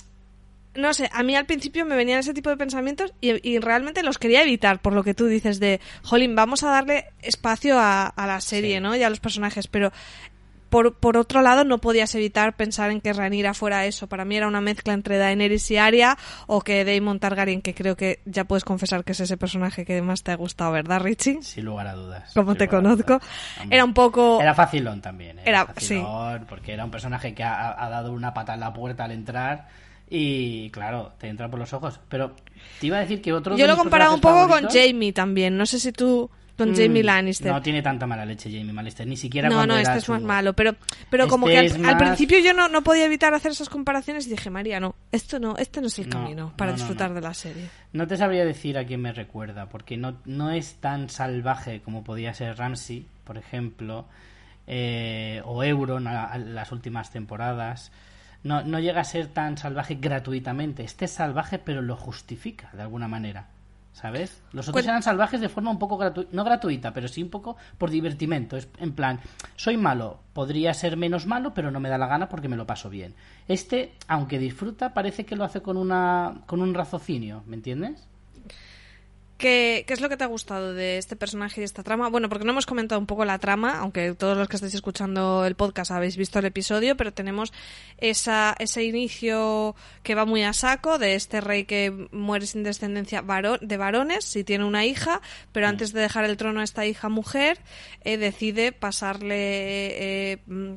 No 0.80 0.94
sé, 0.94 1.10
a 1.12 1.22
mí 1.22 1.36
al 1.36 1.44
principio 1.44 1.84
me 1.84 1.96
venían 1.96 2.20
ese 2.20 2.32
tipo 2.32 2.48
de 2.48 2.56
pensamientos 2.56 3.12
y, 3.20 3.58
realmente 3.58 4.02
los 4.02 4.18
quería 4.18 4.42
evitar, 4.42 4.80
por 4.80 4.94
lo 4.94 5.04
que 5.04 5.12
tú 5.12 5.26
dices 5.26 5.60
de, 5.60 5.80
jolín, 6.02 6.34
vamos 6.34 6.62
a 6.62 6.70
darle 6.70 7.06
espacio 7.20 7.78
a, 7.78 8.14
la 8.16 8.40
serie, 8.40 8.80
¿no? 8.80 8.96
Y 8.96 9.02
a 9.02 9.10
los 9.10 9.20
personajes, 9.20 9.66
pero 9.66 9.92
por, 10.72 10.94
por, 10.94 11.18
otro 11.18 11.42
lado, 11.42 11.64
no 11.64 11.76
podías 11.76 12.14
evitar 12.14 12.56
pensar 12.56 12.90
en 12.90 13.02
que 13.02 13.12
Rhaenyra 13.12 13.52
fuera 13.52 13.84
eso. 13.84 14.06
Para 14.06 14.24
mí 14.24 14.38
era 14.38 14.48
una 14.48 14.62
mezcla 14.62 14.94
entre 14.94 15.18
Daenerys 15.18 15.70
y 15.70 15.76
Arya 15.76 16.16
o 16.46 16.62
que 16.62 16.82
Daemon 16.86 17.20
Targaryen, 17.20 17.60
que 17.60 17.74
creo 17.74 17.94
que 17.94 18.20
ya 18.24 18.44
puedes 18.44 18.64
confesar 18.64 19.04
que 19.04 19.12
es 19.12 19.20
ese 19.20 19.36
personaje 19.36 19.84
que 19.84 20.00
más 20.00 20.22
te 20.22 20.32
ha 20.32 20.34
gustado, 20.34 20.72
¿verdad, 20.72 21.02
Richie? 21.02 21.42
Sin 21.42 21.66
lugar 21.66 21.88
a 21.88 21.92
dudas. 21.92 22.32
Como 22.32 22.54
te 22.54 22.68
conozco. 22.68 23.20
Era 23.68 23.84
un 23.84 23.92
poco... 23.92 24.40
Era 24.40 24.54
facilón 24.54 25.02
también. 25.02 25.40
¿eh? 25.40 25.42
Era, 25.44 25.66
facilón, 25.66 26.46
porque 26.48 26.72
era 26.72 26.86
un 26.86 26.90
personaje 26.90 27.34
que 27.34 27.44
ha, 27.44 27.88
dado 27.90 28.10
una 28.10 28.32
pata 28.32 28.54
en 28.54 28.60
la 28.60 28.72
puerta 28.72 29.04
al 29.04 29.10
entrar 29.10 29.68
y 30.08 30.70
claro, 30.70 31.12
te 31.18 31.28
entra 31.28 31.50
por 31.50 31.58
los 31.58 31.70
ojos. 31.74 32.00
Pero 32.08 32.34
te 32.80 32.86
iba 32.86 32.96
a 32.96 33.00
decir 33.00 33.20
que 33.20 33.34
otro. 33.34 33.58
Yo 33.58 33.66
lo 33.66 33.74
he 33.74 33.76
comparado 33.76 34.14
un 34.14 34.22
poco 34.22 34.48
con 34.48 34.68
Jamie 34.70 35.12
también. 35.12 35.58
No 35.58 35.66
sé 35.66 35.78
si 35.78 35.92
tú 35.92 36.30
con 36.56 36.70
mm, 36.70 36.74
Jamie 36.74 37.02
Lannister. 37.02 37.52
No 37.52 37.62
tiene 37.62 37.82
tanta 37.82 38.06
mala 38.06 38.24
leche 38.24 38.50
Jamie 38.50 38.72
Lannister, 38.72 39.06
ni 39.06 39.16
siquiera 39.16 39.48
No, 39.48 39.66
no, 39.66 39.76
este 39.76 39.98
es 39.98 40.08
más 40.08 40.22
malo, 40.22 40.52
pero, 40.52 40.74
pero 41.10 41.28
como 41.28 41.46
que 41.46 41.66
este 41.66 41.84
al, 41.84 41.96
principio 41.96 42.38
yo 42.40 42.52
no, 42.52 42.68
no, 42.68 42.82
podía 42.82 43.06
evitar 43.06 43.34
hacer 43.34 43.52
esas 43.52 43.68
comparaciones 43.68 44.26
y 44.26 44.30
dije, 44.30 44.50
María, 44.50 44.80
no, 44.80 44.94
esto 45.10 45.38
no, 45.38 45.56
este 45.56 45.80
no 45.80 45.86
es 45.86 45.98
el 45.98 46.08
camino 46.08 46.52
para 46.56 46.72
disfrutar 46.72 47.14
de 47.14 47.20
la 47.20 47.34
serie. 47.34 47.68
No 47.92 48.06
te 48.06 48.16
sabría 48.16 48.44
decir 48.44 48.78
a 48.78 48.84
quién 48.84 49.00
me 49.00 49.12
recuerda, 49.12 49.68
porque 49.68 49.96
no, 49.96 50.18
no 50.24 50.50
es 50.50 50.76
tan 50.76 51.08
salvaje 51.08 51.80
como 51.82 52.04
podía 52.04 52.34
ser 52.34 52.56
Ramsey, 52.56 53.06
por 53.24 53.38
ejemplo, 53.38 54.06
eh, 54.66 55.42
o 55.44 55.62
Euron 55.64 56.06
en 56.06 56.54
las 56.54 56.72
últimas 56.72 57.10
temporadas. 57.10 57.92
No, 58.44 58.62
no 58.62 58.80
llega 58.80 59.00
a 59.00 59.04
ser 59.04 59.28
tan 59.28 59.56
salvaje 59.56 59.96
gratuitamente. 60.00 60.82
Este 60.82 61.04
es 61.04 61.12
salvaje, 61.12 61.58
pero 61.58 61.80
lo 61.80 61.96
justifica 61.96 62.70
de 62.72 62.82
alguna 62.82 63.08
manera. 63.08 63.46
¿Sabes? 63.92 64.42
Los 64.52 64.68
otros 64.68 64.84
eran 64.84 65.02
salvajes 65.02 65.40
de 65.40 65.50
forma 65.50 65.70
un 65.70 65.78
poco 65.78 65.98
gratuita, 65.98 66.30
no 66.32 66.44
gratuita, 66.44 66.92
pero 66.92 67.08
sí 67.08 67.22
un 67.22 67.28
poco 67.28 67.56
por 67.76 67.90
divertimento. 67.90 68.56
Es 68.56 68.68
en 68.78 68.92
plan, 68.92 69.20
soy 69.54 69.76
malo, 69.76 70.20
podría 70.32 70.72
ser 70.72 70.96
menos 70.96 71.26
malo, 71.26 71.52
pero 71.54 71.70
no 71.70 71.78
me 71.78 71.90
da 71.90 71.98
la 71.98 72.06
gana 72.06 72.28
porque 72.28 72.48
me 72.48 72.56
lo 72.56 72.66
paso 72.66 72.88
bien. 72.88 73.14
Este, 73.48 73.92
aunque 74.08 74.38
disfruta, 74.38 74.94
parece 74.94 75.26
que 75.26 75.36
lo 75.36 75.44
hace 75.44 75.60
con 75.60 75.76
una 75.76 76.40
con 76.46 76.62
un 76.62 76.72
raciocinio, 76.72 77.42
¿me 77.46 77.56
entiendes? 77.56 78.08
¿Qué, 79.42 79.84
es 79.88 80.00
lo 80.00 80.08
que 80.08 80.16
te 80.16 80.22
ha 80.22 80.28
gustado 80.28 80.72
de 80.72 80.98
este 80.98 81.16
personaje 81.16 81.60
y 81.60 81.62
de 81.62 81.64
esta 81.64 81.82
trama? 81.82 82.08
Bueno, 82.08 82.28
porque 82.28 82.44
no 82.44 82.52
hemos 82.52 82.64
comentado 82.64 83.00
un 83.00 83.08
poco 83.08 83.24
la 83.24 83.40
trama, 83.40 83.80
aunque 83.80 84.14
todos 84.14 84.38
los 84.38 84.46
que 84.46 84.54
estáis 84.54 84.72
escuchando 84.72 85.44
el 85.44 85.56
podcast 85.56 85.90
habéis 85.90 86.16
visto 86.16 86.38
el 86.38 86.44
episodio, 86.44 86.96
pero 86.96 87.12
tenemos 87.12 87.52
esa, 87.98 88.54
ese 88.60 88.84
inicio 88.84 89.74
que 90.04 90.14
va 90.14 90.26
muy 90.26 90.44
a 90.44 90.52
saco 90.52 90.96
de 90.96 91.16
este 91.16 91.40
rey 91.40 91.64
que 91.64 92.06
muere 92.12 92.46
sin 92.46 92.62
descendencia 92.62 93.24
de 93.60 93.76
varones, 93.76 94.24
si 94.24 94.44
tiene 94.44 94.64
una 94.64 94.84
hija, 94.84 95.20
pero 95.50 95.66
antes 95.66 95.92
de 95.92 96.02
dejar 96.02 96.24
el 96.24 96.36
trono 96.36 96.60
a 96.60 96.64
esta 96.64 96.86
hija 96.86 97.08
mujer, 97.08 97.58
eh, 98.04 98.18
decide 98.18 98.70
pasarle... 98.70 100.34
Eh, 100.34 100.38
mm, 100.46 100.74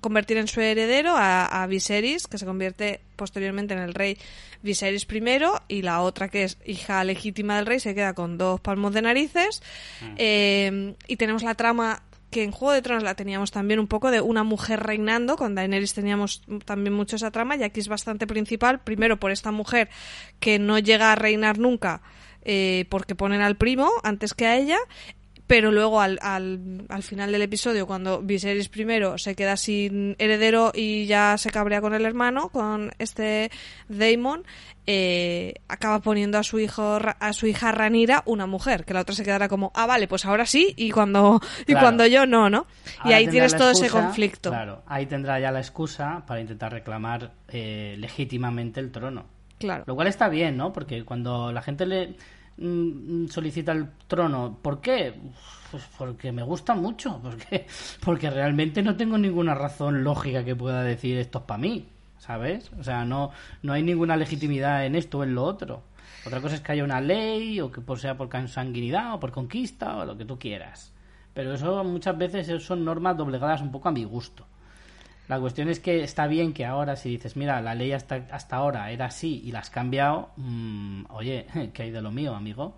convertir 0.00 0.36
en 0.36 0.48
su 0.48 0.60
heredero 0.60 1.12
a, 1.16 1.66
Viserys, 1.68 2.26
que 2.26 2.38
se 2.38 2.46
convierte 2.46 3.00
posteriormente 3.16 3.74
en 3.74 3.80
el 3.80 3.94
rey 3.94 4.16
Viserys 4.62 5.06
I, 5.10 5.40
y 5.68 5.82
la 5.82 6.00
otra, 6.02 6.28
que 6.28 6.44
es 6.44 6.58
hija 6.64 7.04
legítima 7.04 7.56
del 7.56 7.66
rey, 7.66 7.80
se 7.80 7.94
queda 7.94 8.14
con 8.14 8.38
dos 8.38 8.60
palmos 8.60 8.94
de 8.94 9.02
narices. 9.02 9.62
Mm. 10.00 10.14
Eh, 10.16 10.94
y 11.06 11.16
tenemos 11.16 11.42
la 11.42 11.54
trama 11.54 12.02
que 12.30 12.44
en 12.44 12.52
Juego 12.52 12.72
de 12.72 12.82
Tronos 12.82 13.02
la 13.02 13.14
teníamos 13.14 13.50
también 13.50 13.80
un 13.80 13.88
poco 13.88 14.10
de 14.10 14.20
una 14.20 14.44
mujer 14.44 14.80
reinando, 14.80 15.36
con 15.36 15.54
Daenerys 15.54 15.94
teníamos 15.94 16.42
también 16.64 16.94
mucho 16.94 17.16
esa 17.16 17.30
trama, 17.30 17.56
y 17.56 17.64
aquí 17.64 17.80
es 17.80 17.88
bastante 17.88 18.26
principal, 18.26 18.80
primero 18.80 19.18
por 19.18 19.32
esta 19.32 19.50
mujer 19.50 19.90
que 20.38 20.58
no 20.58 20.78
llega 20.78 21.12
a 21.12 21.16
reinar 21.16 21.58
nunca, 21.58 22.02
eh, 22.42 22.86
porque 22.88 23.16
ponen 23.16 23.42
al 23.42 23.56
primo 23.56 23.90
antes 24.04 24.34
que 24.34 24.46
a 24.46 24.56
ella, 24.56 24.78
pero 25.50 25.72
luego 25.72 26.00
al, 26.00 26.20
al, 26.22 26.84
al, 26.88 27.02
final 27.02 27.32
del 27.32 27.42
episodio, 27.42 27.84
cuando 27.84 28.22
Viserys 28.22 28.68
primero 28.68 29.18
se 29.18 29.34
queda 29.34 29.56
sin 29.56 30.14
heredero 30.20 30.70
y 30.72 31.06
ya 31.06 31.36
se 31.38 31.50
cabrea 31.50 31.80
con 31.80 31.92
el 31.92 32.06
hermano, 32.06 32.50
con 32.50 32.92
este 33.00 33.50
Daemon, 33.88 34.44
eh, 34.86 35.54
acaba 35.66 35.98
poniendo 35.98 36.38
a 36.38 36.44
su 36.44 36.60
hijo 36.60 37.00
a 37.02 37.32
su 37.32 37.48
hija 37.48 37.72
Ranira 37.72 38.22
una 38.26 38.46
mujer, 38.46 38.84
que 38.84 38.94
la 38.94 39.00
otra 39.00 39.12
se 39.12 39.24
quedará 39.24 39.48
como, 39.48 39.72
ah, 39.74 39.86
vale, 39.86 40.06
pues 40.06 40.24
ahora 40.24 40.46
sí, 40.46 40.72
y 40.76 40.92
cuando, 40.92 41.40
y 41.66 41.74
cuando 41.74 42.06
yo 42.06 42.26
no, 42.26 42.48
¿no? 42.48 42.68
y 43.04 43.12
ahí 43.12 43.26
tienes 43.26 43.56
todo 43.56 43.72
ese 43.72 43.90
conflicto. 43.90 44.50
Claro, 44.50 44.84
ahí 44.86 45.06
tendrá 45.06 45.40
ya 45.40 45.50
la 45.50 45.58
excusa 45.58 46.22
para 46.28 46.40
intentar 46.40 46.70
reclamar 46.70 47.32
eh, 47.48 47.96
legítimamente 47.98 48.78
el 48.78 48.92
trono. 48.92 49.26
Claro. 49.58 49.82
Lo 49.88 49.96
cual 49.96 50.06
está 50.06 50.28
bien, 50.28 50.56
¿no? 50.56 50.72
Porque 50.72 51.04
cuando 51.04 51.50
la 51.50 51.60
gente 51.60 51.86
le 51.86 52.14
solicita 53.28 53.72
el 53.72 53.88
trono. 54.06 54.58
¿Por 54.60 54.80
qué? 54.80 55.14
Pues 55.70 55.84
porque 55.96 56.32
me 56.32 56.42
gusta 56.42 56.74
mucho, 56.74 57.20
porque, 57.22 57.66
porque 58.04 58.30
realmente 58.30 58.82
no 58.82 58.96
tengo 58.96 59.18
ninguna 59.18 59.54
razón 59.54 60.04
lógica 60.04 60.44
que 60.44 60.56
pueda 60.56 60.82
decir 60.82 61.16
esto 61.18 61.38
es 61.38 61.44
para 61.44 61.58
mí, 61.58 61.86
¿sabes? 62.18 62.70
O 62.78 62.84
sea, 62.84 63.04
no, 63.04 63.30
no 63.62 63.72
hay 63.72 63.82
ninguna 63.82 64.16
legitimidad 64.16 64.84
en 64.84 64.96
esto 64.96 65.18
o 65.18 65.24
en 65.24 65.34
lo 65.34 65.44
otro. 65.44 65.82
Otra 66.26 66.40
cosa 66.40 66.56
es 66.56 66.60
que 66.60 66.72
haya 66.72 66.84
una 66.84 67.00
ley 67.00 67.60
o 67.60 67.70
que 67.72 67.80
sea 67.96 68.16
por 68.16 68.28
consanguinidad 68.28 69.14
o 69.14 69.20
por 69.20 69.32
conquista 69.32 69.96
o 69.96 70.04
lo 70.04 70.18
que 70.18 70.26
tú 70.26 70.38
quieras. 70.38 70.92
Pero 71.32 71.54
eso 71.54 71.82
muchas 71.84 72.18
veces 72.18 72.62
son 72.62 72.84
normas 72.84 73.16
doblegadas 73.16 73.62
un 73.62 73.70
poco 73.70 73.88
a 73.88 73.92
mi 73.92 74.04
gusto. 74.04 74.46
La 75.30 75.38
cuestión 75.38 75.68
es 75.68 75.78
que 75.78 76.02
está 76.02 76.26
bien 76.26 76.52
que 76.52 76.66
ahora 76.66 76.96
si 76.96 77.10
dices, 77.10 77.36
mira, 77.36 77.60
la 77.60 77.76
ley 77.76 77.92
hasta, 77.92 78.26
hasta 78.32 78.56
ahora 78.56 78.90
era 78.90 79.04
así 79.04 79.40
y 79.44 79.52
la 79.52 79.60
has 79.60 79.70
cambiado, 79.70 80.30
mm, 80.36 81.04
oye, 81.10 81.46
¿qué 81.72 81.84
hay 81.84 81.92
de 81.92 82.02
lo 82.02 82.10
mío, 82.10 82.34
amigo? 82.34 82.76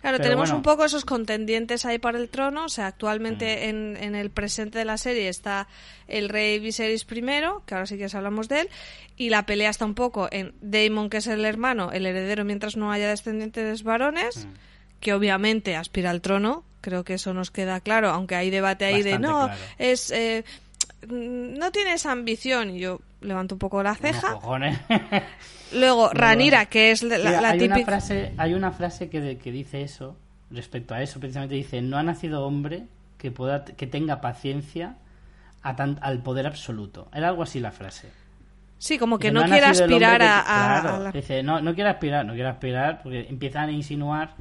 Claro, 0.00 0.18
tenemos 0.18 0.50
un 0.50 0.62
poco 0.62 0.84
esos 0.84 1.04
contendientes 1.04 1.84
ahí 1.84 1.98
para 1.98 2.18
el 2.18 2.28
trono. 2.28 2.64
O 2.64 2.68
sea, 2.68 2.88
actualmente 2.88 3.44
mm. 3.44 3.68
en, 3.68 3.96
en, 4.00 4.14
el 4.16 4.30
presente 4.30 4.80
de 4.80 4.84
la 4.84 4.96
serie 4.96 5.28
está 5.28 5.68
el 6.08 6.28
rey 6.28 6.58
Viserys 6.58 7.06
I, 7.08 7.22
que 7.66 7.74
ahora 7.74 7.86
sí 7.86 7.96
que 7.96 8.08
hablamos 8.16 8.48
de 8.48 8.62
él, 8.62 8.68
y 9.16 9.30
la 9.30 9.46
pelea 9.46 9.70
está 9.70 9.84
un 9.84 9.94
poco 9.94 10.28
en 10.32 10.54
Daemon, 10.62 11.08
que 11.08 11.18
es 11.18 11.28
el 11.28 11.44
hermano, 11.44 11.92
el 11.92 12.04
heredero 12.04 12.44
mientras 12.44 12.76
no 12.76 12.90
haya 12.90 13.08
descendientes 13.08 13.84
varones, 13.84 14.44
mm. 14.44 14.50
que 14.98 15.14
obviamente 15.14 15.76
aspira 15.76 16.10
al 16.10 16.20
trono. 16.20 16.64
Creo 16.80 17.04
que 17.04 17.14
eso 17.14 17.32
nos 17.32 17.52
queda 17.52 17.78
claro, 17.78 18.10
aunque 18.10 18.34
hay 18.34 18.50
debate 18.50 18.86
ahí 18.86 19.04
de 19.04 19.20
no, 19.20 19.48
es... 19.78 20.10
Eh, 20.10 20.44
no 21.08 21.70
tienes 21.70 22.06
ambición. 22.06 22.70
Y 22.70 22.80
yo 22.80 23.00
levanto 23.20 23.54
un 23.54 23.58
poco 23.58 23.82
la 23.82 23.94
ceja. 23.94 24.38
Luego, 25.72 26.10
Ranira, 26.12 26.66
que 26.66 26.90
es 26.90 27.02
la, 27.02 27.16
hay 27.50 27.58
típica. 27.58 27.76
Una 27.76 27.84
frase, 27.84 28.32
hay 28.36 28.54
una 28.54 28.72
frase 28.72 29.08
que, 29.08 29.38
que 29.38 29.52
dice 29.52 29.82
eso, 29.82 30.16
respecto 30.50 30.94
a 30.94 31.02
eso, 31.02 31.20
precisamente 31.20 31.54
dice: 31.54 31.80
No 31.82 31.96
ha 31.96 32.02
nacido 32.02 32.44
hombre 32.44 32.84
que, 33.18 33.30
pueda, 33.30 33.64
que 33.64 33.86
tenga 33.86 34.20
paciencia 34.20 34.96
a 35.62 35.70
al 35.70 36.22
poder 36.22 36.46
absoluto. 36.46 37.08
Era 37.14 37.28
algo 37.28 37.42
así 37.42 37.60
la 37.60 37.70
frase. 37.70 38.08
Sí, 38.78 38.96
como 38.96 39.18
que 39.18 39.30
no, 39.30 39.44
quiere 39.44 39.66
aspirar 39.66 40.22
a, 40.22 41.10
Dice, 41.12 41.42
no, 41.42 41.60
no 41.60 41.74
quiere 41.74 41.90
aspirar, 41.90 42.24
no 42.24 42.32
quiere 42.32 42.48
aspirar, 42.48 43.02
porque 43.02 43.26
empiezan 43.28 43.68
a 43.68 43.72
insinuar 43.72 44.34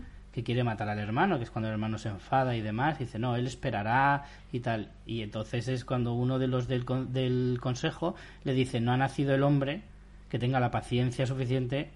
quiere 0.43 0.63
matar 0.63 0.89
al 0.89 0.99
hermano, 0.99 1.37
que 1.37 1.43
es 1.43 1.51
cuando 1.51 1.69
el 1.69 1.73
hermano 1.73 1.97
se 1.97 2.09
enfada 2.09 2.55
y 2.55 2.61
demás, 2.61 2.99
dice, 2.99 3.19
no, 3.19 3.35
él 3.35 3.47
esperará 3.47 4.25
y 4.51 4.59
tal. 4.59 4.91
Y 5.05 5.21
entonces 5.21 5.67
es 5.67 5.85
cuando 5.85 6.13
uno 6.13 6.39
de 6.39 6.47
los 6.47 6.67
del, 6.67 6.85
del 7.09 7.59
consejo 7.61 8.15
le 8.43 8.53
dice, 8.53 8.79
no 8.79 8.91
ha 8.91 8.97
nacido 8.97 9.33
el 9.35 9.43
hombre 9.43 9.81
que 10.29 10.39
tenga 10.39 10.59
la 10.59 10.71
paciencia 10.71 11.25
suficiente 11.25 11.89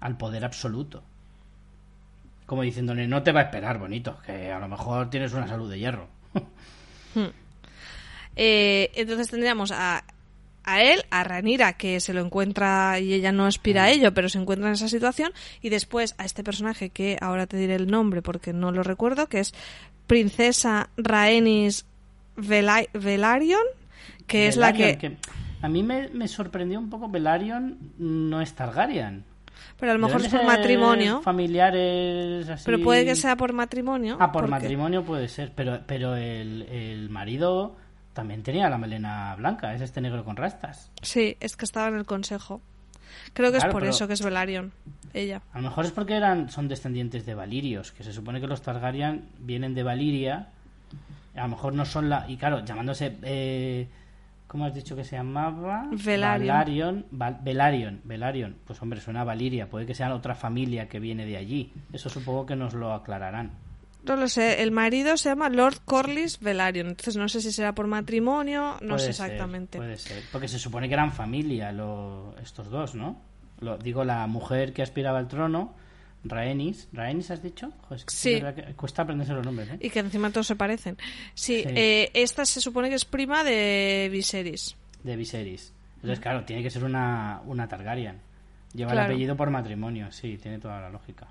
al 0.00 0.16
poder 0.16 0.44
absoluto. 0.44 1.02
Como 2.46 2.62
diciéndole, 2.62 3.08
no 3.08 3.22
te 3.22 3.32
va 3.32 3.40
a 3.40 3.44
esperar, 3.44 3.78
bonito, 3.78 4.18
que 4.24 4.50
a 4.50 4.58
lo 4.58 4.68
mejor 4.68 5.10
tienes 5.10 5.32
una 5.32 5.48
salud 5.48 5.70
de 5.70 5.78
hierro. 5.78 6.08
Hmm. 7.14 7.32
Eh, 8.36 8.90
entonces 8.94 9.30
tendríamos 9.30 9.72
a 9.72 10.04
a 10.66 10.82
él, 10.82 11.02
a 11.10 11.24
Ranira, 11.24 11.72
que 11.74 12.00
se 12.00 12.12
lo 12.12 12.20
encuentra 12.20 12.98
y 13.00 13.14
ella 13.14 13.32
no 13.32 13.46
aspira 13.46 13.84
a 13.84 13.90
ello, 13.90 14.12
pero 14.12 14.28
se 14.28 14.38
encuentra 14.38 14.68
en 14.68 14.74
esa 14.74 14.88
situación, 14.88 15.32
y 15.62 15.68
después 15.70 16.14
a 16.18 16.24
este 16.24 16.44
personaje 16.44 16.90
que 16.90 17.16
ahora 17.20 17.46
te 17.46 17.56
diré 17.56 17.76
el 17.76 17.86
nombre 17.86 18.20
porque 18.20 18.52
no 18.52 18.72
lo 18.72 18.82
recuerdo, 18.82 19.28
que 19.28 19.40
es 19.40 19.54
Princesa 20.06 20.90
Rhaenys 20.96 21.86
Vela- 22.36 22.88
Velaryon, 22.92 23.64
que 24.26 24.46
es 24.48 24.56
la 24.56 24.72
que... 24.72 25.16
A 25.62 25.68
mí 25.68 25.82
me, 25.82 26.08
me 26.10 26.28
sorprendió 26.28 26.78
un 26.78 26.90
poco 26.90 27.08
Velaryon 27.08 27.78
no 27.98 28.40
es 28.42 28.52
Targaryen. 28.54 29.24
Pero 29.80 29.92
a 29.92 29.94
lo 29.94 30.06
mejor 30.06 30.20
es 30.20 30.28
por 30.28 30.44
matrimonio. 30.44 31.22
Familiares 31.22 32.48
así. 32.48 32.64
Pero 32.66 32.80
puede 32.82 33.04
que 33.04 33.16
sea 33.16 33.36
por 33.36 33.52
matrimonio. 33.52 34.16
Ah, 34.20 34.30
por 34.32 34.48
matrimonio 34.48 35.02
puede 35.02 35.28
ser, 35.28 35.52
pero, 35.54 35.80
pero 35.86 36.14
el, 36.14 36.62
el 36.70 37.08
marido 37.08 37.76
también 38.16 38.42
tenía 38.42 38.70
la 38.70 38.78
melena 38.78 39.36
blanca, 39.36 39.74
es 39.74 39.82
este 39.82 40.00
negro 40.00 40.24
con 40.24 40.36
rastas. 40.36 40.90
Sí, 41.02 41.36
es 41.38 41.54
que 41.54 41.66
estaba 41.66 41.88
en 41.88 41.96
el 41.96 42.06
consejo. 42.06 42.62
Creo 43.34 43.52
que 43.52 43.58
Claro, 43.58 43.68
es 43.68 43.72
por 43.72 43.84
eso 43.84 44.08
que 44.08 44.14
es 44.14 44.22
Velaryon, 44.22 44.72
ella. 45.12 45.42
A 45.52 45.58
lo 45.58 45.64
mejor 45.68 45.84
es 45.84 45.92
porque 45.92 46.16
eran 46.16 46.48
son 46.48 46.66
descendientes 46.66 47.26
de 47.26 47.34
valirios, 47.34 47.92
que 47.92 48.02
se 48.02 48.14
supone 48.14 48.40
que 48.40 48.46
los 48.46 48.62
Targaryen 48.62 49.28
vienen 49.38 49.74
de 49.74 49.82
Valiria. 49.82 50.48
A 51.36 51.42
lo 51.42 51.48
mejor 51.48 51.74
no 51.74 51.84
son 51.84 52.08
la. 52.08 52.24
Y 52.28 52.38
claro, 52.38 52.64
llamándose. 52.64 53.18
Eh, 53.22 53.86
¿Cómo 54.46 54.64
has 54.64 54.74
dicho 54.74 54.96
que 54.96 55.04
se 55.04 55.16
llamaba? 55.16 55.86
Velaryon. 55.90 57.06
Velaryon. 57.10 58.00
Velaryon. 58.04 58.56
Pues 58.64 58.80
hombre, 58.80 59.00
suena 59.00 59.20
a 59.20 59.24
Valiria. 59.24 59.68
Puede 59.68 59.84
que 59.84 59.94
sea 59.94 60.14
otra 60.14 60.34
familia 60.34 60.88
que 60.88 61.00
viene 61.00 61.26
de 61.26 61.36
allí. 61.36 61.72
Eso 61.92 62.08
supongo 62.08 62.46
que 62.46 62.56
nos 62.56 62.72
lo 62.72 62.94
aclararán. 62.94 63.50
No 64.06 64.16
lo 64.16 64.28
sé, 64.28 64.62
el 64.62 64.70
marido 64.70 65.16
se 65.16 65.28
llama 65.30 65.48
Lord 65.48 65.80
Corlys 65.84 66.38
Velaryon, 66.40 66.88
entonces 66.88 67.16
no 67.16 67.28
sé 67.28 67.40
si 67.40 67.52
será 67.52 67.74
por 67.74 67.86
matrimonio, 67.86 68.76
no 68.80 68.94
Puede 68.96 68.98
sé 69.00 69.12
ser, 69.12 69.26
exactamente. 69.26 69.78
puede 69.78 69.96
ser. 69.98 70.22
Porque 70.32 70.48
se 70.48 70.58
supone 70.58 70.88
que 70.88 70.94
eran 70.94 71.12
familia 71.12 71.72
lo- 71.72 72.34
estos 72.42 72.70
dos, 72.70 72.94
¿no? 72.94 73.20
Lo, 73.60 73.78
digo, 73.78 74.04
la 74.04 74.26
mujer 74.26 74.72
que 74.72 74.82
aspiraba 74.82 75.18
al 75.18 75.28
trono, 75.28 75.74
Rhaenys. 76.24 76.88
¿Rhaenys 76.92 77.30
has 77.30 77.42
dicho? 77.42 77.72
Joder, 77.82 77.98
es 77.98 78.04
que 78.04 78.14
Sí. 78.14 78.40
que 78.40 78.74
cuesta 78.74 79.02
aprenderse 79.02 79.32
los 79.32 79.44
nombres, 79.44 79.68
¿eh? 79.70 79.78
Y 79.80 79.90
que 79.90 80.00
encima 80.00 80.30
todos 80.30 80.46
se 80.46 80.56
parecen. 80.56 80.96
Sí, 81.34 81.62
Sí. 81.62 81.68
eh, 81.74 82.10
esta 82.14 82.44
se 82.44 82.60
supone 82.60 82.88
que 82.88 82.96
es 82.96 83.04
prima 83.04 83.44
de 83.44 84.08
Viserys. 84.10 84.76
de 85.02 85.14
Viserys. 85.16 85.72
Entonces, 85.96 86.18
claro, 86.20 86.44
tiene 86.44 86.62
que 86.64 86.70
ser 86.70 86.82
una, 86.84 87.40
una 87.46 87.68
Targaryen. 87.68 88.18
Lleva 88.74 88.90
Claro. 88.92 89.06
el 89.06 89.12
apellido 89.14 89.36
por 89.36 89.50
matrimonio, 89.50 90.10
sí, 90.10 90.36
tiene 90.36 90.58
toda 90.58 90.80
la 90.80 90.90
lógica. 90.90 91.28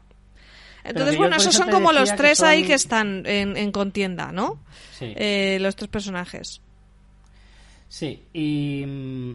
Entonces, 0.85 1.17
bueno, 1.17 1.35
esos 1.35 1.55
eso 1.55 1.63
son 1.63 1.71
como 1.71 1.91
los 1.91 2.15
tres 2.15 2.41
ahí 2.43 2.63
que 2.63 2.73
están 2.75 3.23
en, 3.25 3.57
en 3.57 3.71
contienda, 3.71 4.31
¿no? 4.31 4.59
Sí, 4.93 5.13
Eh, 5.15 5.57
los 5.61 5.75
tres 5.75 5.89
personajes. 5.89 6.61
sí. 7.87 8.23
Y 8.33 8.83
mm, 8.85 9.31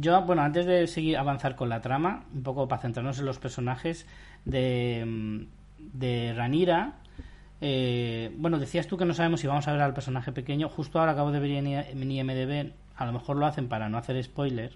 yo, 0.00 0.22
bueno, 0.22 0.42
antes 0.42 0.66
de 0.66 0.86
seguir 0.86 1.16
avanzar 1.16 1.56
con 1.56 1.68
la 1.68 1.80
trama, 1.80 2.24
un 2.34 2.42
poco 2.42 2.66
para 2.68 2.82
centrarnos 2.82 3.18
en 3.18 3.26
los 3.26 3.38
personajes 3.38 4.06
de, 4.44 5.04
mm, 5.06 5.40
de 5.98 6.34
Ranira. 6.34 6.94
eh, 7.60 8.30
bueno, 8.36 8.58
decías 8.58 8.86
tú 8.86 8.96
que 8.98 9.04
no 9.06 9.14
sabemos 9.14 9.40
si 9.40 9.46
vamos 9.46 9.66
a 9.68 9.72
ver 9.72 9.80
al 9.80 9.94
personaje 9.94 10.32
pequeño. 10.32 10.68
Justo 10.68 10.98
ahora 10.98 11.12
acabo 11.12 11.30
de 11.32 11.40
ver 11.40 11.50
en 11.52 12.10
IMDB, 12.12 12.72
a 12.96 13.06
lo 13.06 13.12
mejor 13.12 13.36
lo 13.36 13.46
hacen 13.46 13.68
para 13.68 13.88
no 13.88 13.96
hacer 13.98 14.22
spoiler, 14.22 14.72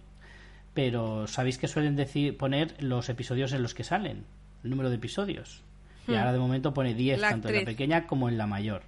pero 0.75 1.27
sabéis 1.27 1.59
que 1.59 1.69
suelen 1.69 1.97
decir 1.97 2.37
poner 2.39 2.75
los 2.83 3.09
episodios 3.09 3.53
en 3.53 3.63
los 3.63 3.75
que 3.75 3.85
salen, 3.85 4.25
el 4.65 4.71
número 4.71 4.89
de 4.89 4.97
episodios. 4.97 5.63
Y 6.11 6.17
ahora 6.17 6.33
de 6.33 6.39
momento 6.39 6.73
pone 6.75 6.95
10, 6.95 7.21
La 7.21 7.31
tanto 7.31 7.49
en 7.49 7.57
la 7.57 7.65
pequeña 7.65 8.07
como 8.07 8.29
en 8.29 8.37
la 8.39 8.47
mayor. 8.47 8.83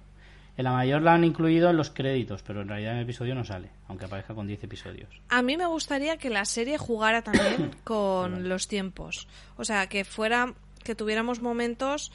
En 0.55 0.65
la 0.65 0.71
mayor 0.71 1.01
la 1.01 1.13
han 1.15 1.23
incluido 1.23 1.71
en 1.71 1.77
los 1.77 1.89
créditos, 1.89 2.43
pero 2.43 2.61
en 2.61 2.67
realidad 2.67 2.91
en 2.91 2.97
el 2.99 3.03
episodio 3.05 3.33
no 3.33 3.43
sale, 3.43 3.69
aunque 3.87 4.05
aparezca 4.05 4.35
con 4.35 4.45
10 4.45 4.63
episodios. 4.65 5.09
A 5.29 5.41
mí 5.41 5.57
me 5.57 5.65
gustaría 5.65 6.17
que 6.17 6.29
la 6.29 6.45
serie 6.45 6.77
jugara 6.77 7.23
también 7.23 7.71
con 7.83 8.47
los 8.49 8.67
tiempos. 8.67 9.27
O 9.57 9.65
sea, 9.65 9.87
que 9.87 10.05
fuera, 10.05 10.53
que 10.83 10.93
tuviéramos 10.93 11.41
momentos 11.41 12.11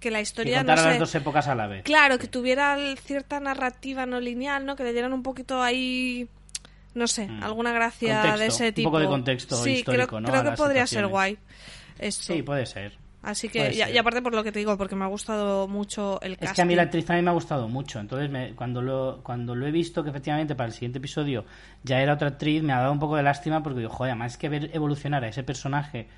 que 0.00 0.10
la 0.10 0.20
historia 0.20 0.64
no 0.64 0.70
contar 0.70 0.78
a 0.80 0.82
las 0.86 0.94
sé, 0.94 0.98
dos 0.98 1.14
épocas 1.14 1.46
a 1.46 1.54
la 1.54 1.68
vez. 1.68 1.84
Claro, 1.84 2.18
que 2.18 2.26
tuviera 2.26 2.76
cierta 2.96 3.38
narrativa 3.38 4.06
no 4.06 4.18
lineal, 4.18 4.66
¿no? 4.66 4.74
Que 4.74 4.82
le 4.82 4.92
dieran 4.92 5.12
un 5.12 5.22
poquito 5.22 5.62
ahí, 5.62 6.26
no 6.94 7.06
sé, 7.06 7.28
Mm. 7.28 7.44
alguna 7.44 7.72
gracia 7.72 8.14
Contexto, 8.22 8.38
de 8.40 8.46
ese 8.46 8.66
un 8.68 8.74
tipo. 8.74 8.88
poco 8.90 8.98
de 8.98 9.06
contexto 9.06 9.56
sí, 9.62 9.70
histórico, 9.74 10.06
creo, 10.08 10.20
¿no? 10.20 10.28
creo 10.28 10.42
que 10.42 10.52
podría 10.56 10.88
ser 10.88 11.06
guay. 11.06 11.38
Esto. 12.00 12.32
Sí, 12.34 12.42
puede 12.42 12.66
ser. 12.66 12.98
Así 13.22 13.48
que, 13.48 13.72
y, 13.72 13.98
aparte 13.98 14.20
por 14.20 14.34
lo 14.34 14.42
que 14.42 14.50
te 14.50 14.58
digo, 14.58 14.76
porque 14.76 14.96
me 14.96 15.04
ha 15.04 15.08
gustado 15.08 15.68
mucho 15.68 16.20
el 16.22 16.32
casting. 16.32 16.48
Es 16.48 16.52
que 16.54 16.62
a 16.62 16.64
mí 16.64 16.74
la 16.74 16.82
actriz 16.82 17.04
también 17.06 17.24
me 17.24 17.30
ha 17.30 17.34
gustado 17.34 17.68
mucho. 17.68 18.00
Entonces, 18.00 18.28
me- 18.30 18.52
cuando, 18.54 18.82
lo, 18.82 19.20
cuando 19.22 19.54
lo 19.54 19.64
he 19.66 19.70
visto 19.70 20.02
que 20.02 20.10
efectivamente 20.10 20.56
para 20.56 20.66
el 20.66 20.72
siguiente 20.72 20.98
episodio 20.98 21.44
ya 21.84 22.00
era 22.00 22.14
otra 22.14 22.28
actriz, 22.28 22.62
me 22.64 22.72
ha 22.72 22.78
dado 22.80 22.92
un 22.92 22.98
poco 22.98 23.14
de 23.16 23.22
lástima 23.22 23.62
porque 23.62 23.78
digo, 23.78 23.90
joder, 23.92 24.10
además 24.12 24.32
es 24.32 24.38
que 24.38 24.48
ver 24.48 24.70
evolucionar 24.74 25.22
a 25.22 25.28
ese 25.28 25.44
personaje 25.44 26.08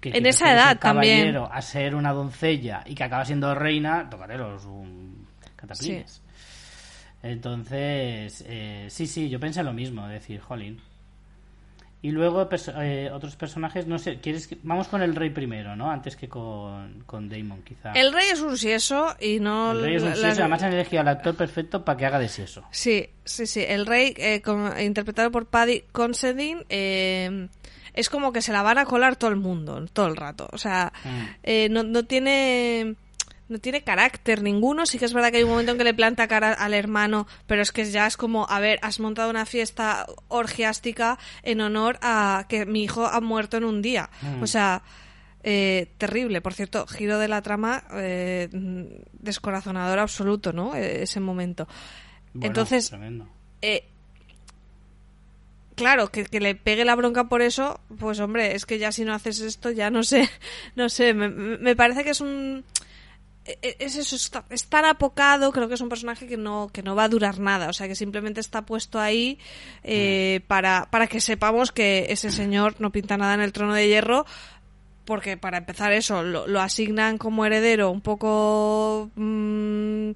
que, 0.00 0.08
En 0.10 0.22
que 0.22 0.28
esa 0.30 0.52
edad 0.52 0.78
también. 0.78 1.32
caballero 1.34 1.52
a 1.52 1.60
ser 1.60 1.94
una 1.94 2.12
doncella 2.14 2.82
y 2.86 2.94
que 2.94 3.04
acaba 3.04 3.24
siendo 3.26 3.54
reina, 3.54 4.08
tocaré 4.08 4.38
los 4.38 4.64
um, 4.64 5.12
cataplines. 5.54 6.22
Entonces, 7.22 8.44
eh, 8.46 8.86
sí, 8.90 9.06
sí, 9.06 9.28
yo 9.28 9.40
pensé 9.40 9.62
lo 9.62 9.72
mismo, 9.72 10.06
decir, 10.06 10.40
jolín. 10.40 10.80
Y 12.00 12.12
luego 12.12 12.48
perso- 12.48 12.74
eh, 12.80 13.10
otros 13.10 13.34
personajes, 13.34 13.88
no 13.88 13.98
sé, 13.98 14.20
¿quieres 14.20 14.46
que... 14.46 14.56
vamos 14.62 14.86
con 14.86 15.02
el 15.02 15.16
rey 15.16 15.30
primero, 15.30 15.74
¿no? 15.74 15.90
Antes 15.90 16.14
que 16.14 16.28
con, 16.28 17.02
con 17.06 17.28
Damon, 17.28 17.62
quizá. 17.62 17.90
El 17.92 18.12
rey 18.12 18.28
es 18.30 18.40
un 18.40 18.56
sieso 18.56 19.16
y 19.20 19.40
no... 19.40 19.72
El 19.72 19.82
rey 19.82 19.96
es 19.96 20.02
un 20.04 20.12
sieso, 20.12 20.26
la- 20.28 20.32
además 20.34 20.62
han 20.62 20.72
elegido 20.74 21.00
al 21.00 21.08
actor 21.08 21.34
perfecto 21.34 21.84
para 21.84 21.98
que 21.98 22.06
haga 22.06 22.20
de 22.20 22.28
sieso. 22.28 22.62
Sí, 22.70 23.08
sí, 23.24 23.46
sí. 23.46 23.64
El 23.66 23.84
rey, 23.84 24.14
eh, 24.16 24.40
con- 24.42 24.80
interpretado 24.80 25.32
por 25.32 25.46
Paddy 25.46 25.82
Considine, 25.90 26.64
eh, 26.68 27.48
es 27.94 28.08
como 28.08 28.32
que 28.32 28.42
se 28.42 28.52
la 28.52 28.62
van 28.62 28.78
a 28.78 28.84
colar 28.84 29.16
todo 29.16 29.30
el 29.30 29.36
mundo, 29.36 29.84
todo 29.92 30.06
el 30.06 30.14
rato. 30.14 30.48
O 30.52 30.58
sea, 30.58 30.92
Mm. 31.04 31.08
eh, 31.42 31.68
no, 31.68 31.82
no 31.82 32.04
tiene 32.04 32.94
no 33.48 33.58
tiene 33.58 33.82
carácter 33.82 34.42
ninguno. 34.42 34.86
Sí 34.86 34.98
que 34.98 35.04
es 35.04 35.12
verdad 35.12 35.30
que 35.30 35.38
hay 35.38 35.44
un 35.44 35.50
momento 35.50 35.72
en 35.72 35.78
que 35.78 35.84
le 35.84 35.94
planta 35.94 36.28
cara 36.28 36.52
al 36.52 36.74
hermano, 36.74 37.26
pero 37.46 37.62
es 37.62 37.72
que 37.72 37.90
ya 37.90 38.06
es 38.06 38.16
como, 38.16 38.46
a 38.48 38.60
ver, 38.60 38.78
has 38.82 39.00
montado 39.00 39.30
una 39.30 39.46
fiesta 39.46 40.06
orgiástica 40.28 41.18
en 41.42 41.60
honor 41.60 41.98
a 42.02 42.46
que 42.48 42.66
mi 42.66 42.84
hijo 42.84 43.06
ha 43.06 43.20
muerto 43.20 43.56
en 43.56 43.64
un 43.64 43.82
día. 43.82 44.10
Mm. 44.22 44.42
O 44.42 44.46
sea, 44.46 44.82
eh, 45.42 45.88
terrible. 45.98 46.40
Por 46.40 46.54
cierto, 46.54 46.86
giro 46.86 47.18
de 47.18 47.28
la 47.28 47.42
trama 47.42 47.84
eh, 47.92 48.48
descorazonador 49.12 49.98
absoluto, 49.98 50.52
¿no? 50.52 50.74
Eh, 50.74 51.02
ese 51.02 51.20
momento. 51.20 51.66
Bueno, 52.34 52.46
Entonces, 52.46 52.92
eh, 53.62 53.84
claro, 55.74 56.08
que, 56.08 56.24
que 56.24 56.40
le 56.40 56.54
pegue 56.54 56.84
la 56.84 56.96
bronca 56.96 57.28
por 57.28 57.40
eso, 57.40 57.80
pues 57.98 58.20
hombre, 58.20 58.54
es 58.54 58.66
que 58.66 58.78
ya 58.78 58.92
si 58.92 59.04
no 59.04 59.14
haces 59.14 59.40
esto, 59.40 59.70
ya 59.70 59.90
no 59.90 60.02
sé, 60.02 60.28
no 60.76 60.88
sé, 60.88 61.14
me, 61.14 61.28
me 61.28 61.74
parece 61.76 62.04
que 62.04 62.10
es 62.10 62.20
un... 62.20 62.64
e- 63.62 63.76
Es 63.78 63.96
eso, 63.96 64.16
está- 64.16 64.44
es 64.50 64.66
tan 64.68 64.84
apocado, 64.84 65.50
creo 65.52 65.68
que 65.68 65.74
es 65.74 65.80
un 65.80 65.88
personaje 65.88 66.26
que 66.26 66.36
no, 66.36 66.68
que 66.72 66.82
no 66.82 66.94
va 66.94 67.04
a 67.04 67.08
durar 67.08 67.38
nada, 67.38 67.68
o 67.68 67.72
sea 67.72 67.88
que 67.88 67.94
simplemente 67.94 68.40
está 68.40 68.62
puesto 68.66 68.98
ahí 69.00 69.38
eh, 69.84 70.40
para, 70.46 70.88
para 70.90 71.06
que 71.06 71.20
sepamos 71.20 71.72
que 71.72 72.06
ese 72.10 72.30
señor 72.30 72.74
no 72.78 72.90
pinta 72.92 73.16
nada 73.16 73.34
en 73.34 73.40
el 73.40 73.52
trono 73.52 73.74
de 73.74 73.88
hierro, 73.88 74.26
porque 75.04 75.38
para 75.38 75.56
empezar 75.56 75.94
eso, 75.94 76.22
lo, 76.22 76.46
lo 76.46 76.60
asignan 76.60 77.16
como 77.16 77.46
heredero 77.46 77.90
un 77.90 78.02
poco 78.02 79.10
mm, 79.14 80.10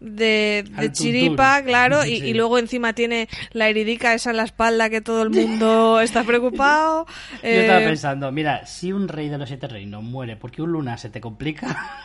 de, 0.00 0.64
chiripa, 0.92 1.62
claro, 1.62 2.02
Sí. 2.04 2.14
y 2.14 2.32
luego 2.32 2.56
encima 2.58 2.94
tiene 2.94 3.28
la 3.52 3.68
heridica 3.68 4.14
esa 4.14 4.30
en 4.30 4.38
la 4.38 4.44
espalda 4.44 4.88
que 4.88 5.02
todo 5.02 5.22
el 5.22 5.28
mundo 5.28 6.00
está 6.02 6.24
preocupado. 6.24 7.04
Yo 7.42 7.48
estaba 7.50 7.82
Eh, 7.82 7.86
pensando, 7.86 8.32
mira, 8.32 8.64
si 8.64 8.90
un 8.90 9.08
rey 9.08 9.28
de 9.28 9.36
los 9.36 9.48
siete 9.48 9.68
reinos 9.68 10.02
muere 10.02 10.36
porque 10.36 10.62
un 10.62 10.72
luna 10.72 10.96
se 10.96 11.10
te 11.10 11.20
complica, 11.20 12.00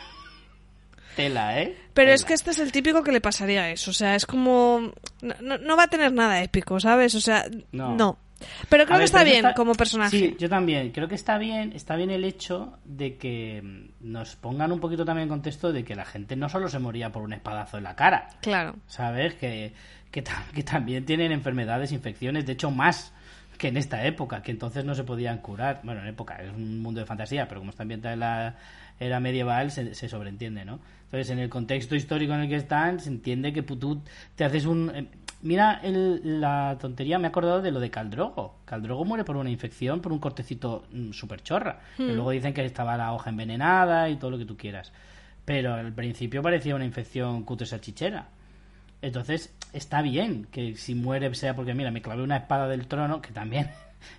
tela, 1.16 1.60
¿eh? 1.60 1.76
Pero 1.94 2.12
es 2.12 2.24
que 2.24 2.34
este 2.34 2.50
es 2.50 2.58
el 2.58 2.72
típico 2.72 3.02
que 3.02 3.12
le 3.12 3.20
pasaría 3.20 3.70
eso, 3.70 3.90
o 3.90 3.94
sea, 3.94 4.14
es 4.14 4.26
como... 4.26 4.92
No, 5.22 5.58
no- 5.58 5.76
va 5.76 5.84
a 5.84 5.88
tener 5.88 6.12
nada 6.12 6.42
épico, 6.42 6.80
¿sabes? 6.80 7.14
O 7.14 7.20
sea, 7.20 7.44
No. 7.72 7.94
no. 7.94 8.18
Pero 8.68 8.82
A 8.82 8.86
creo 8.86 8.98
que 8.98 9.04
está 9.04 9.24
bien 9.24 9.36
está- 9.38 9.54
como 9.54 9.74
personaje. 9.74 10.10
Sí, 10.18 10.36
yo 10.38 10.48
también. 10.50 10.90
Creo 10.90 11.08
que 11.08 11.14
está 11.14 11.38
bien, 11.38 11.72
está 11.72 11.96
bien 11.96 12.10
el 12.10 12.24
hecho 12.24 12.78
de 12.84 13.16
que 13.16 13.90
nos 14.00 14.36
pongan 14.36 14.70
un 14.72 14.80
poquito 14.80 15.04
también 15.04 15.24
en 15.24 15.28
contexto 15.30 15.72
de 15.72 15.82
que 15.84 15.94
la 15.94 16.04
gente 16.04 16.36
no 16.36 16.48
solo 16.50 16.68
se 16.68 16.78
moría 16.78 17.10
por 17.10 17.22
un 17.22 17.32
espadazo 17.32 17.78
en 17.78 17.84
la 17.84 17.96
cara, 17.96 18.28
Claro. 18.42 18.74
¿sabes? 18.86 19.34
Que, 19.34 19.72
que 20.10 20.22
también 20.62 21.06
tienen 21.06 21.32
enfermedades, 21.32 21.90
infecciones, 21.92 22.44
de 22.44 22.52
hecho 22.52 22.70
más 22.70 23.12
que 23.56 23.68
en 23.68 23.76
esta 23.76 24.04
época, 24.04 24.42
que 24.42 24.50
entonces 24.50 24.84
no 24.84 24.94
se 24.94 25.04
podían 25.04 25.38
curar. 25.38 25.80
Bueno, 25.84 26.02
en 26.02 26.08
época, 26.08 26.36
es 26.42 26.50
un 26.52 26.82
mundo 26.82 27.00
de 27.00 27.06
fantasía, 27.06 27.48
pero 27.48 27.60
como 27.60 27.70
está 27.70 27.82
ambientada 27.84 28.12
en 28.14 28.20
la 28.20 28.56
era 29.00 29.20
medieval, 29.20 29.70
se, 29.70 29.94
se 29.94 30.08
sobreentiende, 30.08 30.64
¿no? 30.64 30.80
Entonces, 31.14 31.30
en 31.32 31.38
el 31.38 31.48
contexto 31.48 31.94
histórico 31.94 32.34
en 32.34 32.40
el 32.40 32.48
que 32.48 32.56
están, 32.56 32.98
se 32.98 33.08
entiende 33.08 33.52
que 33.52 33.62
tú 33.62 34.02
te 34.34 34.44
haces 34.44 34.66
un... 34.66 34.90
eh, 34.92 35.06
Mira 35.42 35.78
el- 35.84 36.40
la 36.40 36.76
tontería, 36.80 37.18
me 37.18 37.26
he 37.26 37.28
acordado 37.28 37.60
de 37.62 37.70
lo 37.70 37.78
de 37.78 37.90
Caldrogo. 37.90 38.56
Caldrogo 38.64 39.04
muere 39.04 39.22
por 39.24 39.36
una 39.36 39.50
infección, 39.50 40.00
por 40.00 40.10
un 40.10 40.18
cortecito 40.18 40.84
súper 41.12 41.42
chorra. 41.42 41.80
Y 41.98 42.02
luego 42.14 42.30
dicen 42.30 42.52
que 42.54 42.64
estaba 42.64 42.96
la 42.96 43.12
hoja 43.12 43.28
envenenada 43.30 44.08
y 44.08 44.16
todo 44.16 44.30
lo 44.32 44.38
que 44.38 44.44
tú 44.46 44.56
quieras. 44.56 44.90
Pero 45.44 45.74
al 45.74 45.92
principio 45.92 46.42
parecía 46.42 46.74
una 46.74 46.86
infección 46.86 47.42
cutre 47.44 47.66
salchichera. 47.66 48.26
Entonces, 49.02 49.54
está 49.74 50.00
bien 50.02 50.46
que 50.50 50.76
si 50.76 50.94
muere 50.94 51.32
sea 51.34 51.54
porque, 51.54 51.74
mira, 51.74 51.90
me 51.90 52.00
clavé 52.02 52.22
una 52.22 52.38
espada 52.38 52.66
del 52.66 52.86
trono, 52.88 53.20
que 53.20 53.30
también 53.32 53.68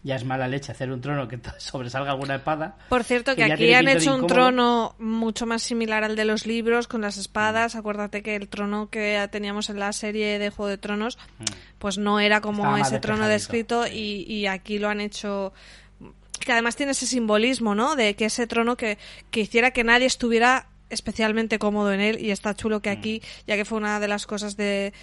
ya 0.04 0.16
es 0.16 0.24
mala 0.24 0.48
leche 0.48 0.72
hacer 0.72 0.92
un 0.92 1.02
trono 1.02 1.28
que 1.28 1.40
sobresalga 1.58 2.12
alguna 2.12 2.36
espada. 2.36 2.78
Por 2.90 3.04
cierto, 3.04 3.36
que, 3.36 3.44
aquí 3.44 3.74
han 3.74 3.88
hecho 3.88 4.16
un 4.16 4.28
trono 4.28 4.96
mucho 5.00 5.46
más 5.46 5.64
similar 5.64 6.04
al 6.04 6.16
de 6.16 6.26
los 6.26 6.46
libros, 6.46 6.88
con 6.88 7.02
las 7.02 7.18
espadas. 7.18 7.76
Acuérdate 7.76 8.22
que 8.24 8.36
el 8.36 8.48
trono 8.48 8.90
que 8.90 9.28
teníamos 9.32 9.70
en 9.70 9.80
la 9.80 9.94
serie 9.94 10.40
de 10.40 10.50
Juego 10.50 10.70
de 10.70 10.78
Tronos, 10.78 11.18
mm. 11.40 11.44
pues 11.80 11.98
no 11.98 12.20
era 12.20 12.42
como 12.42 12.78
ese 12.78 13.00
trono 13.00 13.28
descrito 13.28 13.88
y, 13.88 14.26
y 14.28 14.48
aquí 14.48 14.80
lo 14.80 14.90
han 14.90 15.02
hecho 15.02 15.54
que 16.46 16.52
además 16.52 16.76
tiene 16.76 16.92
ese 16.92 17.08
simbolismo, 17.08 17.76
¿no? 17.76 17.96
De 17.96 18.16
que 18.16 18.26
ese 18.26 18.48
trono 18.48 18.78
que, 18.78 18.98
que 19.32 19.42
hiciera 19.42 19.72
que 19.72 19.84
nadie 19.84 20.06
estuviera 20.06 20.68
especialmente 20.90 21.60
cómodo 21.60 21.92
en 21.94 22.00
él 22.00 22.20
y 22.20 22.32
está 22.32 22.54
chulo 22.54 22.82
que 22.82 22.90
aquí, 22.90 23.22
mm. 23.22 23.48
ya 23.48 23.56
que 23.56 23.66
fue 23.66 23.78
una 23.78 24.00
de 24.00 24.08
las 24.08 24.26
cosas 24.26 24.58
de, 24.58 24.94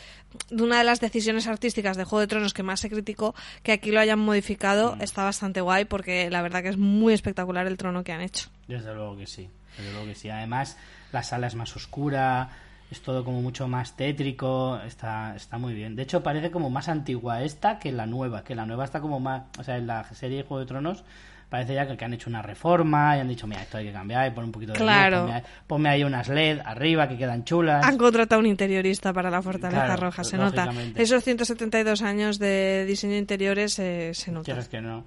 de, 0.51 0.63
una 0.63 0.79
de 0.79 0.85
las 0.85 1.01
decisiones 1.01 1.47
artísticas 1.47 1.97
de 1.97 2.05
Juego 2.05 2.21
de 2.21 2.27
Tronos 2.27 2.55
que 2.55 2.63
más 2.63 2.81
se 2.81 2.91
criticó, 2.91 3.35
que 3.63 3.73
aquí 3.73 3.91
lo 3.91 4.01
hayan 4.01 4.19
modificado, 4.19 4.97
mm. 4.97 5.03
está 5.03 5.25
bastante 5.25 5.61
guay 5.61 5.85
porque 5.85 6.31
la 6.31 6.43
verdad 6.43 6.63
que 6.63 6.69
es 6.69 6.79
muy 6.79 7.15
espectacular 7.15 7.67
el 7.67 7.77
trono 7.77 8.05
que 8.05 8.13
han 8.13 8.21
hecho. 8.21 8.49
Desde 8.69 8.95
luego 8.95 9.17
que 9.17 9.27
sí, 9.27 9.49
desde 9.77 9.93
luego 9.93 10.07
que 10.07 10.15
sí. 10.15 10.31
Además, 10.31 10.77
la 11.13 11.23
sala 11.23 11.47
es 11.47 11.55
más 11.55 11.75
oscura, 11.77 12.51
es 12.93 13.01
todo 13.01 13.25
como 13.25 13.41
mucho 13.41 13.67
más 13.69 13.97
tétrico, 13.97 14.79
está, 14.87 15.35
está 15.35 15.59
muy 15.59 15.73
bien. 15.73 15.97
De 15.97 16.03
hecho, 16.03 16.23
parece 16.23 16.51
como 16.51 16.69
más 16.69 16.89
antigua 16.89 17.43
esta 17.43 17.79
que 17.79 17.91
la 17.91 18.07
nueva, 18.07 18.45
que 18.45 18.55
la 18.55 18.67
nueva 18.67 18.85
está 18.85 19.01
como 19.01 19.19
más, 19.19 19.45
o 19.59 19.65
sea, 19.65 19.79
en 19.79 19.87
la 19.87 20.05
serie 20.13 20.39
de 20.39 20.43
Juego 20.43 20.61
de 20.61 20.67
Tronos 20.67 21.03
parece 21.49 21.75
ya 21.75 21.87
que, 21.87 22.03
han 22.03 22.15
hecho 22.15 22.31
una 22.31 22.41
reforma 22.41 23.15
y 23.15 23.21
han 23.21 23.29
dicho, 23.29 23.47
mira, 23.47 23.61
esto 23.61 23.77
hay 23.77 23.85
que 23.85 23.93
cambiar 23.93 24.27
y 24.27 24.31
poner 24.31 24.47
un 24.47 24.53
poquito 24.53 24.73
de 24.73 24.79
claro. 24.79 25.29
ponme, 25.67 25.91
ahí 25.91 26.03
unas 26.03 26.27
LED 26.29 26.61
arriba 26.65 27.07
que 27.09 27.19
quedan 27.19 27.45
chulas. 27.45 27.85
Han 27.85 27.99
contratado 27.99 28.41
un 28.41 28.47
interiorista 28.47 29.13
para 29.13 29.29
la 29.31 29.43
Fortaleza 29.43 29.97
Roja, 29.97 30.25
se 30.25 30.39
nota. 30.39 30.71
Esos 30.97 31.23
172 31.23 32.01
años 32.01 32.39
de 32.39 32.87
diseño 32.87 33.13
de 33.13 33.19
interiores 33.19 33.79
eh, 33.79 34.13
se 34.15 34.33
nota. 34.33 34.67
que 34.67 34.81
no. 34.81 35.05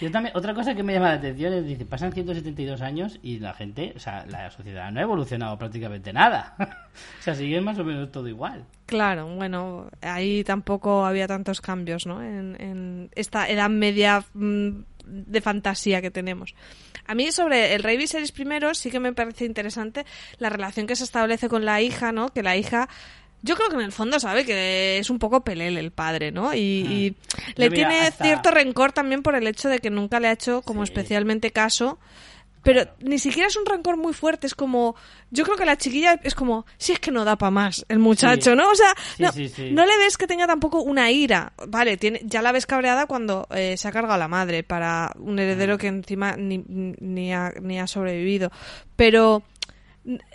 Yo 0.00 0.10
también, 0.10 0.36
otra 0.36 0.54
cosa 0.54 0.74
que 0.74 0.82
me 0.82 0.92
llama 0.92 1.08
la 1.08 1.14
atención 1.14 1.52
es, 1.52 1.66
dice, 1.66 1.84
pasan 1.84 2.12
172 2.12 2.80
años 2.80 3.18
y 3.22 3.38
la 3.38 3.54
gente, 3.54 3.92
o 3.96 3.98
sea, 3.98 4.24
la 4.26 4.50
sociedad 4.50 4.90
no 4.90 5.00
ha 5.00 5.02
evolucionado 5.02 5.58
prácticamente 5.58 6.12
nada. 6.12 6.54
o 7.20 7.22
sea, 7.22 7.34
sigue 7.34 7.60
más 7.60 7.78
o 7.78 7.84
menos 7.84 8.10
todo 8.12 8.28
igual. 8.28 8.64
Claro, 8.86 9.26
bueno, 9.34 9.88
ahí 10.00 10.44
tampoco 10.44 11.04
había 11.04 11.26
tantos 11.26 11.60
cambios, 11.60 12.06
¿no? 12.06 12.22
En, 12.22 12.56
en 12.60 13.10
esta 13.14 13.48
edad 13.48 13.68
media 13.68 14.24
mm, 14.34 14.70
de 15.04 15.40
fantasía 15.40 16.00
que 16.00 16.10
tenemos. 16.10 16.54
A 17.06 17.14
mí 17.14 17.32
sobre 17.32 17.74
el 17.74 17.82
Rey 17.82 17.96
Viserys 17.96 18.32
primero 18.32 18.74
sí 18.74 18.90
que 18.90 19.00
me 19.00 19.12
parece 19.12 19.44
interesante 19.44 20.04
la 20.38 20.50
relación 20.50 20.86
que 20.86 20.96
se 20.96 21.04
establece 21.04 21.48
con 21.48 21.64
la 21.64 21.80
hija, 21.80 22.12
¿no? 22.12 22.28
Que 22.28 22.42
la 22.42 22.56
hija 22.56 22.88
yo 23.42 23.56
creo 23.56 23.68
que 23.68 23.76
en 23.76 23.82
el 23.82 23.92
fondo 23.92 24.18
sabe 24.20 24.44
que 24.44 24.98
es 24.98 25.10
un 25.10 25.18
poco 25.18 25.42
pelele 25.42 25.80
el 25.80 25.90
padre, 25.90 26.32
¿no? 26.32 26.54
Y, 26.54 27.16
ah. 27.16 27.52
le 27.56 27.70
tiene 27.70 28.10
cierto 28.10 28.50
rencor 28.50 28.92
también 28.92 29.22
por 29.22 29.34
el 29.34 29.46
hecho 29.46 29.68
de 29.68 29.78
que 29.78 29.90
nunca 29.90 30.20
le 30.20 30.28
ha 30.28 30.32
hecho 30.32 30.62
como 30.62 30.82
especialmente 30.82 31.50
caso 31.50 31.98
pero 32.62 32.86
ni 33.00 33.18
siquiera 33.18 33.48
es 33.48 33.56
un 33.56 33.64
rencor 33.66 33.96
muy 33.96 34.12
fuerte, 34.12 34.46
es 34.46 34.54
como, 34.54 34.94
yo 35.30 35.44
creo 35.44 35.56
que 35.56 35.64
la 35.64 35.78
chiquilla 35.78 36.20
es 36.22 36.34
como, 36.34 36.66
si 36.76 36.92
es 36.92 37.00
que 37.00 37.10
no 37.10 37.24
da 37.24 37.36
para 37.36 37.50
más 37.50 37.86
el 37.88 37.98
muchacho, 37.98 38.54
¿no? 38.54 38.70
O 38.70 38.74
sea, 38.74 38.94
no, 39.18 39.86
le 39.86 39.96
ves 39.96 40.18
que 40.18 40.26
tenga 40.26 40.46
tampoco 40.46 40.82
una 40.82 41.10
ira, 41.10 41.52
vale, 41.68 41.96
tiene, 41.96 42.20
ya 42.24 42.42
la 42.42 42.52
ves 42.52 42.66
cabreada 42.66 43.06
cuando 43.06 43.46
eh, 43.50 43.76
se 43.76 43.88
ha 43.88 43.92
cargado 43.92 44.14
a 44.14 44.18
la 44.18 44.28
madre 44.28 44.64
para 44.64 45.12
un 45.18 45.38
heredero 45.38 45.78
que 45.78 45.86
encima 45.86 46.36
ni, 46.36 46.62
ni, 46.66 47.32
ha, 47.32 47.52
ni 47.60 47.78
ha 47.78 47.86
sobrevivido, 47.86 48.50
pero 48.96 49.42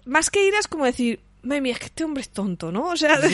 más 0.06 0.30
que 0.30 0.48
ira 0.48 0.60
es 0.60 0.68
como 0.68 0.86
decir, 0.86 1.20
mami, 1.44 1.70
es 1.70 1.80
que 1.80 1.86
este 1.86 2.04
hombre 2.04 2.22
es 2.22 2.30
tonto, 2.30 2.72
¿no? 2.72 2.88
O 2.88 2.98
sea... 2.98 3.18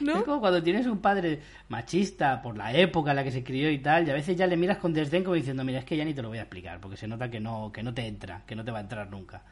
Es 0.00 0.22
como 0.24 0.40
cuando 0.40 0.62
tienes 0.62 0.86
un 0.86 0.98
padre 0.98 1.40
machista 1.68 2.40
por 2.42 2.56
la 2.56 2.72
época 2.72 3.10
en 3.10 3.16
la 3.16 3.24
que 3.24 3.30
se 3.30 3.44
crió 3.44 3.70
y 3.70 3.78
tal, 3.78 4.06
y 4.06 4.10
a 4.10 4.14
veces 4.14 4.36
ya 4.36 4.46
le 4.46 4.56
miras 4.56 4.78
con 4.78 4.92
desdén 4.92 5.24
como 5.24 5.34
diciendo, 5.34 5.64
mira, 5.64 5.78
es 5.78 5.84
que 5.84 5.96
ya 5.96 6.04
ni 6.04 6.14
te 6.14 6.22
lo 6.22 6.28
voy 6.28 6.38
a 6.38 6.42
explicar, 6.42 6.80
porque 6.80 6.96
se 6.96 7.06
nota 7.06 7.30
que 7.30 7.40
no, 7.40 7.70
que 7.72 7.82
no 7.82 7.94
te 7.94 8.06
entra, 8.06 8.42
que 8.46 8.54
no 8.54 8.64
te 8.64 8.70
va 8.70 8.78
a 8.78 8.82
entrar 8.82 9.10
nunca. 9.10 9.42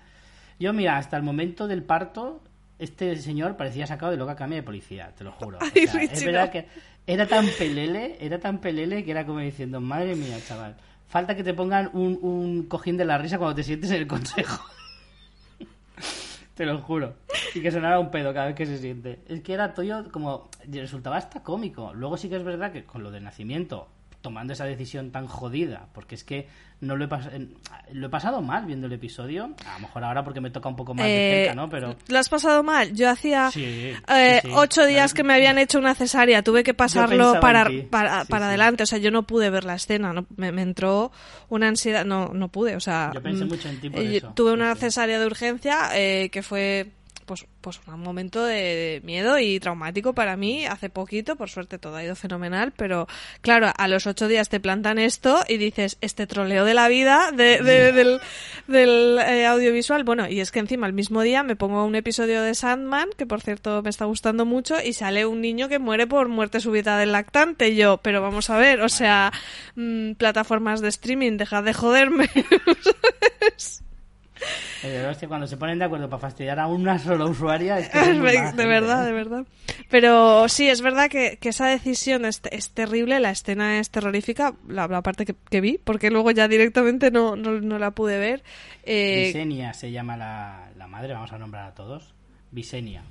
Yo, 0.58 0.72
mira, 0.72 0.98
hasta 0.98 1.16
el 1.16 1.22
momento 1.22 1.66
del 1.66 1.82
parto, 1.82 2.42
este 2.78 3.16
señor 3.16 3.56
parecía 3.56 3.86
sacado 3.86 4.12
de 4.12 4.18
loca 4.18 4.36
cambia 4.36 4.58
de 4.58 4.62
policía, 4.62 5.12
te 5.16 5.24
lo 5.24 5.32
juro. 5.32 5.58
es 5.74 6.24
verdad 6.24 6.50
que 6.50 6.66
era 7.06 7.26
tan 7.26 7.46
pelele, 7.58 8.16
era 8.20 8.38
tan 8.38 8.58
pelele 8.58 9.04
que 9.04 9.10
era 9.10 9.24
como 9.24 9.40
diciendo, 9.40 9.80
madre 9.80 10.16
mía, 10.16 10.38
chaval, 10.46 10.76
falta 11.08 11.34
que 11.34 11.44
te 11.44 11.54
pongan 11.54 11.90
un, 11.92 12.18
un 12.22 12.64
cojín 12.64 12.96
de 12.96 13.04
la 13.04 13.18
risa 13.18 13.38
cuando 13.38 13.54
te 13.54 13.62
sientes 13.62 13.90
en 13.90 13.96
el 13.96 14.06
consejo. 14.06 14.62
Te 16.60 16.66
lo 16.66 16.78
juro. 16.82 17.14
Y 17.54 17.62
que 17.62 17.70
sonara 17.70 17.98
un 17.98 18.10
pedo 18.10 18.34
cada 18.34 18.44
vez 18.44 18.54
que 18.54 18.66
se 18.66 18.76
siente. 18.76 19.20
Es 19.26 19.40
que 19.40 19.54
era 19.54 19.72
todo 19.72 20.12
como. 20.12 20.50
Resultaba 20.68 21.16
hasta 21.16 21.42
cómico. 21.42 21.94
Luego 21.94 22.18
sí 22.18 22.28
que 22.28 22.36
es 22.36 22.44
verdad 22.44 22.70
que 22.70 22.84
con 22.84 23.02
lo 23.02 23.10
de 23.10 23.18
nacimiento 23.18 23.88
tomando 24.20 24.52
esa 24.52 24.64
decisión 24.64 25.10
tan 25.10 25.26
jodida, 25.26 25.88
porque 25.92 26.14
es 26.14 26.24
que 26.24 26.48
no 26.80 26.96
lo 26.96 27.04
he, 27.04 27.48
lo 27.92 28.06
he 28.06 28.10
pasado 28.10 28.40
mal 28.40 28.64
viendo 28.64 28.86
el 28.86 28.92
episodio, 28.94 29.54
a 29.66 29.74
lo 29.74 29.80
mejor 29.80 30.04
ahora 30.04 30.24
porque 30.24 30.40
me 30.40 30.50
toca 30.50 30.68
un 30.68 30.76
poco 30.76 30.94
más 30.94 31.06
de 31.06 31.44
cerca, 31.44 31.54
¿no? 31.54 31.68
Pero... 31.68 31.96
¿Lo 32.08 32.18
has 32.18 32.28
pasado 32.28 32.62
mal? 32.62 32.94
Yo 32.94 33.10
hacía 33.10 33.50
eh, 33.54 34.42
ocho 34.54 34.86
días 34.86 35.12
que 35.12 35.22
me 35.22 35.34
habían 35.34 35.58
hecho 35.58 35.78
una 35.78 35.94
cesárea, 35.94 36.42
tuve 36.42 36.62
que 36.62 36.74
pasarlo 36.74 37.38
para, 37.40 37.68
para, 37.90 38.24
para 38.24 38.48
adelante, 38.48 38.82
o 38.82 38.86
sea, 38.86 38.98
yo 38.98 39.10
no 39.10 39.26
pude 39.26 39.50
ver 39.50 39.64
la 39.64 39.74
escena, 39.74 40.12
¿no? 40.12 40.26
me, 40.36 40.48
entró 40.62 41.12
una 41.48 41.68
ansiedad, 41.68 42.04
no, 42.04 42.28
no 42.28 42.48
pude, 42.48 42.76
o 42.76 42.80
sea... 42.80 43.10
Yo 43.14 43.22
pensé 43.22 43.44
mm, 43.44 43.48
mucho 43.48 43.68
en 43.68 43.80
ti 43.80 43.90
por 43.90 44.02
eso. 44.02 44.32
Tuve 44.34 44.52
una 44.52 44.74
cesárea 44.74 45.18
de 45.18 45.26
urgencia 45.26 45.90
eh, 45.94 46.30
que 46.30 46.42
fue 46.42 46.92
pues, 47.30 47.46
pues 47.60 47.80
un 47.86 48.00
momento 48.00 48.44
de 48.44 49.02
miedo 49.04 49.38
y 49.38 49.60
traumático 49.60 50.14
para 50.14 50.36
mí. 50.36 50.66
Hace 50.66 50.90
poquito, 50.90 51.36
por 51.36 51.48
suerte 51.48 51.78
todo 51.78 51.94
ha 51.94 52.02
ido 52.02 52.16
fenomenal, 52.16 52.72
pero 52.76 53.06
claro, 53.40 53.70
a 53.76 53.86
los 53.86 54.08
ocho 54.08 54.26
días 54.26 54.48
te 54.48 54.58
plantan 54.58 54.98
esto 54.98 55.38
y 55.46 55.56
dices, 55.56 55.96
este 56.00 56.26
troleo 56.26 56.64
de 56.64 56.74
la 56.74 56.88
vida 56.88 57.30
del, 57.30 58.20
eh, 58.68 59.46
audiovisual, 59.46 60.02
bueno, 60.02 60.28
y 60.28 60.40
es 60.40 60.50
que 60.50 60.58
encima 60.58 60.88
el 60.88 60.92
mismo 60.92 61.22
día 61.22 61.44
me 61.44 61.54
pongo 61.54 61.84
un 61.84 61.94
episodio 61.94 62.42
de 62.42 62.52
Sandman, 62.56 63.10
que 63.16 63.26
por 63.26 63.42
cierto 63.42 63.80
me 63.84 63.90
está 63.90 64.06
gustando 64.06 64.44
mucho, 64.44 64.82
y 64.82 64.92
sale 64.92 65.24
un 65.24 65.40
niño 65.40 65.68
que 65.68 65.78
muere 65.78 66.08
por 66.08 66.26
muerte 66.26 66.58
súbita 66.58 66.98
del 66.98 67.12
lactante, 67.12 67.76
yo, 67.76 67.98
pero 67.98 68.22
vamos 68.22 68.50
a 68.50 68.56
ver, 68.56 68.80
o 68.80 68.88
sea, 68.88 69.32
mm, 69.76 70.14
plataformas 70.14 70.80
de 70.80 70.88
streaming, 70.88 71.36
dejad 71.36 71.62
de 71.62 71.74
joderme. 71.74 72.28
Es 74.82 75.18
que 75.18 75.28
cuando 75.28 75.46
se 75.46 75.56
ponen 75.56 75.78
de 75.78 75.84
acuerdo 75.84 76.08
para 76.08 76.20
fastidiar 76.20 76.58
a 76.58 76.66
una 76.66 76.98
sola 76.98 77.26
usuaria. 77.26 77.78
Es 77.78 77.92
de 77.92 78.66
verdad, 78.66 79.04
de 79.04 79.12
verdad. 79.12 79.46
Pero 79.90 80.48
sí, 80.48 80.68
es 80.68 80.80
verdad 80.80 81.10
que, 81.10 81.38
esa 81.42 81.66
decisión 81.66 82.24
es, 82.24 82.40
terrible, 82.72 83.20
la 83.20 83.30
escena 83.30 83.78
es 83.78 83.90
terrorífica, 83.90 84.54
la, 84.68 85.02
parte 85.02 85.26
que, 85.26 85.60
vi, 85.60 85.78
porque 85.78 86.10
luego 86.10 86.30
ya 86.30 86.48
directamente 86.48 87.10
no, 87.10 87.36
no, 87.36 87.78
la 87.78 87.90
pude 87.90 88.18
ver. 88.18 88.42
Eh... 88.84 89.24
Visenia 89.26 89.74
se 89.74 89.90
llama 89.90 90.16
la, 90.16 90.70
la 90.76 90.86
madre, 90.86 91.12
vamos 91.12 91.32
a 91.32 91.38
nombrar 91.38 91.66
a 91.66 91.74
todos. 91.74 92.14
Visenia. 92.50 93.02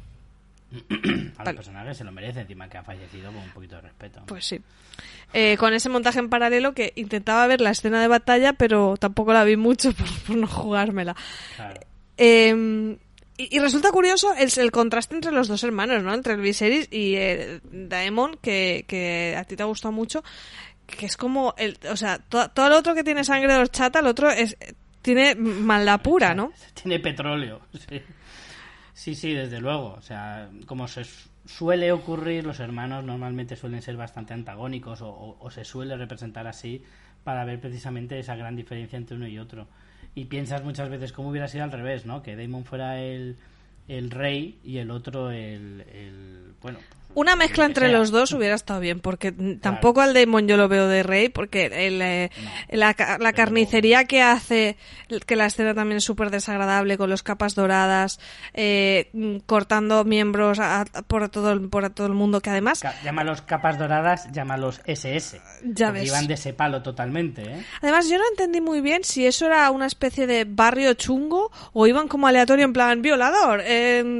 A 1.38 1.43
los 1.43 1.55
personajes 1.55 1.97
se 1.97 2.03
lo 2.03 2.12
merece, 2.12 2.41
encima 2.41 2.69
que 2.69 2.77
ha 2.77 2.84
fallecido 2.84 3.32
con 3.32 3.41
un 3.41 3.49
poquito 3.49 3.75
de 3.75 3.82
respeto. 3.82 4.23
Pues 4.27 4.45
sí. 4.45 4.60
Eh, 5.34 5.58
con 5.58 5.73
ese 5.73 5.89
montaje 5.89 6.19
en 6.19 6.29
paralelo 6.29 6.73
que 6.73 6.93
intentaba 6.95 7.47
ver 7.47 7.62
la 7.62 7.71
escena 7.71 8.01
de 8.01 8.08
batalla, 8.08 8.53
pero 8.53 8.97
tampoco 8.97 9.34
la 9.34 9.43
vi 9.43 9.58
mucho 9.58 9.91
por, 10.27 10.36
no 10.36 10.47
jugármela. 10.47 11.15
Em, 12.17 12.97
y, 13.38 13.60
resulta 13.60 13.91
curioso 13.91 14.34
el, 14.36 14.51
el, 14.58 14.71
contraste 14.71 15.15
entre 15.15 15.32
los 15.32 15.47
dos 15.47 15.63
hermanos, 15.63 16.03
¿no? 16.03 16.13
Entre 16.13 16.34
el 16.34 16.41
Viserys 16.41 16.88
y 16.91 17.15
el 17.15 17.62
Daemon, 17.63 18.38
que, 18.41 18.86
que 18.88 19.36
a 19.38 19.43
ti 19.45 19.55
te 19.55 19.63
ha 19.63 19.67
gustado 19.67 19.91
mucho, 19.91 20.23
que 20.86 21.05
es 21.05 21.15
como, 21.15 21.55
el, 21.58 21.77
o 21.89 21.95
sea, 21.95 22.19
todo 22.19 22.67
el 22.67 22.73
otro 22.73 22.93
que 22.93 23.03
tiene 23.03 23.23
sangre 23.23 23.53
de 23.53 23.60
horchata, 23.60 23.99
el 23.99 24.08
otro 24.08 24.29
es 24.29 24.58
tiene 25.01 25.36
maldad 25.36 26.01
pura, 26.01 26.34
¿no? 26.34 26.51
Tiene 26.73 26.99
petróleo, 26.99 27.62
sí. 27.73 28.01
Sí, 28.99 29.15
sí, 29.15 29.33
desde 29.33 29.62
luego. 29.62 29.93
O 29.97 30.01
sea, 30.01 30.49
como 30.65 30.85
se 30.89 31.05
suele 31.45 31.93
ocurrir, 31.93 32.45
los 32.45 32.59
hermanos 32.59 33.01
normalmente 33.05 33.55
suelen 33.55 33.81
ser 33.81 33.95
bastante 33.95 34.33
antagónicos 34.33 34.99
o, 35.01 35.49
se 35.51 35.63
suele 35.63 35.95
representar 35.95 36.47
así 36.47 36.83
para 37.23 37.45
ver 37.45 37.62
precisamente 37.62 38.19
esa 38.19 38.35
gran 38.35 38.57
diferencia 38.57 38.97
entre 38.97 39.15
uno 39.15 39.25
y 39.25 39.39
otro. 39.39 39.67
Y 40.15 40.25
piensas 40.25 40.65
muchas 40.65 40.89
veces 40.89 41.13
cómo 41.13 41.29
hubiera 41.29 41.47
sido 41.47 41.63
al 41.63 41.71
revés, 41.71 42.05
¿no? 42.05 42.21
Que 42.21 42.35
Damon 42.35 42.65
fuera 42.65 42.99
el, 43.01 43.38
el 43.88 44.12
rey 44.12 44.59
y 44.65 44.79
el 44.79 44.91
otro 44.91 45.31
el, 45.31 45.85
el 45.93 46.53
bueno, 46.62 46.79
una 47.13 47.36
mezcla 47.36 47.65
entre 47.65 47.89
los 47.91 48.12
dos 48.12 48.34
hubiera 48.34 48.56
estado 48.56 48.80
bien, 48.80 49.00
porque 49.00 49.32
tampoco 49.62 50.02
al 50.02 50.13
Damon 50.13 50.48
yo 50.48 50.58
lo 50.58 50.67
veo 50.67 50.88
de 50.88 51.04
rey, 51.04 51.30
porque 51.30 51.65
el, 51.88 52.02
eh, 52.02 52.30
la, 52.69 52.93
carnicería 52.93 54.06
que 54.06 54.22
hace, 54.22 54.78
que 55.26 55.36
la 55.36 55.45
escena 55.45 55.74
también 55.74 55.98
es 55.98 56.04
súper 56.04 56.30
desagradable, 56.30 56.98
con 56.98 57.10
los 57.10 57.24
capas 57.24 57.56
doradas, 57.56 58.19
eh, 58.54 59.41
cortando 59.45 60.04
miembros 60.04 60.60
por, 61.08 61.30
todo 61.30 61.52
el, 61.52 61.69
por 61.69 61.89
todo 61.89 62.08
el 62.08 62.13
mundo, 62.13 62.41
que 62.41 62.50
además... 62.50 62.84
Llámalos 63.04 63.41
capas 63.41 63.80
doradas, 63.80 64.32
llámalos 64.32 64.82
SS. 64.86 65.41
Ya 65.63 65.91
ves. 65.91 66.08
Iban 66.08 66.28
de 66.28 66.34
ese 66.34 66.54
palo 66.54 66.82
totalmente, 66.82 67.41
¿eh? 67.41 67.65
Además, 67.82 68.10
yo 68.10 68.17
no 68.17 68.24
entendí 68.30 68.62
muy 68.62 68.82
bien 68.82 69.04
si 69.04 69.26
eso 69.26 69.45
era 69.45 69.69
una 69.72 69.86
especie 69.86 70.28
de 70.28 70.45
barrio 70.45 70.93
chungo 70.93 71.52
o 71.74 71.88
iban 71.88 72.08
como 72.08 72.28
aleatorio 72.28 72.65
en 72.65 72.74
plan 72.74 73.02
violador, 73.02 73.63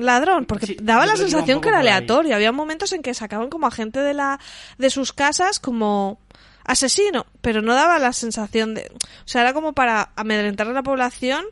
ladrón, 0.02 0.46
porque 0.46 0.66
Sí, 0.66 0.78
daba 0.82 1.06
la 1.06 1.14
un 1.14 1.18
sensación 1.18 1.62
que 1.62 1.70
era 1.70 1.80
aleatorio. 1.80 2.36
Había 2.36 2.52
momentos 2.80 2.94
en 2.94 3.02
que 3.02 3.14
sacaban 3.14 3.50
como 3.50 3.68
a 3.68 3.72
gente 3.72 4.00
de 4.00 4.14
la 4.14 4.40
de 4.78 4.90
sus 4.90 5.12
casas 5.12 5.60
como 5.60 6.18
asesino, 6.64 7.26
pero 7.42 7.62
no 7.62 7.74
daba 7.74 8.00
la 8.00 8.14
sensación 8.14 8.76
de, 8.76 8.92
o 8.92 9.28
sea, 9.28 9.42
era 9.42 9.54
como 9.54 9.74
para 9.74 10.12
amedrentar 10.16 10.68
a 10.68 10.74
la 10.74 10.84
población 10.84 11.46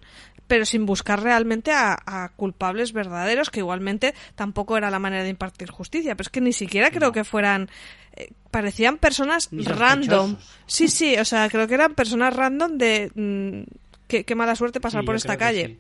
pero 0.48 0.66
sin 0.66 0.86
buscar 0.86 1.22
realmente 1.22 1.74
a, 1.74 1.98
a 2.06 2.30
culpables 2.30 2.94
verdaderos, 2.94 3.50
que 3.50 3.60
igualmente 3.60 4.14
tampoco 4.36 4.78
era 4.78 4.90
la 4.90 4.98
manera 4.98 5.24
de 5.24 5.30
impartir 5.30 5.70
justicia, 5.70 6.16
pero 6.16 6.28
es 6.28 6.30
que 6.30 6.40
ni 6.40 6.54
siquiera 6.54 6.90
creo 6.90 7.12
que 7.12 7.26
fueran 7.26 7.70
eh, 8.16 8.30
parecían 8.50 8.98
personas 8.98 9.50
random. 9.52 10.38
Sí, 10.66 10.88
sí, 10.88 11.18
o 11.18 11.26
sea, 11.26 11.50
creo 11.50 11.68
que 11.68 11.74
eran 11.74 11.96
personas 11.96 12.34
random 12.34 12.78
de 12.78 13.12
mm, 13.14 13.64
qué, 14.08 14.24
qué 14.24 14.36
mala 14.36 14.56
suerte 14.56 14.80
pasar 14.80 15.02
Sí, 15.02 15.06
por 15.06 15.16
esta 15.18 15.36
calle. 15.36 15.80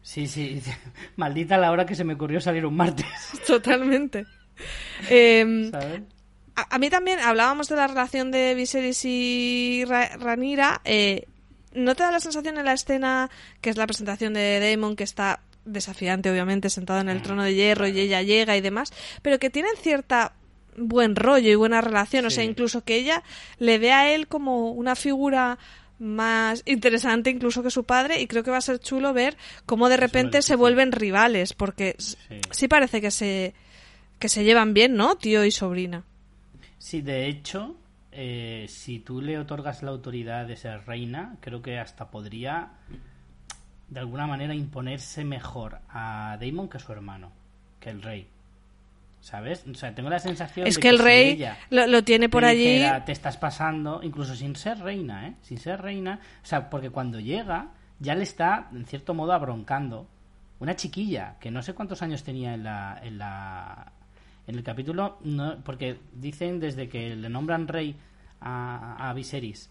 Sí. 0.00 0.26
sí, 0.26 0.60
sí. 0.62 0.72
Maldita 1.16 1.58
la 1.58 1.70
hora 1.70 1.84
que 1.84 1.94
se 1.94 2.04
me 2.04 2.14
ocurrió 2.14 2.40
salir 2.40 2.64
un 2.64 2.76
martes. 2.76 3.04
Totalmente. 3.46 4.24
Em, 5.10 5.70
¿Sabes? 5.70 6.02
a, 6.56 6.74
a 6.74 6.78
mí 6.78 6.90
también 6.90 7.18
hablábamos 7.20 7.68
de 7.68 7.76
la 7.76 7.86
relación 7.86 8.30
de 8.30 8.54
Viserys 8.54 9.04
y 9.04 9.84
Ra- 9.86 10.16
Ranira. 10.16 10.80
Eh, 10.84 11.24
¿No 11.74 11.94
te 11.94 12.02
da 12.02 12.10
la 12.10 12.20
sensación 12.20 12.58
en 12.58 12.64
la 12.64 12.72
escena 12.72 13.30
que 13.60 13.70
es 13.70 13.76
la 13.76 13.86
presentación 13.86 14.34
de 14.34 14.58
Daemon 14.58 14.96
que 14.96 15.04
está 15.04 15.40
desafiante, 15.64 16.30
obviamente, 16.30 16.70
sentado 16.70 17.00
en 17.00 17.10
el 17.10 17.20
trono 17.22 17.42
de 17.44 17.54
hierro 17.54 17.86
y 17.86 18.00
ella 18.00 18.22
llega 18.22 18.56
y 18.56 18.60
demás, 18.62 18.90
pero 19.22 19.38
que 19.38 19.50
tienen 19.50 19.72
cierta 19.80 20.32
buen 20.78 21.14
rollo 21.14 21.50
y 21.50 21.54
buena 21.56 21.80
relación, 21.82 22.24
o 22.24 22.30
sea, 22.30 22.42
incluso 22.42 22.84
que 22.84 22.96
ella 22.96 23.22
le 23.58 23.78
ve 23.78 23.92
a 23.92 24.10
él 24.12 24.28
como 24.28 24.70
una 24.72 24.96
figura 24.96 25.58
más 25.98 26.62
interesante 26.64 27.28
incluso 27.30 27.62
que 27.62 27.70
su 27.70 27.82
padre 27.84 28.20
y 28.20 28.28
creo 28.28 28.44
que 28.44 28.50
va 28.52 28.58
a 28.58 28.62
ser 28.62 28.78
chulo 28.78 29.12
ver 29.12 29.36
cómo 29.66 29.88
de 29.88 29.96
repente 29.96 30.40
se 30.42 30.54
vuelven 30.54 30.92
rivales 30.92 31.52
porque 31.52 31.96
Sí. 31.98 32.16
sí 32.52 32.68
parece 32.68 33.00
que 33.00 33.10
se 33.10 33.54
que 34.18 34.28
se 34.28 34.44
llevan 34.44 34.74
bien, 34.74 34.94
¿no? 34.94 35.16
Tío 35.16 35.44
y 35.44 35.50
sobrina. 35.50 36.04
Sí, 36.78 37.00
de 37.02 37.26
hecho, 37.28 37.76
eh, 38.12 38.66
si 38.68 38.98
tú 39.00 39.20
le 39.20 39.38
otorgas 39.38 39.82
la 39.82 39.90
autoridad 39.90 40.46
de 40.46 40.56
ser 40.56 40.86
reina, 40.86 41.36
creo 41.40 41.62
que 41.62 41.78
hasta 41.78 42.10
podría 42.10 42.70
de 43.88 44.00
alguna 44.00 44.26
manera 44.26 44.54
imponerse 44.54 45.24
mejor 45.24 45.80
a 45.88 46.36
Daemon 46.38 46.68
que 46.68 46.76
a 46.76 46.80
su 46.80 46.92
hermano, 46.92 47.32
que 47.80 47.90
el 47.90 48.02
rey. 48.02 48.28
¿Sabes? 49.20 49.64
O 49.66 49.74
sea, 49.74 49.94
tengo 49.94 50.08
la 50.08 50.20
sensación 50.20 50.66
Es 50.66 50.76
de 50.76 50.80
que 50.80 50.88
el 50.90 50.98
si 50.98 51.02
rey 51.02 51.30
ella 51.30 51.58
lo, 51.70 51.86
lo 51.88 52.04
tiene 52.04 52.28
por 52.28 52.44
allí. 52.44 52.74
dijera, 52.74 53.04
te 53.04 53.12
estás 53.12 53.36
pasando, 53.36 54.00
incluso 54.02 54.36
sin 54.36 54.54
ser 54.54 54.78
reina, 54.78 55.26
¿eh? 55.26 55.34
Sin 55.42 55.58
ser 55.58 55.82
reina. 55.82 56.20
O 56.42 56.46
sea, 56.46 56.70
porque 56.70 56.90
cuando 56.90 57.18
llega, 57.18 57.68
ya 57.98 58.14
le 58.14 58.22
está, 58.22 58.68
en 58.72 58.86
cierto 58.86 59.14
modo, 59.14 59.32
abroncando. 59.32 60.06
Una 60.60 60.76
chiquilla, 60.76 61.36
que 61.40 61.50
no 61.50 61.62
sé 61.62 61.74
cuántos 61.74 62.00
años 62.02 62.22
tenía 62.22 62.54
en 62.54 62.62
la. 62.62 63.00
En, 63.02 63.18
la, 63.18 63.92
en 64.48 64.56
el 64.56 64.64
capítulo, 64.64 65.18
no, 65.22 65.58
porque 65.62 65.98
dicen 66.14 66.58
desde 66.58 66.88
que 66.88 67.14
le 67.14 67.28
nombran 67.28 67.68
rey 67.68 67.94
a, 68.40 69.08
a 69.08 69.12
Viserys 69.12 69.70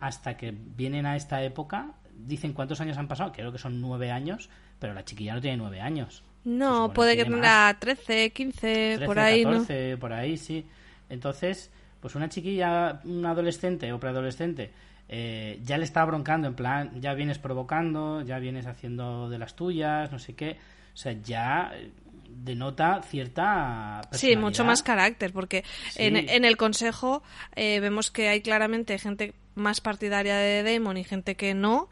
hasta 0.00 0.36
que 0.36 0.52
vienen 0.52 1.06
a 1.06 1.16
esta 1.16 1.42
época, 1.42 1.92
dicen 2.26 2.52
cuántos 2.52 2.80
años 2.80 2.98
han 2.98 3.06
pasado, 3.06 3.32
creo 3.32 3.52
que 3.52 3.58
son 3.58 3.80
nueve 3.80 4.10
años, 4.10 4.50
pero 4.80 4.92
la 4.92 5.04
chiquilla 5.04 5.34
no 5.34 5.40
tiene 5.40 5.56
nueve 5.56 5.80
años. 5.80 6.24
No, 6.44 6.92
puede 6.92 7.16
que 7.16 7.24
tenga 7.24 7.76
13, 7.78 8.30
15, 8.30 8.58
13, 8.96 9.06
por 9.06 9.18
ahí, 9.18 9.44
14, 9.44 9.96
por 9.98 10.12
ahí, 10.12 10.36
sí. 10.36 10.66
Entonces, 11.08 11.70
pues 12.00 12.14
una 12.14 12.28
chiquilla, 12.28 13.00
un 13.04 13.24
adolescente 13.24 13.92
o 13.92 14.00
preadolescente, 14.00 14.72
eh, 15.08 15.58
ya 15.64 15.78
le 15.78 15.84
está 15.84 16.04
broncando, 16.04 16.48
en 16.48 16.54
plan, 16.54 17.00
ya 17.00 17.14
vienes 17.14 17.38
provocando, 17.38 18.20
ya 18.22 18.38
vienes 18.38 18.66
haciendo 18.66 19.28
de 19.30 19.38
las 19.38 19.54
tuyas, 19.56 20.12
no 20.12 20.18
sé 20.18 20.34
qué. 20.34 20.58
O 20.92 20.96
sea, 20.96 21.12
ya 21.12 21.70
eh, 21.74 21.90
denota 22.28 23.00
cierta. 23.02 24.02
Sí, 24.12 24.36
mucho 24.36 24.64
más 24.64 24.82
carácter, 24.82 25.32
porque 25.32 25.64
Sí. 25.90 26.02
en, 26.02 26.16
en 26.16 26.44
el 26.44 26.56
consejo 26.56 27.22
eh, 27.56 27.80
vemos 27.80 28.10
que 28.10 28.28
hay 28.28 28.40
claramente 28.42 28.98
gente 28.98 29.34
más 29.54 29.80
partidaria 29.80 30.36
de 30.36 30.62
Daemon 30.62 30.96
y 30.98 31.04
gente 31.04 31.34
que 31.36 31.54
no. 31.54 31.88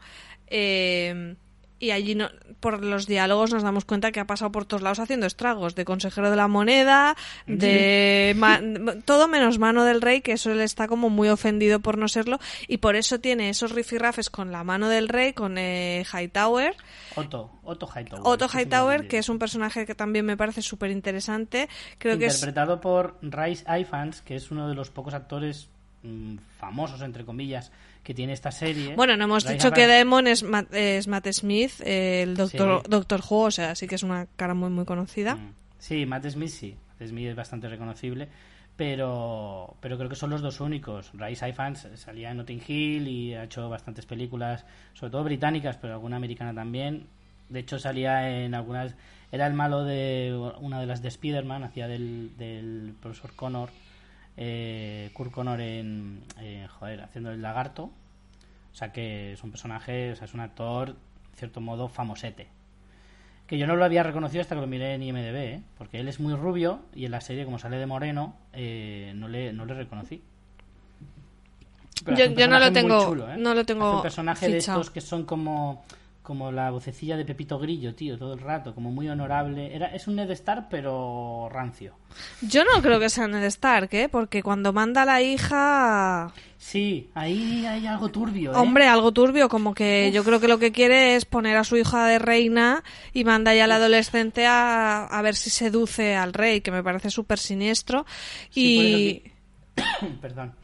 eh, 0.47 1.35
y 1.79 1.91
allí 1.91 2.15
no, 2.15 2.29
por 2.59 2.83
los 2.83 3.05
diálogos 3.07 3.53
nos 3.53 3.63
damos 3.63 3.85
cuenta 3.85 4.11
que 4.11 4.19
ha 4.19 4.25
pasado 4.25 4.51
por 4.51 4.65
todos 4.65 4.81
lados 4.81 4.99
haciendo 4.99 5.25
estragos, 5.27 5.75
de 5.75 5.85
consejero 5.85 6.29
de 6.31 6.35
la 6.35 6.47
moneda, 6.47 7.15
de 7.45 8.33
ma- 8.37 8.61
todo 9.05 9.27
menos 9.27 9.59
mano 9.59 9.83
del 9.83 10.01
rey, 10.01 10.21
que 10.21 10.33
eso 10.33 10.51
él 10.51 10.61
está 10.61 10.87
como 10.87 11.09
muy 11.09 11.29
ofendido 11.29 11.79
por 11.79 11.97
no 11.97 12.07
serlo, 12.07 12.39
y 12.67 12.77
por 12.77 12.95
eso 12.95 13.19
tiene 13.19 13.49
esos 13.49 13.71
rifirrafes 13.73 14.29
con 14.29 14.51
la 14.51 14.63
mano 14.63 14.89
del 14.89 15.07
rey, 15.09 15.33
con 15.33 15.57
eh, 15.57 16.03
Hightower, 16.11 16.75
Otto, 17.15 17.51
Otto 17.63 17.87
Hightower. 17.95 18.21
Otto 18.25 18.47
Hightower, 18.47 19.07
que 19.07 19.17
es 19.19 19.29
un 19.29 19.39
personaje 19.39 19.85
que 19.85 19.95
también 19.95 20.25
me 20.25 20.37
parece 20.37 20.61
súper 20.61 20.91
interesante. 20.91 21.67
Creo 21.97 22.17
que 22.17 22.27
es. 22.27 22.35
Interpretado 22.35 22.79
por 22.81 23.17
Rice 23.21 23.63
Ifans, 23.79 24.21
que 24.21 24.35
es 24.35 24.51
uno 24.51 24.67
de 24.69 24.75
los 24.75 24.89
pocos 24.89 25.13
actores 25.13 25.69
mm, 26.03 26.37
famosos, 26.59 27.01
entre 27.01 27.25
comillas, 27.25 27.71
que 28.07 28.13
tiene 28.13 28.31
esta 28.31 28.51
serie. 28.51 28.95
Bueno, 28.95 29.17
no 29.17 29.25
hemos 29.25 29.45
dicho 29.45 29.69
que 29.71 29.85
Demon 29.85 30.27
es 30.27 30.41
Matt, 30.41 30.73
es 30.73 31.09
Matt 31.09 31.27
Smith, 31.33 31.81
eh, 31.81 32.21
el 32.23 32.37
doctor, 32.37 32.81
Sí. 32.85 32.89
doctor 32.89 33.19
Who, 33.29 33.39
o 33.47 33.51
sea, 33.51 33.75
sí 33.75 33.85
que 33.85 33.95
es 33.95 34.03
una 34.03 34.27
cara 34.37 34.53
muy, 34.53 34.69
muy 34.69 34.85
conocida. 34.85 35.35
Mm. 35.35 35.53
Sí, 35.77 36.05
Matt 36.05 36.25
Smith 36.29 36.47
sí. 36.47 36.77
Matt 36.97 37.09
Smith 37.09 37.27
es 37.27 37.35
bastante 37.35 37.67
reconocible. 37.67 38.29
Pero, 38.77 39.75
pero 39.81 39.97
creo 39.97 40.07
que 40.07 40.15
son 40.15 40.29
los 40.29 40.41
dos 40.41 40.61
únicos. 40.61 41.11
Rice 41.15 41.49
Ifans 41.49 41.85
salía 41.95 42.31
en 42.31 42.37
Notting 42.37 42.61
Hill 42.65 43.07
y 43.09 43.33
ha 43.33 43.43
hecho 43.43 43.67
bastantes 43.67 44.05
películas, 44.05 44.65
sobre 44.93 45.11
todo 45.11 45.25
británicas, 45.25 45.75
pero 45.75 45.91
alguna 45.95 46.15
americana 46.15 46.53
también. 46.53 47.07
De 47.49 47.59
hecho, 47.59 47.77
salía 47.77 48.29
en 48.45 48.55
algunas. 48.55 48.95
Era 49.33 49.47
el 49.47 49.53
malo 49.53 49.83
de 49.83 50.33
una 50.61 50.79
de 50.79 50.85
las 50.85 51.01
de 51.01 51.09
Spider-Man, 51.09 51.65
hacía 51.65 51.89
del, 51.89 52.37
del 52.37 52.93
profesor 53.01 53.33
Connor, 53.35 53.69
eh, 54.37 55.09
Kurt 55.13 55.31
Connor 55.31 55.59
en. 55.61 56.23
eh, 56.39 56.67
joder, 56.79 57.01
haciendo 57.01 57.31
el 57.31 57.41
lagarto. 57.41 57.91
O 58.71 58.75
sea 58.77 58.91
que 58.91 59.33
es 59.33 59.43
un 59.43 59.49
personaje, 59.51 60.11
o 60.11 60.15
sea, 60.15 60.25
es 60.25 60.33
un 60.35 60.39
actor, 60.39 60.89
en 60.89 61.35
cierto 61.37 61.59
modo, 61.61 61.89
famosete. 61.89 62.47
Que 63.47 63.57
yo 63.57 63.65
no 63.65 63.75
lo 63.75 63.85
había 63.85 64.03
reconocido 64.03 64.41
hasta 64.41 64.55
que 64.55 64.61
lo 64.61 64.67
miré 64.67 64.93
en 64.93 65.01
IMDB, 65.03 65.35
¿eh? 65.35 65.61
porque 65.77 65.99
él 65.99 66.07
es 66.09 66.19
muy 66.19 66.33
rubio 66.35 66.81
y 66.93 67.05
en 67.05 67.11
la 67.11 67.21
serie, 67.21 67.45
como 67.45 67.57
sale 67.59 67.77
de 67.77 67.85
moreno, 67.85 68.35
eh, 68.53 69.13
no, 69.15 69.27
le, 69.29 69.53
no 69.53 69.65
le 69.65 69.73
reconocí. 69.73 70.21
Pero 72.05 72.17
Yo- 72.17 72.47
no 72.47 72.59
lo 72.59 72.71
tengo- 72.71 73.05
chulo, 73.05 73.31
¿eh? 73.31 73.37
no 73.37 73.53
lo 73.53 73.65
tengo 73.65 73.87
Hace 73.87 73.95
un 73.95 74.01
personaje 74.03 74.49
de 74.49 74.57
estos 74.57 74.91
que 74.91 75.01
son 75.01 75.23
como, 75.25 75.83
como 76.27 76.51
la 76.51 76.71
vocecilla 76.71 77.15
de 77.15 77.23
Pepito 77.23 77.57
Grillo, 77.57 77.95
tío, 77.95 78.17
todo 78.17 78.33
el 78.33 78.41
rato, 78.41 78.75
como 78.75 78.91
muy 78.91 79.07
honorable. 79.07 79.73
Era, 79.73 79.95
es 79.95 80.09
un 80.09 80.17
Ned 80.17 80.29
Stark, 80.31 80.67
pero 80.69 81.47
rancio. 81.49 81.93
Yo 82.41 82.65
no 82.65 82.81
creo 82.81 82.99
que 82.99 83.09
sea 83.09 83.29
Ned 83.29 83.45
Stark, 83.45 83.87
¿eh? 83.93 84.09
Porque 84.09 84.43
cuando 84.43 84.73
manda 84.73 85.03
a 85.03 85.05
la 85.05 85.21
hija. 85.21 86.33
Sí, 86.57 87.09
ahí 87.13 87.65
hay 87.65 87.87
algo 87.87 88.09
turbio. 88.09 88.51
¿eh? 88.51 88.55
Hombre, 88.57 88.89
algo 88.89 89.13
turbio, 89.13 89.47
como 89.47 89.73
que 89.73 90.11
yo 90.11 90.25
creo 90.25 90.41
que 90.41 90.49
lo 90.49 90.59
que 90.59 90.73
quiere 90.73 91.15
es 91.15 91.23
poner 91.23 91.55
a 91.55 91.63
su 91.63 91.77
hija 91.77 92.05
de 92.07 92.19
reina 92.19 92.83
y 93.13 93.23
manda 93.23 93.55
ya 93.55 93.63
al 93.63 93.71
adolescente 93.71 94.45
a, 94.45 95.05
a 95.05 95.21
ver 95.21 95.35
si 95.35 95.49
seduce 95.49 96.17
al 96.17 96.33
rey, 96.33 96.59
que 96.59 96.71
me 96.71 96.83
parece 96.83 97.09
súper 97.09 97.39
siniestro. 97.39 98.05
Sí, 98.49 99.23
y. 99.77 99.81
perdón, 100.21 100.55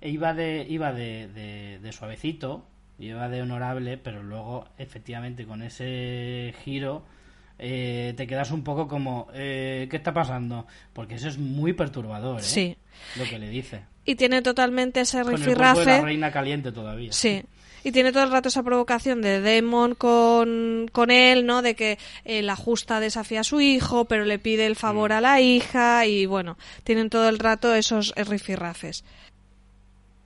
e 0.00 0.08
iba 0.08 0.32
de 0.32 0.66
iba 0.66 0.94
de, 0.94 1.28
de, 1.28 1.78
de 1.78 1.92
suavecito, 1.92 2.69
iba 3.06 3.28
de 3.28 3.42
honorable, 3.42 3.96
pero 3.98 4.22
luego 4.22 4.68
efectivamente 4.78 5.46
con 5.46 5.62
ese 5.62 6.54
giro 6.64 7.02
eh, 7.58 8.14
te 8.16 8.26
quedas 8.26 8.50
un 8.50 8.62
poco 8.64 8.88
como 8.88 9.28
eh, 9.34 9.86
¿qué 9.90 9.96
está 9.96 10.14
pasando? 10.14 10.66
Porque 10.92 11.16
eso 11.16 11.28
es 11.28 11.38
muy 11.38 11.72
perturbador, 11.72 12.40
¿eh? 12.40 12.44
Sí. 12.44 12.76
Lo 13.16 13.24
que 13.24 13.38
le 13.38 13.48
dice. 13.48 13.82
Y 14.04 14.14
tiene 14.14 14.42
totalmente 14.42 15.00
ese 15.00 15.22
Con 15.22 15.34
el 15.34 15.42
cuerpo 15.42 15.50
de 15.50 15.58
la 15.58 15.72
rifirrafe. 15.74 16.02
reina 16.04 16.32
caliente 16.32 16.72
todavía. 16.72 17.12
Sí. 17.12 17.42
Y 17.82 17.92
tiene 17.92 18.12
todo 18.12 18.24
el 18.24 18.30
rato 18.30 18.48
esa 18.48 18.62
provocación 18.62 19.22
de 19.22 19.40
Demon 19.40 19.94
con, 19.94 20.88
con 20.92 21.10
él, 21.10 21.46
¿no? 21.46 21.62
De 21.62 21.74
que 21.74 21.98
eh, 22.26 22.42
la 22.42 22.54
justa 22.56 23.00
desafía 23.00 23.40
a 23.40 23.44
su 23.44 23.60
hijo, 23.62 24.04
pero 24.04 24.26
le 24.26 24.38
pide 24.38 24.66
el 24.66 24.76
favor 24.76 25.12
a 25.12 25.22
la 25.22 25.40
hija 25.40 26.04
y 26.04 26.26
bueno, 26.26 26.58
tienen 26.84 27.08
todo 27.08 27.28
el 27.30 27.38
rato 27.38 27.74
esos 27.74 28.12
rifirrafes. 28.16 29.04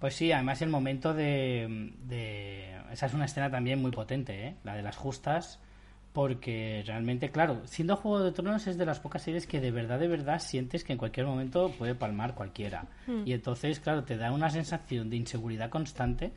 Pues 0.04 0.16
sí, 0.16 0.30
además 0.32 0.60
el 0.60 0.68
momento 0.68 1.14
de, 1.14 1.94
de- 2.06 2.76
Esa 2.92 3.06
es 3.06 3.14
una 3.14 3.24
escena 3.24 3.50
también 3.50 3.80
muy 3.80 3.90
potente, 3.90 4.48
¿eh? 4.48 4.54
La 4.62 4.74
de 4.76 4.82
las 4.82 4.96
justas, 4.98 5.58
porque 6.12 6.84
realmente, 6.86 7.30
claro, 7.30 7.62
siendo 7.64 7.96
Juego 7.96 8.22
de 8.22 8.30
Tronos 8.32 8.66
es 8.66 8.76
de 8.76 8.84
las 8.84 9.00
pocas 9.00 9.22
series 9.22 9.46
que 9.46 9.62
de 9.62 9.70
verdad, 9.70 9.98
de 9.98 10.08
verdad 10.08 10.40
sientes 10.40 10.84
que 10.84 10.92
en 10.92 10.98
cualquier 10.98 11.24
momento 11.24 11.70
puede 11.78 11.94
palmar 11.94 12.34
cualquiera. 12.34 12.84
Y 13.24 13.32
entonces, 13.32 13.80
claro, 13.80 14.04
te 14.04 14.18
da 14.18 14.30
una 14.30 14.50
sensación 14.50 15.08
de 15.08 15.16
inseguridad 15.16 15.70
constante. 15.70 16.32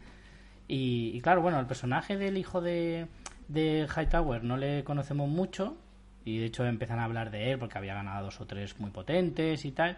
Y, 0.69 1.11
y 1.13 1.19
claro, 1.19 1.41
bueno, 1.41 1.59
el 1.59 1.65
personaje 1.65 2.15
del 2.15 2.37
hijo 2.37 2.61
de, 2.61 3.07
de 3.49 3.85
Hightower 3.93 4.45
no 4.45 4.55
le 4.55 4.85
conocemos 4.85 5.27
mucho. 5.27 5.75
Y 6.23 6.37
de 6.37 6.45
hecho 6.45 6.65
empiezan 6.65 6.99
a 6.99 7.03
hablar 7.03 7.31
de 7.31 7.51
él 7.51 7.59
porque 7.59 7.77
había 7.77 7.95
ganado 7.95 8.23
dos 8.27 8.39
o 8.39 8.45
tres 8.47 8.79
muy 8.79 8.91
potentes 8.91 9.65
y 9.65 9.73
tal. 9.73 9.97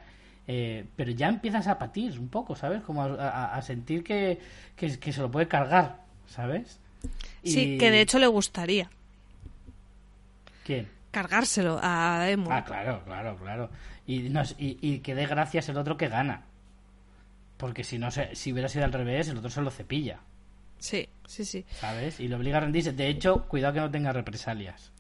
Eh, 0.52 0.84
pero 0.95 1.12
ya 1.12 1.28
empiezas 1.30 1.68
a 1.68 1.78
patir 1.78 2.18
un 2.20 2.28
poco, 2.28 2.56
¿sabes? 2.56 2.82
Como 2.82 3.04
a, 3.04 3.06
a- 3.14 3.56
a 3.56 3.62
sentir 3.62 4.04
que, 4.04 4.39
que, 4.76 4.97
que 4.97 5.14
se 5.14 5.22
lo 5.22 5.30
puede 5.30 5.47
cargar, 5.47 5.97
¿sabes? 6.28 6.80
Sí, 7.43 7.78
que 7.78 7.91
de 7.91 8.02
hecho 8.02 8.18
le 8.18 8.26
gustaría. 8.26 8.89
¿Quién? 10.66 10.89
Cargárselo 11.12 11.80
a 11.82 12.18
Daemon. 12.20 12.52
Ah, 12.52 12.64
claro, 12.64 13.04
claro, 13.06 13.38
claro. 13.38 13.70
Y, 14.08 14.30
no, 14.30 14.41
y, 14.58 14.78
y 14.82 15.00
que 15.00 15.14
dé 15.14 15.28
gracias 15.28 15.70
el 15.70 15.78
otro 15.78 15.97
que 15.97 16.08
gana. 16.08 16.41
Porque 17.58 17.84
si 17.84 18.00
no 18.00 18.10
se, 18.10 18.36
si 18.36 18.52
hubiera 18.52 18.70
sido 18.70 18.86
al 18.86 18.93
revés, 18.93 19.28
el 19.30 19.38
otro 19.38 19.50
se 19.52 19.62
lo 19.62 19.70
cepilla. 19.70 20.20
Sí, 20.80 21.10
sí, 21.28 21.45
sí. 21.45 21.66
¿Sabes? 21.80 22.20
Y 22.20 22.28
lo 22.28 22.38
obliga 22.38 22.58
a 22.58 22.62
rendirse. 22.62 22.93
De 22.93 23.08
hecho, 23.08 23.45
cuidado 23.47 23.74
que 23.76 23.80
no 23.82 23.91
tenga 23.91 24.14
represalias. 24.14 24.91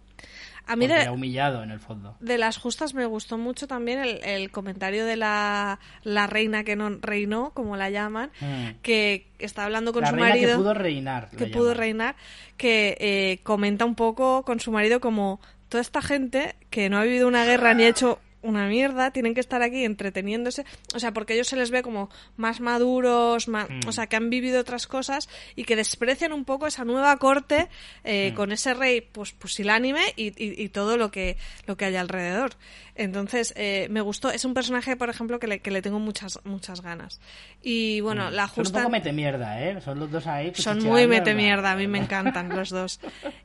A 0.67 0.75
mí 0.75 0.85
de, 0.85 1.01
ha 1.01 1.11
humillado 1.11 1.63
en 1.63 1.71
el 1.71 1.79
fondo. 1.79 2.15
de 2.19 2.37
las 2.37 2.57
justas 2.57 2.93
me 2.93 3.05
gustó 3.07 3.39
mucho 3.39 3.67
también 3.67 3.99
el, 3.99 4.19
el 4.23 4.51
comentario 4.51 5.03
de 5.03 5.15
la, 5.15 5.79
la 6.03 6.27
reina 6.27 6.63
que 6.63 6.75
no 6.75 6.89
reinó, 7.01 7.51
como 7.55 7.75
la 7.75 7.89
llaman, 7.89 8.29
Mm. 8.39 8.79
que 8.83 9.27
está 9.39 9.65
hablando 9.65 9.93
con 9.93 10.03
La 10.03 10.09
su 10.09 10.15
reina 10.15 10.29
marido. 10.29 10.49
que 10.51 10.55
pudo 10.57 10.73
reinar. 10.75 11.29
que 11.35 11.45
pudo 11.47 11.73
reinar, 11.73 12.15
que 12.57 12.95
eh, 12.99 13.39
comenta 13.43 13.85
un 13.85 13.95
poco 13.95 14.43
con 14.43 14.59
su 14.59 14.71
marido 14.71 14.99
como 14.99 15.39
toda 15.69 15.81
esta 15.81 16.01
gente 16.03 16.55
que 16.69 16.87
no 16.89 16.97
ha 16.99 17.03
vivido 17.03 17.27
una 17.27 17.45
guerra 17.45 17.73
ni 17.73 17.83
ha 17.85 17.89
hecho 17.89 18.19
una 18.41 18.67
mierda, 18.67 19.11
tienen 19.11 19.33
que 19.33 19.41
estar 19.41 19.61
aquí 19.61 19.83
entreteniéndose, 19.83 20.63
o 20.95 20.99
sea, 20.99 21.11
porque 21.13 21.33
ellos 21.33 21.47
se 21.47 21.55
les 21.57 21.71
ve 21.71 21.81
como 21.81 22.09
más 22.37 22.61
maduros, 22.61 23.47
más, 23.47 23.69
Mm. 23.69 23.87
o 23.87 23.91
sea, 23.91 24.07
que 24.07 24.15
han 24.15 24.29
vivido 24.29 24.61
otras 24.61 24.87
cosas 24.87 25.27
y 25.55 25.65
que 25.65 25.75
desprecian 25.75 26.31
un 26.33 26.45
poco 26.45 26.65
esa 26.67 26.85
nueva 26.85 27.15
corte 27.17 27.67
eh, 28.03 28.31
Mm. 28.31 28.35
con 28.35 28.51
ese 28.51 28.73
rey 28.73 29.01
pues 29.01 29.33
pusilánime 29.33 30.01
y, 30.15 30.27
y, 30.27 30.61
y 30.63 30.69
todo 30.69 30.95
lo 30.97 31.11
que, 31.11 31.37
lo 31.67 31.75
que 31.77 31.85
hay 31.85 31.95
alrededor. 31.97 32.51
Entonces, 32.95 33.53
eh, 33.55 33.87
me 33.89 34.01
gustó, 34.01 34.29
es 34.29 34.43
un 34.45 34.53
personaje, 34.53 34.97
por 34.97 35.09
ejemplo, 35.09 35.39
que 35.39 35.47
le, 35.47 35.59
que 35.59 35.71
le 35.71 35.81
tengo 35.81 35.99
muchas, 35.99 36.39
muchas 36.43 36.81
ganas. 36.81 37.19
Y 37.61 38.01
bueno, 38.01 38.29
la 38.31 38.45
Mm. 38.45 38.49
Son 38.49 38.59
un 38.59 38.63
justa... 38.65 38.79
poco 38.79 38.89
mete 38.91 39.11
mierda, 39.13 39.61
¿eh? 39.63 39.79
Son 39.81 39.99
los 39.99 40.11
dos 40.11 40.27
ahí. 40.27 40.51
Son 40.55 40.83
muy 40.83 41.07
mete 41.07 41.33
mierda, 41.33 41.71
a 41.71 41.75
mí 41.75 41.87
me 41.87 41.97
encantan 41.99 42.49
los 42.55 42.69
dos. 42.69 42.99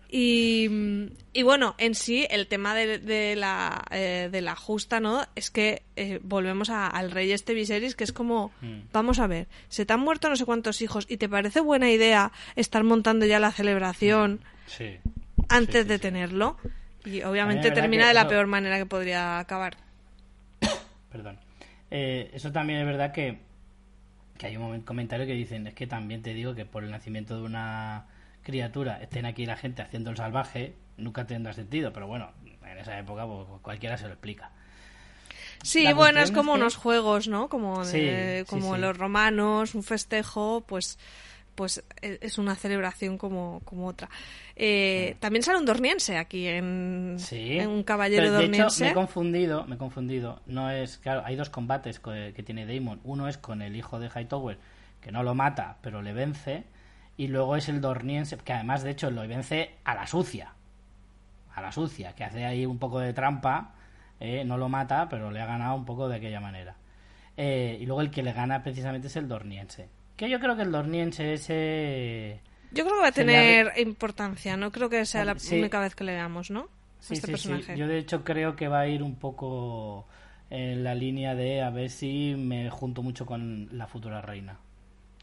Y, 0.09 0.69
y 1.35 1.43
bueno, 1.43 1.75
en 1.79 1.95
sí, 1.95 2.27
el 2.31 2.47
tema 2.47 2.75
de, 2.75 2.99
de 2.99 3.37
la, 3.37 3.85
eh, 3.91 4.29
de 4.33 4.41
la 4.41 4.55
justa, 4.57 5.01
¿no? 5.01 5.27
Es 5.35 5.51
que 5.51 5.83
eh, 5.97 6.21
volvemos 6.23 6.71
a- 6.71 6.87
al 6.87 7.11
rey 7.11 7.31
este 7.33 7.53
Viserys, 7.55 7.95
que 7.97 8.05
es 8.05 8.13
como, 8.13 8.53
Mm. 8.63 8.81
vamos 8.93 9.19
a 9.19 9.27
ver, 9.27 9.49
se 9.69 9.85
te 9.85 9.93
han 9.93 10.01
muerto 10.01 10.29
no 10.31 10.37
sé 10.37 10.45
cuántos 10.47 10.81
hijos 10.81 11.05
y 11.09 11.17
te 11.19 11.29
parece 11.29 11.61
buena 11.61 11.91
idea 11.91 12.33
estar 12.57 12.83
montando 12.85 13.27
ya 13.27 13.39
la 13.41 13.53
celebración 13.53 14.41
Sí. 14.67 14.97
antes 15.49 15.83
sí, 15.83 15.89
de 15.89 15.99
tenerlo. 15.99 16.57
Y 17.05 17.21
obviamente 17.23 17.69
verdad 17.69 17.83
termina 17.83 18.09
de 18.09 18.15
la 18.15 18.21
eso- 18.21 18.31
peor 18.31 18.47
manera 18.47 18.79
que 18.79 18.87
podría 18.87 19.39
acabar. 19.39 19.77
Perdón. 21.13 21.39
Eh, 21.91 22.31
eso 22.33 22.51
también 22.51 22.81
es 22.81 22.87
verdad 22.87 23.13
que, 23.13 23.39
que 24.39 24.47
hay 24.47 24.57
un 24.57 24.81
comentario 24.83 25.27
que 25.27 25.33
dicen, 25.35 25.67
es 25.67 25.75
que 25.75 25.87
también 25.87 26.23
te 26.23 26.35
digo 26.35 26.55
que 26.55 26.65
por 26.65 26.83
el 26.85 26.91
nacimiento 26.91 27.37
de 27.37 27.43
una 27.45 28.07
criatura 28.43 29.01
estén 29.01 29.27
aquí 29.27 29.47
la 29.47 29.57
gente 29.57 29.83
haciendo 29.83 30.11
el 30.11 30.17
salvaje, 30.17 30.75
nunca 30.97 31.27
tendrá 31.27 31.53
sentido, 31.53 31.93
pero 31.93 32.07
bueno, 32.07 32.31
en 32.67 32.79
esa 32.79 32.99
época 32.99 33.27
pues, 33.27 33.47
cualquiera 33.63 33.97
se 33.97 34.05
lo 34.07 34.13
explica. 34.13 34.51
Sí, 35.63 35.85
La 35.85 35.95
bueno, 35.95 36.21
es 36.21 36.31
como 36.31 36.53
es 36.53 36.57
que- 36.57 36.61
unos 36.63 36.77
juegos, 36.77 37.29
¿no? 37.29 37.49
Como, 37.49 37.85
Sí, 37.85 38.07
como 38.47 38.75
sí. 38.75 38.81
los 38.81 38.97
romanos, 38.99 39.75
un 39.75 39.83
festejo, 39.83 40.63
pues 40.67 40.99
pues 41.55 41.85
e- 42.03 42.19
es 42.21 42.39
una 42.39 42.57
celebración 42.57 43.17
como, 43.17 43.61
como 43.65 43.87
otra. 43.87 44.09
Eh, 44.57 45.15
También 45.21 45.45
sale 45.45 45.57
un 45.61 45.65
dorniense 45.65 46.17
aquí 46.19 46.49
en, 46.49 47.17
un 47.69 47.83
caballero 47.85 48.23
Pero, 48.25 48.39
de 48.39 48.45
hecho, 48.47 48.67
me 48.81 48.91
he 48.91 48.93
confundido, 48.93 49.65
me 49.67 49.77
he 49.77 49.79
confundido. 49.79 50.41
No 50.47 50.69
es, 50.69 50.99
claro, 50.99 51.23
hay 51.25 51.37
dos 51.37 51.51
combates 51.51 52.01
co- 52.01 52.11
que 52.11 52.43
tiene 52.45 52.67
Daemon. 52.67 53.01
Uno 53.05 53.29
es 53.29 53.39
con 53.39 53.63
el 53.63 53.77
hijo 53.77 54.01
de 54.01 54.09
Hightower, 54.11 54.59
que 55.01 55.13
no 55.13 55.23
lo 55.23 55.37
mata, 55.37 55.77
pero 55.81 56.03
le 56.03 56.13
vence. 56.13 56.65
Y 57.17 57.29
luego 57.29 57.55
es 57.55 57.69
el 57.69 57.81
Dorniense, 57.81 58.37
que 58.39 58.53
además, 58.53 58.83
de 58.83 58.91
hecho, 58.91 59.13
lo 59.13 59.27
vence 59.29 59.77
a 59.85 59.95
la 59.95 60.09
sucia. 60.09 60.55
A 61.55 61.63
la 61.63 61.71
sucia, 61.73 62.13
que 62.15 62.25
hace 62.25 62.45
ahí 62.45 62.67
un 62.67 62.79
poco 62.79 62.99
de 63.01 63.13
trampa. 63.13 63.75
eh, 64.21 64.45
no 64.45 64.57
lo 64.57 64.69
mata, 64.69 65.09
pero 65.09 65.31
le 65.31 65.41
ha 65.41 65.47
ganado 65.47 65.75
un 65.75 65.85
poco 65.85 66.09
de 66.09 66.17
aquella 66.17 66.41
manera. 66.41 66.77
Eh, 67.37 67.77
y 67.81 67.85
luego 67.87 68.01
el 68.01 68.11
que 68.11 68.23
le 68.23 68.33
gana 68.33 68.63
precisamente 68.63 69.09
es 69.09 69.17
el 69.17 69.29
Dorniense. 69.29 69.89
Que 70.17 70.31
yo 70.31 70.39
creo 70.41 70.57
que 70.57 70.63
el 70.63 70.71
Dorniense 70.73 71.35
ese... 71.35 72.41
Yo 72.71 72.85
creo 72.85 72.97
que 72.97 73.03
va 73.03 73.07
a 73.09 73.11
le 73.11 73.13
tener 73.15 73.73
importancia, 73.79 74.57
no 74.57 74.71
creo 74.71 74.89
que 74.89 75.05
sea 75.05 75.25
la 75.25 75.37
Sí. 75.39 75.59
única 75.59 75.81
vez 75.81 75.95
que 75.95 76.05
le 76.05 76.13
veamos, 76.13 76.51
¿no? 76.51 76.69
Sí, 77.01 77.15
este 77.15 77.27
sí, 77.27 77.37
sí. 77.37 77.49
personaje. 77.49 77.77
Yo 77.77 77.87
de 77.89 77.99
hecho 77.99 78.25
creo 78.25 78.57
que 78.57 78.69
va 78.69 78.81
a 78.81 78.87
ir 78.89 79.03
un 79.03 79.17
poco 79.17 80.07
en 80.51 80.85
la 80.85 80.95
línea 80.95 81.35
de 81.35 81.61
a 81.63 81.71
ver 81.71 81.91
si 81.91 82.35
me 82.37 82.71
junto 82.71 83.03
mucho 83.03 83.27
con 83.27 83.69
la 83.77 83.87
futura 83.89 84.23
reina. 84.23 84.59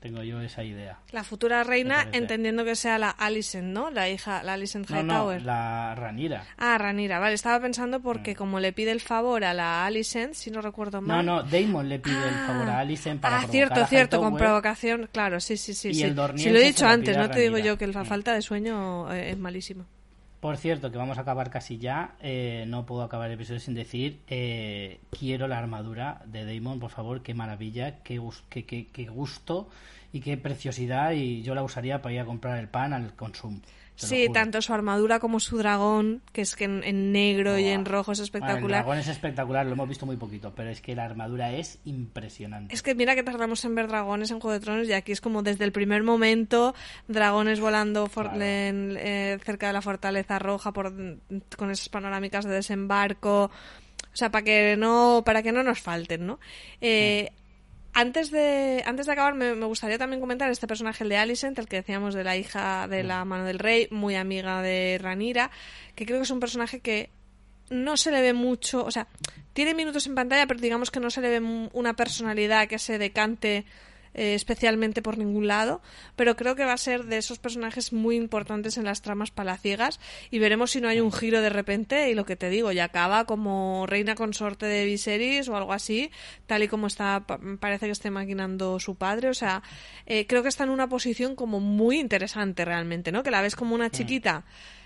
Tengo 0.02 0.24
yo 0.24 0.42
esa 0.42 0.64
idea. 0.64 0.98
La 1.12 1.24
futura 1.24 1.64
reina, 1.64 2.08
entendiendo 2.12 2.66
que 2.66 2.76
sea 2.76 2.98
la 2.98 3.12
Alicent, 3.12 3.68
¿no? 3.68 3.92
La 3.92 4.10
hija, 4.10 4.42
la 4.42 4.54
Alicent 4.54 4.90
No, 4.90 5.04
no, 5.04 5.14
Hightower. 5.14 5.42
la 5.44 5.94
Ranira. 5.94 6.44
Ah, 6.58 6.76
Ranira, 6.80 7.20
vale, 7.20 7.36
estaba 7.36 7.60
pensando 7.62 8.00
porque 8.02 8.36
como 8.36 8.60
le 8.60 8.74
pide 8.74 8.90
el 8.92 9.00
favor 9.00 9.44
a 9.44 9.54
la 9.54 9.86
Alicent, 9.86 10.34
si 10.34 10.50
no 10.50 10.60
recuerdo 10.62 11.02
No, 11.02 11.08
mal. 11.08 11.26
no, 11.26 11.44
Damon 11.44 11.88
le 11.88 12.00
pide 12.00 12.16
el 12.28 12.34
favor 12.48 12.68
a 12.70 12.80
Alicent 12.80 13.22
para 13.22 13.42
Ah, 13.42 13.46
cierto, 13.48 13.80
a 13.80 13.86
cierto, 13.86 14.18
con 14.18 14.30
Hightower. 14.34 14.44
provocación, 14.44 15.10
claro, 15.14 15.40
sí, 15.40 15.56
sí, 15.56 15.76
sí. 15.76 15.90
Y 15.90 15.94
sí. 15.94 16.04
el 16.04 16.16
Si 16.40 16.50
lo 16.50 16.58
he 16.58 16.64
dicho 16.64 16.88
antes, 16.88 17.16
no 17.16 17.30
te 17.30 17.40
digo 17.40 17.60
yo 17.60 17.78
que 17.78 17.86
la 17.86 18.02
Mm. 18.02 18.06
falta 18.08 18.34
de 18.34 18.42
sueño 18.42 19.14
eh, 19.14 19.30
es 19.30 19.38
malísima. 19.38 19.86
Por 20.42 20.58
cierto, 20.58 20.92
que 20.92 20.98
vamos 20.98 21.20
a 21.20 21.22
acabar 21.22 21.52
casi 21.52 21.78
ya. 21.78 22.16
eh, 22.20 22.66
no 22.68 22.84
puedo 22.88 23.04
acabar 23.04 23.28
el 23.28 23.36
episodio 23.36 23.60
sin 23.60 23.76
decir 23.76 24.22
eh, 24.28 25.00
quiero 25.12 25.48
la 25.48 25.60
armadura 25.60 26.24
de 26.26 26.44
Damon, 26.46 26.80
por 26.80 26.90
favor. 26.90 27.22
Qué 27.22 27.36
maravilla, 27.36 28.00
qué, 28.04 28.20
qué 28.50 29.06
gusto 29.06 29.70
y 30.12 30.20
qué 30.20 30.38
preciosidad. 30.38 31.12
Y 31.12 31.44
yo 31.44 31.54
la 31.54 31.62
usaría 31.64 32.02
para 32.02 32.16
ir 32.16 32.22
a 32.22 32.26
comprar 32.26 32.58
el 32.58 32.70
pan 32.70 32.92
al 32.94 33.14
consumo. 33.16 33.60
Sí, 34.08 34.28
tanto 34.34 34.62
su 34.62 34.74
armadura 34.74 35.20
como 35.20 35.40
su 35.40 35.58
dragón, 35.58 36.22
que 36.32 36.42
es 36.42 36.56
que 36.56 36.66
en, 36.66 36.84
en 36.84 37.12
negro 37.12 37.58
y 37.58 37.68
en 37.68 37.86
rojo 37.86 38.12
es 38.12 38.18
Bueno, 38.20 38.24
el 38.24 38.24
espectacular. 38.26 38.80
dragón 38.84 38.98
es 39.00 39.08
espectacular, 39.08 39.66
lo 39.66 39.74
hemos 39.74 39.90
visto 39.90 40.06
muy 40.06 40.18
poquito, 40.18 40.54
pero 40.56 40.70
es 40.70 40.82
que 40.82 40.96
la 40.96 41.06
armadura 41.06 41.52
es 41.54 41.80
impresionante. 41.86 42.74
Es 42.74 42.82
que 42.82 42.96
mira 42.96 43.16
que 43.16 43.24
tardamos 43.24 43.64
en 43.66 43.76
ver 43.76 43.88
dragones 43.88 44.32
en 44.32 44.40
Juego 44.40 44.54
de 44.54 44.60
Tronos 44.60 44.88
y 44.88 44.94
aquí 44.94 45.12
es 45.12 45.22
como 45.22 45.44
desde 45.44 45.64
el 45.66 45.72
primer 45.72 46.04
momento 46.04 46.74
dragones 47.08 47.60
volando 47.60 48.08
for- 48.08 48.30
Claro. 48.30 48.42
en- 48.44 48.98
eh, 49.00 49.38
cerca 49.44 49.68
de 49.68 49.74
la 49.74 49.82
fortaleza 49.82 50.40
roja 50.40 50.72
por, 50.72 50.94
con 51.58 51.72
esas 51.72 51.90
panorámicas 51.90 52.46
de 52.46 52.52
desembarco. 52.56 53.46
O 54.14 54.16
sea, 54.16 54.30
para 54.30 54.44
que 54.44 54.76
no 54.78 55.24
para 55.26 55.42
que 55.42 55.52
no 55.54 55.64
nos 55.64 55.80
falten, 55.80 56.28
¿no? 56.28 56.40
Eh, 56.82 57.32
Antes 57.94 58.32
de, 58.32 58.84
antes 58.86 59.06
de 59.06 59.12
acabar, 59.12 59.34
me, 59.34 59.54
me 59.54 59.66
gustaría 59.66 59.98
también 59.98 60.22
comentar 60.22 60.50
este 60.50 60.68
personaje, 60.68 61.04
el 61.04 61.10
de 61.10 61.18
Alicent, 61.18 61.60
el 61.60 61.68
que 61.68 61.78
decíamos 61.78 62.14
de 62.14 62.24
la 62.24 62.38
hija 62.38 62.88
de 62.88 63.04
la 63.04 63.26
mano 63.26 63.46
del 63.46 63.60
rey, 63.60 63.88
muy 63.92 64.16
amiga 64.16 64.62
de 64.62 64.98
Ranira, 65.02 65.52
que 65.96 66.06
creo 66.06 66.20
que 66.20 66.24
es 66.24 66.32
un 66.32 66.40
personaje 66.40 66.80
que 66.80 67.10
no 67.70 67.98
se 67.98 68.12
le 68.12 68.22
ve 68.22 68.34
mucho, 68.34 68.86
o 68.86 68.92
sea, 68.92 69.08
tiene 69.54 69.74
minutos 69.74 70.06
en 70.08 70.16
pantalla, 70.16 70.48
pero 70.48 70.60
digamos 70.60 70.92
que 70.92 71.00
no 71.00 71.10
se 71.10 71.22
le 71.22 71.40
ve 71.40 71.70
una 71.74 71.96
personalidad 71.96 72.68
que 72.68 72.80
se 72.80 72.98
decante 72.98 73.66
eh, 74.14 74.36
especialmente 74.36 75.02
por 75.02 75.18
ningún 75.18 75.48
lado, 75.48 75.82
pero 76.16 76.36
creo 76.36 76.56
que 76.56 76.66
va 76.66 76.74
a 76.74 76.78
ser 76.78 77.06
de 77.06 77.18
esos 77.18 77.40
personajes 77.40 77.94
muy 77.94 78.16
importantes 78.16 78.78
en 78.78 78.84
las 78.84 79.02
tramas 79.02 79.32
palaciegas 79.32 80.00
y 80.30 80.40
veremos 80.40 80.72
si 80.72 80.82
no 80.82 80.88
hay 80.88 81.00
un 81.00 81.12
giro 81.12 81.42
de 81.42 81.50
repente 81.50 82.10
y 82.10 82.16
lo 82.16 82.26
que 82.26 82.36
te 82.36 82.50
digo, 82.50 82.72
ya 82.72 82.86
acaba 82.86 83.26
como 83.26 83.86
reina 83.88 84.16
consorte 84.16 84.66
de 84.66 84.86
Viserys 84.86 85.48
o 85.50 85.56
algo 85.56 85.74
así, 85.74 86.12
tal 86.48 86.64
y 86.64 86.68
como 86.68 86.88
está, 86.88 87.22
pa- 87.28 87.40
parece 87.60 87.86
que 87.86 87.92
esté 87.94 88.10
maquinando 88.12 88.80
su 88.80 88.96
padre, 88.96 89.30
o 89.30 89.34
sea, 89.34 89.64
eh, 90.06 90.28
creo 90.28 90.44
que 90.44 90.50
está 90.50 90.64
en 90.66 90.70
una 90.72 90.90
posición 90.90 91.36
como 91.36 91.60
muy 91.60 92.00
interesante 92.00 92.66
realmente, 92.66 93.12
¿no? 93.12 93.24
Que 93.24 93.32
la 93.32 93.42
ves 93.42 93.56
como 93.56 93.76
una 93.76 93.90
chiquita 93.90 94.44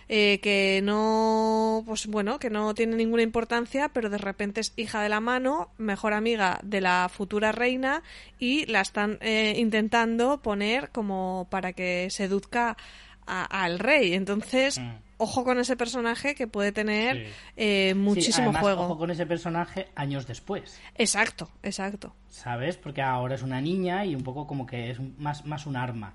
eh, 0.09 0.39
que 0.41 0.81
no, 0.83 1.83
pues 1.85 2.07
bueno, 2.07 2.39
que 2.39 2.49
no 2.49 2.73
tiene 2.73 2.95
ninguna 2.95 3.23
importancia, 3.23 3.89
pero 3.89 4.09
de 4.09 4.17
repente 4.17 4.61
es 4.61 4.73
hija 4.75 5.01
de 5.01 5.09
la 5.09 5.19
mano, 5.19 5.69
mejor 5.77 6.13
amiga 6.13 6.59
de 6.63 6.81
la 6.81 7.09
futura 7.11 7.51
reina 7.51 8.03
y 8.39 8.65
la 8.67 8.81
están 8.81 9.17
eh, 9.21 9.55
intentando 9.57 10.41
poner 10.41 10.89
como 10.91 11.47
para 11.49 11.73
que 11.73 12.07
seduzca 12.11 12.77
al 13.25 13.79
rey. 13.79 14.13
Entonces, 14.13 14.77
Mm. 14.79 14.91
ojo 15.17 15.43
con 15.43 15.57
ese 15.59 15.75
personaje 15.75 16.35
que 16.35 16.45
puede 16.45 16.71
tener 16.71 17.17
Sí. 17.17 17.33
eh, 17.57 17.89
Sí, 17.93 17.99
muchísimo 17.99 18.43
además, 18.49 18.61
juego. 18.61 18.81
Ojo 18.83 18.97
con 18.99 19.09
ese 19.09 19.25
personaje 19.25 19.87
años 19.95 20.27
después, 20.27 20.79
Exacto, 20.95 21.49
exacto. 21.63 22.13
¿sabes? 22.29 22.77
Porque 22.77 23.01
ahora 23.01 23.33
es 23.33 23.41
una 23.41 23.61
niña 23.61 24.05
y 24.05 24.13
un 24.13 24.21
poco 24.23 24.45
como 24.45 24.65
que 24.67 24.91
es 24.91 24.99
más, 25.17 25.43
más 25.45 25.65
un 25.65 25.75
arma, 25.75 26.13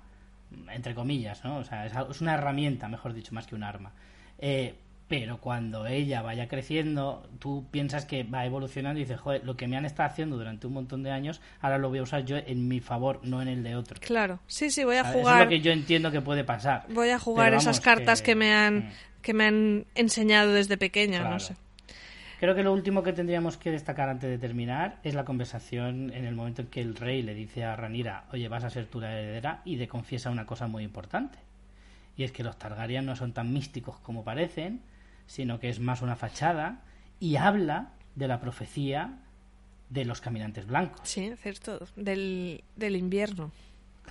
entre 0.73 0.95
comillas, 0.95 1.43
¿no? 1.43 1.57
O 1.57 1.63
sea, 1.63 1.85
es, 1.85 2.21
una 2.21 2.33
herramienta, 2.35 2.87
mejor 2.87 3.13
dicho, 3.13 3.33
más 3.33 3.47
que 3.47 3.55
un 3.55 3.63
arma. 3.63 3.91
Eh, 4.39 4.75
pero 5.07 5.39
cuando 5.39 5.87
ella 5.87 6.21
vaya 6.21 6.47
creciendo, 6.47 7.27
tú 7.39 7.65
piensas 7.69 8.05
que 8.05 8.23
va 8.23 8.45
evolucionando 8.45 8.97
y 8.97 9.03
dices, 9.03 9.19
joder, 9.19 9.43
lo 9.43 9.57
que 9.57 9.67
me 9.67 9.75
han 9.75 9.83
estado 9.83 10.09
haciendo 10.09 10.37
durante 10.37 10.67
un 10.67 10.73
montón 10.73 11.03
de 11.03 11.11
años, 11.11 11.41
ahora 11.59 11.77
lo 11.77 11.89
voy 11.89 11.99
a 11.99 12.03
usar 12.03 12.23
yo 12.23 12.37
en 12.37 12.69
mi 12.69 12.79
favor, 12.79 13.19
no 13.23 13.41
en 13.41 13.49
el 13.49 13.61
de 13.61 13.75
otro. 13.75 13.99
Claro, 13.99 14.39
sí, 14.47 14.71
sí, 14.71 14.85
voy 14.85 14.95
a 14.95 15.03
¿Sabes? 15.03 15.17
Eso 15.17 15.19
es 15.19 15.25
jugar. 15.27 15.43
lo 15.43 15.49
que 15.49 15.59
yo 15.59 15.71
entiendo 15.73 16.11
que 16.11 16.21
puede 16.21 16.45
pasar. 16.45 16.85
Voy 16.89 17.09
a 17.09 17.19
jugar 17.19 17.53
esas 17.53 17.81
cartas 17.81 18.21
que, 18.21 18.35
me 18.35 18.53
han 18.53 18.77
Mm. 18.77 18.91
que 19.21 19.33
me 19.33 19.45
han 19.45 19.85
enseñado 19.95 20.53
desde 20.53 20.77
pequeña, 20.77 21.29
no 21.29 21.39
sé. 21.39 21.55
Creo 22.41 22.55
que 22.55 22.63
lo 22.63 22.73
último 22.73 23.03
que 23.03 23.13
tendríamos 23.13 23.55
que 23.55 23.69
destacar 23.69 24.09
antes 24.09 24.27
de 24.27 24.39
terminar 24.39 24.97
es 25.03 25.13
la 25.13 25.25
conversación 25.25 26.11
en 26.11 26.25
el 26.25 26.33
momento 26.33 26.63
en 26.63 26.69
que 26.69 26.81
el 26.81 26.95
rey 26.95 27.21
le 27.21 27.35
dice 27.35 27.63
a 27.63 27.75
Ranira, 27.75 28.25
oye, 28.31 28.47
vas 28.47 28.63
a 28.63 28.71
ser 28.71 28.87
tú 28.87 28.99
la 28.99 29.15
heredera, 29.15 29.61
y 29.63 29.75
le 29.75 29.87
confiesa 29.87 30.31
una 30.31 30.47
cosa 30.47 30.65
muy 30.65 30.83
importante. 30.83 31.37
Y 32.17 32.23
es 32.23 32.31
que 32.31 32.43
los 32.43 32.57
Targaryen 32.57 33.05
no 33.05 33.15
son 33.15 33.31
tan 33.33 33.53
místicos 33.53 33.99
como 33.99 34.23
parecen, 34.23 34.81
sino 35.27 35.59
que 35.59 35.69
es 35.69 35.79
más 35.79 36.01
una 36.01 36.15
fachada 36.15 36.81
y 37.19 37.35
habla 37.35 37.91
de 38.15 38.27
la 38.27 38.39
profecía 38.39 39.19
de 39.91 40.05
los 40.05 40.19
caminantes 40.19 40.65
blancos. 40.65 41.07
Sí, 41.07 41.31
cierto, 41.39 41.85
del, 41.95 42.63
del 42.75 42.95
invierno. 42.95 43.51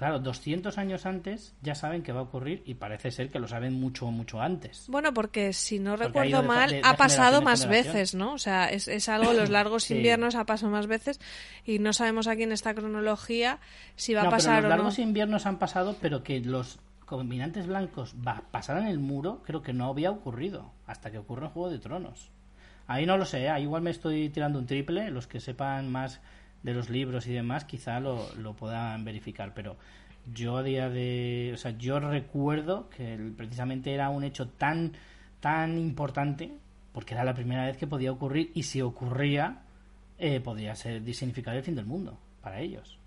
Claro, 0.00 0.18
200 0.18 0.78
años 0.78 1.04
antes 1.04 1.54
ya 1.60 1.74
saben 1.74 2.02
que 2.02 2.10
va 2.10 2.20
a 2.20 2.22
ocurrir 2.22 2.62
y 2.64 2.72
parece 2.72 3.10
ser 3.10 3.30
que 3.30 3.38
lo 3.38 3.46
saben 3.46 3.78
mucho, 3.78 4.10
mucho 4.10 4.40
antes. 4.40 4.86
Bueno, 4.88 5.12
porque 5.12 5.52
si 5.52 5.78
no 5.78 5.94
recuerdo 5.94 6.42
mal, 6.42 6.80
ha 6.82 6.96
pasado 6.96 7.42
más 7.42 7.68
veces, 7.68 8.14
¿no? 8.14 8.32
O 8.32 8.38
sea, 8.38 8.70
es, 8.70 8.88
es 8.88 9.10
algo, 9.10 9.34
los 9.34 9.50
largos 9.50 9.90
inviernos 9.90 10.36
ha 10.36 10.46
pasado 10.46 10.72
más 10.72 10.86
veces 10.86 11.20
y 11.66 11.80
no 11.80 11.92
sabemos 11.92 12.28
aquí 12.28 12.44
en 12.44 12.52
esta 12.52 12.72
cronología 12.72 13.58
si 13.94 14.14
va 14.14 14.22
a 14.22 14.30
pasar 14.30 14.62
pero 14.62 14.62
los 14.62 14.64
o 14.64 14.68
no. 14.70 14.76
largos 14.76 14.98
inviernos 14.98 15.44
han 15.44 15.58
pasado, 15.58 15.94
pero 16.00 16.22
que 16.22 16.40
los 16.40 16.78
caminantes 17.06 17.66
blancos 17.66 18.16
pasaran 18.50 18.86
el 18.86 19.00
muro, 19.00 19.42
creo 19.44 19.60
que 19.60 19.74
no 19.74 19.84
había 19.84 20.10
ocurrido 20.12 20.72
hasta 20.86 21.10
que 21.10 21.18
ocurrió 21.18 21.48
en 21.48 21.52
Juego 21.52 21.68
de 21.68 21.78
Tronos. 21.78 22.30
Ahí 22.86 23.04
no 23.04 23.18
lo 23.18 23.26
sé, 23.26 23.48
¿eh? 23.48 23.60
igual 23.60 23.82
me 23.82 23.90
estoy 23.90 24.30
tirando 24.30 24.58
un 24.58 24.66
triple, 24.66 25.10
los 25.10 25.26
que 25.26 25.40
sepan 25.40 25.92
más 25.92 26.22
de 26.62 26.74
los 26.74 26.90
libros 26.90 27.26
y 27.26 27.32
demás 27.32 27.64
quizá 27.64 28.00
lo, 28.00 28.34
lo 28.36 28.54
puedan 28.54 29.04
verificar, 29.04 29.52
pero 29.54 29.76
yo 30.32 30.56
a 30.56 30.62
día 30.62 30.88
de... 30.88 31.50
O 31.54 31.56
sea, 31.56 31.72
yo 31.72 32.00
recuerdo 32.00 32.88
que 32.90 33.32
precisamente 33.36 33.92
era 33.94 34.10
un 34.10 34.24
hecho 34.24 34.48
tan, 34.48 34.92
tan 35.40 35.78
importante, 35.78 36.52
porque 36.92 37.14
era 37.14 37.24
la 37.24 37.34
primera 37.34 37.66
vez 37.66 37.76
que 37.76 37.86
podía 37.86 38.12
ocurrir, 38.12 38.50
y 38.54 38.64
si 38.64 38.82
ocurría, 38.82 39.62
eh, 40.18 40.40
podría 40.40 40.74
ser 40.74 41.02
significar 41.14 41.56
el 41.56 41.62
fin 41.62 41.74
del 41.74 41.86
mundo 41.86 42.18
para 42.42 42.60
ellos. 42.60 42.98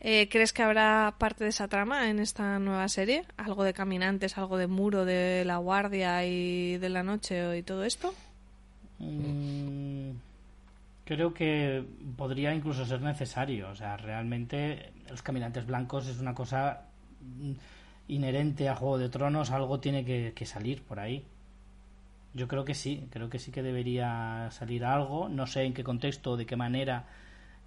Eh, 0.00 0.28
¿Crees 0.28 0.52
que 0.52 0.62
habrá 0.62 1.14
parte 1.18 1.44
de 1.44 1.50
esa 1.50 1.68
trama 1.68 2.10
en 2.10 2.18
esta 2.18 2.58
nueva 2.58 2.88
serie? 2.88 3.24
¿Algo 3.36 3.64
de 3.64 3.72
caminantes, 3.72 4.36
algo 4.36 4.58
de 4.58 4.66
muro, 4.66 5.04
de 5.04 5.44
la 5.46 5.56
guardia 5.56 6.24
y 6.26 6.76
de 6.78 6.88
la 6.90 7.02
noche 7.02 7.56
y 7.56 7.62
todo 7.62 7.84
esto? 7.84 8.14
Mm, 8.98 10.10
creo 11.04 11.34
que 11.34 11.84
podría 12.16 12.54
incluso 12.54 12.84
ser 12.84 13.00
necesario. 13.02 13.68
O 13.70 13.74
sea, 13.74 13.96
realmente 13.96 14.92
los 15.08 15.22
caminantes 15.22 15.66
blancos 15.66 16.08
es 16.08 16.18
una 16.18 16.34
cosa 16.34 16.88
inherente 18.08 18.68
a 18.68 18.74
Juego 18.74 18.98
de 18.98 19.08
Tronos, 19.08 19.50
algo 19.50 19.80
tiene 19.80 20.04
que, 20.04 20.46
salir 20.46 20.82
por 20.82 20.98
ahí. 20.98 21.24
Yo 22.34 22.48
creo 22.48 22.64
que 22.64 22.74
sí, 22.74 23.06
creo 23.10 23.30
que 23.30 23.38
sí 23.38 23.52
que 23.52 23.62
debería 23.62 24.48
salir 24.50 24.84
algo. 24.84 25.28
No 25.28 25.46
sé 25.46 25.62
en 25.62 25.74
qué 25.74 25.84
contexto 25.84 26.32
o 26.32 26.36
de 26.36 26.46
qué 26.46 26.56
manera, 26.56 27.06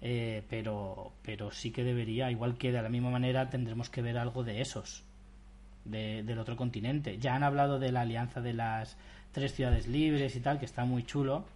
eh, 0.02 0.42
pero, 0.50 1.12
pero 1.22 1.50
sí 1.50 1.70
que 1.70 1.84
debería. 1.84 2.30
Igual 2.30 2.58
que 2.58 2.72
de 2.72 2.82
la 2.82 2.88
misma 2.90 3.10
manera 3.10 3.48
tendremos 3.48 3.88
que 3.88 4.02
ver 4.02 4.18
algo 4.18 4.44
de 4.44 4.60
esos, 4.60 5.04
del 5.84 6.38
otro 6.38 6.56
continente. 6.56 7.18
Ya 7.18 7.34
han 7.34 7.44
hablado 7.44 7.78
de 7.78 7.92
la 7.92 8.02
alianza 8.02 8.42
de 8.42 8.52
las 8.52 8.98
tres 9.32 9.54
ciudades 9.54 9.86
libres 9.86 10.36
y 10.36 10.40
tal, 10.40 10.58
que 10.58 10.66
está 10.66 10.84
muy 10.84 11.04
chulo 11.04 11.46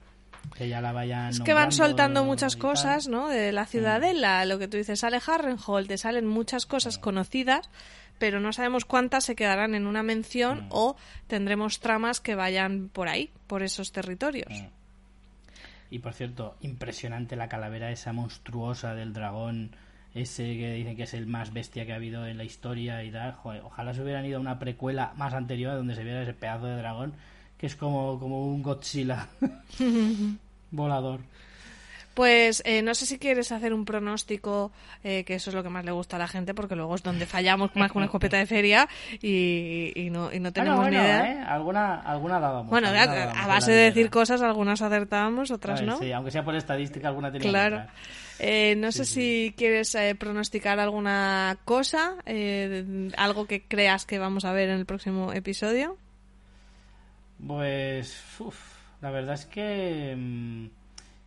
que 0.57 0.69
ya 0.69 0.81
la 0.81 0.93
vayan 0.93 1.31
es 1.31 1.41
que 1.41 1.55
van 1.55 1.73
soltando 1.73 2.25
muchas 2.25 2.57
cosas 2.57 3.09
no 3.09 3.29
de 3.29 3.53
la 3.53 3.67
ciudadela 3.67 4.45
lo 4.45 4.59
que 4.59 4.69
tú 4.69 4.77
dices 4.77 5.01
sale 5.01 5.21
Harrenhal 5.27 5.89
te 5.89 5.99
salen 5.99 6.27
muchas 6.27 6.67
cosas 6.67 6.99
conocidas 6.99 7.71
pero 8.23 8.39
no 8.39 8.53
sabemos 8.53 8.85
cuántas 8.85 9.25
se 9.25 9.35
quedarán 9.35 9.75
en 9.75 9.85
una 9.85 10.05
mención 10.05 10.67
o 10.71 10.95
tendremos 11.27 11.81
tramas 11.81 12.21
que 12.21 12.37
vayan 12.37 12.89
por 12.89 13.09
ahí 13.09 13.31
por 13.49 13.65
esos 13.65 13.91
territorios. 13.91 14.63
Y 15.91 15.99
por 15.99 16.13
cierto 16.15 16.57
impresionante 16.61 17.35
la 17.35 17.49
calavera 17.49 17.91
esa 17.91 18.13
monstruosa 18.13 18.95
del 18.95 19.13
dragón 19.13 19.75
ese 20.15 20.45
que 20.57 20.73
dicen 20.75 20.97
que 20.97 21.03
es 21.03 21.15
el 21.15 21.27
más 21.27 21.53
bestia 21.53 21.85
que 21.85 21.95
ha 21.95 21.97
habido 21.97 22.25
en 22.27 22.39
la 22.39 22.45
historia 22.45 23.03
y 23.03 23.11
tal. 23.11 23.37
Ojalá 23.65 23.93
se 23.93 24.03
hubieran 24.03 24.25
ido 24.25 24.37
a 24.37 24.41
una 24.41 24.61
precuela 24.61 25.13
más 25.17 25.35
anterior 25.35 25.75
donde 25.75 25.97
se 25.97 26.05
viera 26.05 26.23
ese 26.23 26.33
pedazo 26.33 26.67
de 26.67 26.77
dragón 26.77 27.15
que 27.63 27.69
es 27.69 27.77
como, 27.77 28.19
como 28.19 28.45
un 28.45 28.61
Godzilla 28.61 29.29
volador. 30.73 31.21
Pues 32.13 32.61
eh, 32.67 32.83
no 32.83 32.93
sé 32.97 33.07
si 33.07 33.21
quieres 33.21 33.53
hacer 33.53 33.73
un 33.73 33.85
pronóstico, 33.85 34.73
eh, 35.05 35.23
que 35.23 35.37
eso 35.37 35.51
es 35.51 35.55
lo 35.55 35.63
que 35.63 35.69
más 35.69 35.85
le 35.85 35.93
gusta 35.93 36.17
a 36.17 36.19
la 36.19 36.27
gente, 36.27 36.55
porque 36.55 36.75
luego 36.75 36.97
es 36.97 37.05
donde 37.05 37.25
fallamos 37.25 37.71
más 37.77 37.93
con 37.93 38.01
una 38.01 38.07
escopeta 38.07 38.37
de 38.37 38.47
feria 38.47 38.89
y, 39.23 39.93
y, 39.95 40.11
no, 40.11 40.33
y 40.33 40.41
no 40.41 40.53
tenemos 40.53 40.89
ni 40.89 40.97
idea. 40.97 41.31
¿eh? 41.31 41.45
Alguna, 41.47 42.01
alguna 42.01 42.41
dábamos. 42.41 42.69
Bueno, 42.69 42.89
a, 42.89 43.47
base 43.47 43.71
de 43.71 43.85
decir 43.85 44.11
cosas, 44.11 44.43
algunas 44.43 44.83
acertábamos, 44.83 45.53
otras 45.53 45.83
no. 45.83 46.01
Sí, 46.01 46.11
aunque 46.11 46.33
sea 46.33 46.43
por 46.43 46.57
estadística, 46.57 47.07
alguna 47.07 47.31
tenía 47.31 47.49
Claro. 47.49 47.85
Eh, 48.41 48.75
no 48.77 48.91
sé 48.91 49.05
si 49.05 49.55
quieres 49.57 49.97
pronosticar 50.19 50.81
alguna 50.81 51.59
cosa, 51.65 52.17
algo 53.17 53.47
que 53.47 53.63
creas 53.63 54.05
que 54.05 54.19
vamos 54.19 54.45
a 54.45 54.53
ver 54.53 54.69
en 54.69 54.81
el 54.81 54.85
próximo 54.85 55.33
episodio. 55.33 55.97
Pues, 57.47 58.23
la 59.01 59.11
verdad 59.11 59.35
es 59.35 59.47
que 59.47 60.15
mm, 60.17 60.67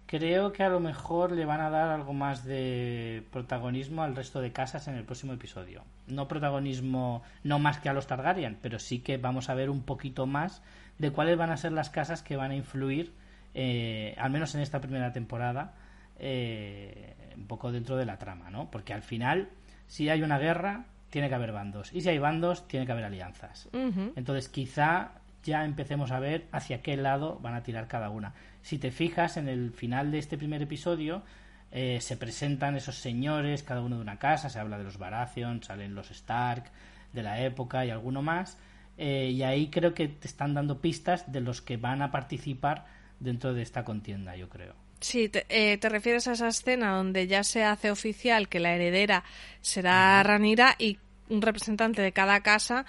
creo 0.05 0.53
que 0.53 0.63
a 0.63 0.69
lo 0.69 0.79
mejor 0.79 1.31
le 1.31 1.45
van 1.45 1.61
a 1.61 1.69
dar 1.69 1.89
algo 1.89 2.13
más 2.13 2.45
de 2.45 3.23
protagonismo 3.31 4.03
al 4.03 4.15
resto 4.15 4.41
de 4.41 4.51
casas 4.51 4.87
en 4.87 4.95
el 4.95 5.03
próximo 5.03 5.33
episodio. 5.33 5.83
No 6.07 6.27
protagonismo, 6.27 7.23
no 7.43 7.59
más 7.59 7.79
que 7.79 7.89
a 7.89 7.93
los 7.93 8.07
Targaryen, 8.07 8.57
pero 8.61 8.79
sí 8.79 8.99
que 8.99 9.17
vamos 9.17 9.49
a 9.49 9.55
ver 9.55 9.69
un 9.69 9.83
poquito 9.83 10.25
más 10.25 10.61
de 10.99 11.11
cuáles 11.11 11.37
van 11.37 11.51
a 11.51 11.57
ser 11.57 11.73
las 11.73 11.89
casas 11.89 12.21
que 12.21 12.37
van 12.37 12.51
a 12.51 12.55
influir, 12.55 13.13
eh, 13.53 14.15
al 14.17 14.31
menos 14.31 14.55
en 14.55 14.61
esta 14.61 14.79
primera 14.79 15.11
temporada, 15.11 15.73
eh, 16.17 17.15
un 17.35 17.47
poco 17.47 17.71
dentro 17.71 17.97
de 17.97 18.05
la 18.05 18.17
trama, 18.17 18.49
¿no? 18.49 18.71
Porque 18.71 18.93
al 18.93 19.01
final, 19.01 19.49
si 19.87 20.09
hay 20.09 20.21
una 20.21 20.39
guerra, 20.39 20.85
tiene 21.09 21.27
que 21.27 21.35
haber 21.35 21.51
bandos. 21.51 21.91
Y 21.93 22.01
si 22.01 22.09
hay 22.09 22.19
bandos, 22.19 22.67
tiene 22.67 22.85
que 22.85 22.91
haber 22.93 23.05
alianzas. 23.05 23.69
Entonces, 24.15 24.49
quizá 24.49 25.11
ya 25.45 25.63
empecemos 25.63 26.11
a 26.11 26.19
ver 26.19 26.47
hacia 26.51 26.81
qué 26.81 26.97
lado 26.97 27.39
van 27.39 27.53
a 27.53 27.63
tirar 27.63 27.87
cada 27.87 28.09
una. 28.09 28.33
Si 28.61 28.79
te 28.79 28.91
fijas, 28.91 29.37
en 29.37 29.47
el 29.47 29.71
final 29.71 30.11
de 30.11 30.17
este 30.17 30.37
primer 30.37 30.61
episodio 30.61 31.23
eh, 31.71 31.99
se 32.01 32.17
presentan 32.17 32.75
esos 32.75 32.95
señores, 32.95 33.61
cada 33.61 33.81
uno 33.81 33.97
de 33.97 34.01
una 34.01 34.17
casa, 34.17 34.49
se 34.49 34.59
habla 34.59 34.77
de 34.77 34.83
los 34.83 34.97
Baratheon, 34.97 35.61
salen 35.61 35.93
los 35.93 36.09
Stark 36.09 36.71
de 37.13 37.23
la 37.23 37.41
época 37.41 37.85
y 37.85 37.91
alguno 37.91 38.21
más, 38.21 38.57
eh, 38.97 39.29
y 39.31 39.43
ahí 39.43 39.67
creo 39.67 39.93
que 39.93 40.07
te 40.07 40.27
están 40.27 40.53
dando 40.53 40.81
pistas 40.81 41.31
de 41.31 41.41
los 41.41 41.61
que 41.61 41.77
van 41.77 42.01
a 42.01 42.11
participar 42.11 42.85
dentro 43.19 43.53
de 43.53 43.61
esta 43.61 43.83
contienda, 43.83 44.35
yo 44.35 44.49
creo. 44.49 44.73
Sí, 44.99 45.29
te, 45.29 45.45
eh, 45.49 45.77
te, 45.77 45.89
refieres 45.89 46.27
a 46.27 46.31
esa 46.31 46.47
escena 46.47 46.95
donde 46.95 47.27
ya 47.27 47.43
se 47.43 47.63
hace 47.63 47.91
oficial 47.91 48.47
que 48.47 48.59
la 48.59 48.73
heredera 48.73 49.23
será 49.61 50.23
Ranira 50.23 50.75
y 50.79 50.97
un 51.29 51.41
representante 51.41 52.01
de 52.01 52.13
cada 52.13 52.41
casa 52.41 52.85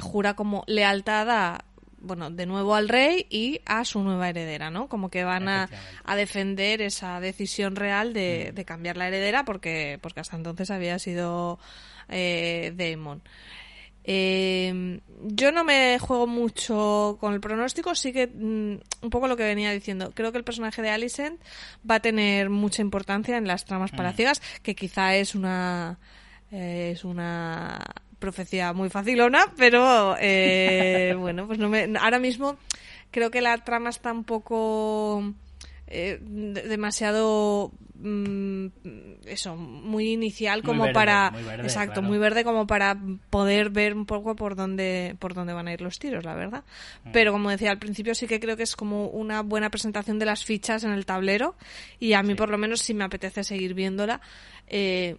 jura 0.00 0.32
como 0.34 0.64
lealtad 0.66 1.28
a, 1.28 1.64
bueno, 2.00 2.30
de 2.30 2.46
nuevo 2.46 2.74
al 2.74 2.88
rey 2.88 3.26
y 3.30 3.60
a 3.66 3.84
su 3.84 4.02
nueva 4.02 4.28
heredera, 4.28 4.70
¿no? 4.70 4.88
Como 4.88 5.10
que 5.10 5.24
van 5.24 5.48
a, 5.48 5.68
defender 6.16 6.82
esa 6.82 7.20
decisión 7.20 7.76
real 7.76 8.12
de, 8.12 8.52
de, 8.54 8.64
cambiar 8.64 8.96
la 8.96 9.08
heredera 9.08 9.44
porque, 9.44 9.98
porque 10.02 10.20
hasta 10.20 10.36
entonces 10.36 10.70
había 10.70 10.98
sido 10.98 11.58
eh, 12.08 12.72
Daemon. 12.76 13.22
Eh, 14.10 15.00
yo 15.24 15.52
no 15.52 15.64
me 15.64 15.98
juego 15.98 16.26
mucho 16.26 17.18
con 17.20 17.34
el 17.34 17.40
pronóstico, 17.40 17.94
sí 17.94 18.10
que 18.10 18.26
mm, 18.26 19.04
un 19.04 19.10
poco 19.10 19.28
lo 19.28 19.36
que 19.36 19.42
venía 19.42 19.70
diciendo. 19.70 20.12
Creo 20.14 20.32
que 20.32 20.38
el 20.38 20.44
personaje 20.44 20.80
de 20.80 20.88
Alicent 20.88 21.38
va 21.88 21.96
a 21.96 22.00
tener 22.00 22.48
mucha 22.48 22.80
importancia 22.80 23.36
en 23.36 23.46
las 23.46 23.66
tramas 23.66 23.92
mm. 23.92 23.96
palaciegas, 23.96 24.40
que 24.62 24.74
quizá 24.74 25.14
es 25.14 25.34
una 25.34 25.98
eh, 26.50 26.92
es 26.94 27.04
una 27.04 27.84
profecía 28.18 28.72
muy 28.72 28.90
facilona, 28.90 29.52
pero 29.56 30.16
eh, 30.20 31.14
bueno, 31.18 31.46
pues 31.46 31.58
no 31.58 31.68
me, 31.68 31.92
ahora 31.98 32.18
mismo 32.18 32.56
creo 33.10 33.30
que 33.30 33.40
la 33.40 33.56
trama 33.58 33.90
está 33.90 34.12
un 34.12 34.24
poco 34.24 35.34
eh, 35.86 36.18
demasiado 36.20 37.72
mm, 37.98 38.66
eso 39.24 39.56
muy 39.56 40.12
inicial 40.12 40.62
como 40.62 40.92
para 40.92 41.32
exacto 41.62 42.02
muy 42.02 42.18
verde 42.18 42.44
como 42.44 42.66
para 42.66 42.98
poder 43.30 43.70
ver 43.70 43.94
un 43.94 44.04
poco 44.04 44.36
por 44.36 44.54
dónde 44.54 45.16
por 45.18 45.32
dónde 45.32 45.54
van 45.54 45.66
a 45.68 45.72
ir 45.72 45.80
los 45.80 45.98
tiros 45.98 46.24
la 46.24 46.34
verdad. 46.34 46.64
Mm. 47.04 47.12
pero 47.12 47.32
como 47.32 47.48
decía 47.48 47.70
al 47.70 47.78
principio 47.78 48.14
sí 48.14 48.26
que 48.26 48.38
creo 48.38 48.56
que 48.56 48.64
es 48.64 48.76
como 48.76 49.06
una 49.06 49.40
buena 49.42 49.70
presentación 49.70 50.18
de 50.18 50.26
las 50.26 50.44
fichas 50.44 50.84
en 50.84 50.90
el 50.90 51.06
tablero 51.06 51.54
y 51.98 52.12
a 52.12 52.22
mí 52.22 52.34
por 52.34 52.50
lo 52.50 52.58
menos 52.58 52.82
si 52.82 52.92
me 52.92 53.04
apetece 53.04 53.42
seguir 53.42 53.72
viéndola 53.72 54.20
eh, 54.66 55.16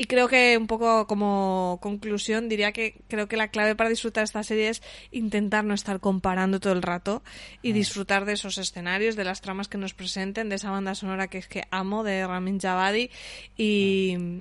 y 0.00 0.06
creo 0.06 0.28
que 0.28 0.56
un 0.56 0.66
poco 0.66 1.06
como 1.06 1.78
conclusión 1.82 2.48
diría 2.48 2.72
que 2.72 3.02
creo 3.06 3.28
que 3.28 3.36
la 3.36 3.48
clave 3.48 3.76
para 3.76 3.90
disfrutar 3.90 4.24
esta 4.24 4.42
serie 4.42 4.70
es 4.70 4.82
intentar 5.10 5.62
no 5.62 5.74
estar 5.74 6.00
comparando 6.00 6.58
todo 6.58 6.72
el 6.72 6.80
rato 6.80 7.22
y 7.60 7.72
disfrutar 7.72 8.24
de 8.24 8.32
esos 8.32 8.56
escenarios, 8.56 9.14
de 9.14 9.24
las 9.24 9.42
tramas 9.42 9.68
que 9.68 9.76
nos 9.76 9.92
presenten, 9.92 10.48
de 10.48 10.54
esa 10.54 10.70
banda 10.70 10.94
sonora 10.94 11.28
que 11.28 11.36
es 11.36 11.48
que 11.48 11.64
amo 11.70 12.02
de 12.02 12.26
Ramin 12.26 12.58
Javadi 12.58 13.10
y, 13.58 14.40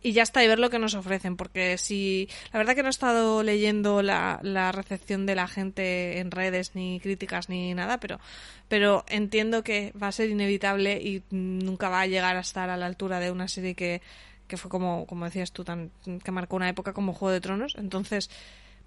y 0.00 0.12
ya 0.12 0.22
está, 0.22 0.44
y 0.44 0.46
ver 0.46 0.60
lo 0.60 0.70
que 0.70 0.78
nos 0.78 0.94
ofrecen, 0.94 1.36
porque 1.36 1.76
si 1.76 2.28
la 2.52 2.60
verdad 2.60 2.76
que 2.76 2.82
no 2.82 2.88
he 2.88 2.90
estado 2.90 3.42
leyendo 3.42 4.02
la, 4.02 4.38
la 4.44 4.70
recepción 4.70 5.26
de 5.26 5.34
la 5.34 5.48
gente 5.48 6.20
en 6.20 6.30
redes, 6.30 6.76
ni 6.76 7.00
críticas, 7.00 7.48
ni 7.48 7.74
nada, 7.74 7.98
pero, 7.98 8.20
pero 8.68 9.04
entiendo 9.08 9.64
que 9.64 9.92
va 10.00 10.06
a 10.06 10.12
ser 10.12 10.30
inevitable 10.30 11.00
y 11.02 11.24
nunca 11.30 11.88
va 11.88 12.02
a 12.02 12.06
llegar 12.06 12.36
a 12.36 12.40
estar 12.40 12.70
a 12.70 12.76
la 12.76 12.86
altura 12.86 13.18
de 13.18 13.32
una 13.32 13.48
serie 13.48 13.74
que 13.74 14.02
que 14.50 14.58
fue 14.58 14.70
como, 14.70 15.06
como 15.06 15.24
decías 15.24 15.52
tú, 15.52 15.64
tan, 15.64 15.90
que 16.22 16.30
marcó 16.30 16.56
una 16.56 16.68
época 16.68 16.92
como 16.92 17.14
Juego 17.14 17.32
de 17.32 17.40
Tronos. 17.40 17.74
Entonces, 17.78 18.28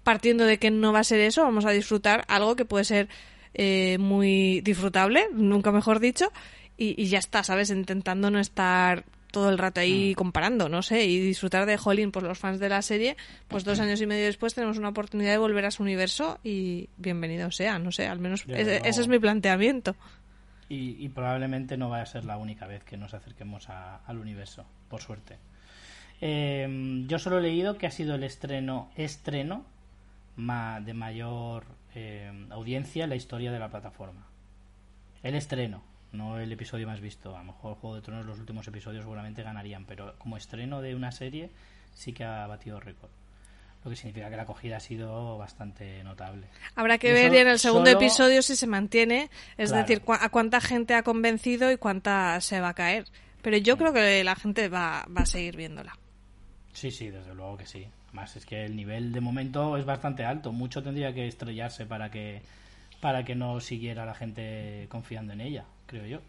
partiendo 0.04 0.44
de 0.44 0.58
que 0.58 0.70
no 0.70 0.92
va 0.92 1.00
a 1.00 1.04
ser 1.04 1.18
eso, 1.18 1.42
vamos 1.42 1.64
a 1.64 1.70
disfrutar 1.70 2.24
algo 2.28 2.54
que 2.54 2.64
puede 2.64 2.84
ser 2.84 3.08
eh, 3.54 3.98
muy 3.98 4.60
disfrutable, 4.60 5.26
nunca 5.32 5.72
mejor 5.72 5.98
dicho, 5.98 6.30
y, 6.76 7.00
y 7.02 7.06
ya 7.08 7.18
está, 7.18 7.42
¿sabes? 7.42 7.70
Intentando 7.70 8.30
no 8.30 8.38
estar 8.38 9.04
todo 9.32 9.48
el 9.50 9.58
rato 9.58 9.80
ahí 9.80 10.14
comparando, 10.14 10.68
no 10.68 10.82
sé, 10.82 11.06
y 11.06 11.18
disfrutar 11.18 11.66
de 11.66 11.76
Jolín, 11.76 12.12
pues 12.12 12.24
los 12.24 12.38
fans 12.38 12.60
de 12.60 12.68
la 12.68 12.82
serie, 12.82 13.16
pues 13.48 13.64
dos 13.64 13.80
años 13.80 14.00
y 14.00 14.06
medio 14.06 14.26
después 14.26 14.54
tenemos 14.54 14.78
una 14.78 14.90
oportunidad 14.90 15.32
de 15.32 15.38
volver 15.38 15.64
a 15.64 15.72
su 15.72 15.82
universo 15.82 16.38
y 16.44 16.88
bienvenido 16.98 17.50
sea, 17.50 17.80
no 17.80 17.90
sé, 17.90 18.06
al 18.06 18.20
menos 18.20 18.44
ese, 18.60 18.76
es 19.00 19.08
mi 19.08 19.18
planteamiento. 19.18 19.96
Y, 20.68 20.96
y 21.04 21.08
probablemente 21.08 21.76
no 21.76 21.90
vaya 21.90 22.04
a 22.04 22.06
ser 22.06 22.24
la 22.24 22.36
única 22.36 22.66
vez 22.68 22.84
que 22.84 22.96
nos 22.96 23.12
acerquemos 23.12 23.68
a- 23.70 23.96
al 24.06 24.18
universo, 24.18 24.64
por 24.88 25.00
suerte. 25.02 25.36
Eh, 26.20 27.04
yo 27.06 27.18
solo 27.18 27.38
he 27.38 27.42
leído 27.42 27.76
que 27.76 27.86
ha 27.86 27.90
sido 27.90 28.14
el 28.14 28.24
estreno 28.24 28.90
estreno 28.96 29.64
ma- 30.36 30.80
de 30.80 30.94
mayor 30.94 31.64
eh, 31.94 32.30
audiencia 32.50 33.04
en 33.04 33.10
la 33.10 33.16
historia 33.16 33.52
de 33.52 33.58
la 33.58 33.68
plataforma. 33.68 34.26
El 35.22 35.34
estreno, 35.34 35.82
no 36.12 36.38
el 36.38 36.50
episodio 36.52 36.86
más 36.86 37.00
visto. 37.00 37.34
A 37.36 37.38
lo 37.40 37.44
mejor 37.52 37.76
Juego 37.76 37.96
de 37.96 38.02
Tronos 38.02 38.26
los 38.26 38.38
últimos 38.38 38.66
episodios 38.68 39.02
seguramente 39.04 39.42
ganarían, 39.42 39.84
pero 39.84 40.14
como 40.18 40.36
estreno 40.36 40.80
de 40.82 40.94
una 40.94 41.12
serie 41.12 41.50
sí 41.94 42.12
que 42.12 42.24
ha 42.24 42.46
batido 42.46 42.80
récord. 42.80 43.10
Lo 43.84 43.90
que 43.90 43.96
significa 43.96 44.30
que 44.30 44.36
la 44.36 44.42
acogida 44.44 44.78
ha 44.78 44.80
sido 44.80 45.36
bastante 45.36 46.02
notable. 46.04 46.46
Habrá 46.74 46.96
que 46.96 47.12
ver 47.12 47.34
en 47.34 47.48
el 47.48 47.58
segundo 47.58 47.90
solo- 47.90 48.00
episodio 48.00 48.40
si 48.40 48.56
se 48.56 48.66
mantiene, 48.66 49.28
es 49.58 49.70
Claro. 49.70 49.86
decir, 49.86 50.02
cua- 50.02 50.18
a 50.22 50.30
cuánta 50.30 50.60
gente 50.62 50.94
ha 50.94 51.02
convencido 51.02 51.70
y 51.70 51.76
cuánta 51.76 52.40
se 52.40 52.60
va 52.60 52.70
a 52.70 52.74
caer. 52.74 53.04
Pero 53.42 53.58
yo 53.58 53.76
creo 53.76 53.92
que 53.92 54.24
la 54.24 54.36
gente 54.36 54.68
va, 54.70 55.04
va 55.14 55.20
a 55.22 55.26
seguir 55.26 55.54
viéndola. 55.56 55.98
Sí, 56.74 56.90
sí, 56.90 57.08
desde 57.08 57.34
luego 57.34 57.56
que 57.56 57.66
sí. 57.66 57.86
Además 58.08 58.36
es 58.36 58.44
que 58.44 58.64
el 58.64 58.76
nivel 58.76 59.12
de 59.12 59.20
momento 59.20 59.76
es 59.76 59.86
bastante 59.86 60.24
alto. 60.24 60.52
Mucho 60.52 60.82
tendría 60.82 61.14
que 61.14 61.26
estrellarse 61.26 61.86
para 61.86 62.10
que 62.10 62.42
para 63.00 63.24
que 63.24 63.34
no 63.34 63.60
siguiera 63.60 64.06
la 64.06 64.14
gente 64.14 64.86
confiando 64.88 65.32
en 65.34 65.40
ella, 65.40 65.64
creo 65.86 66.06
yo. 66.06 66.20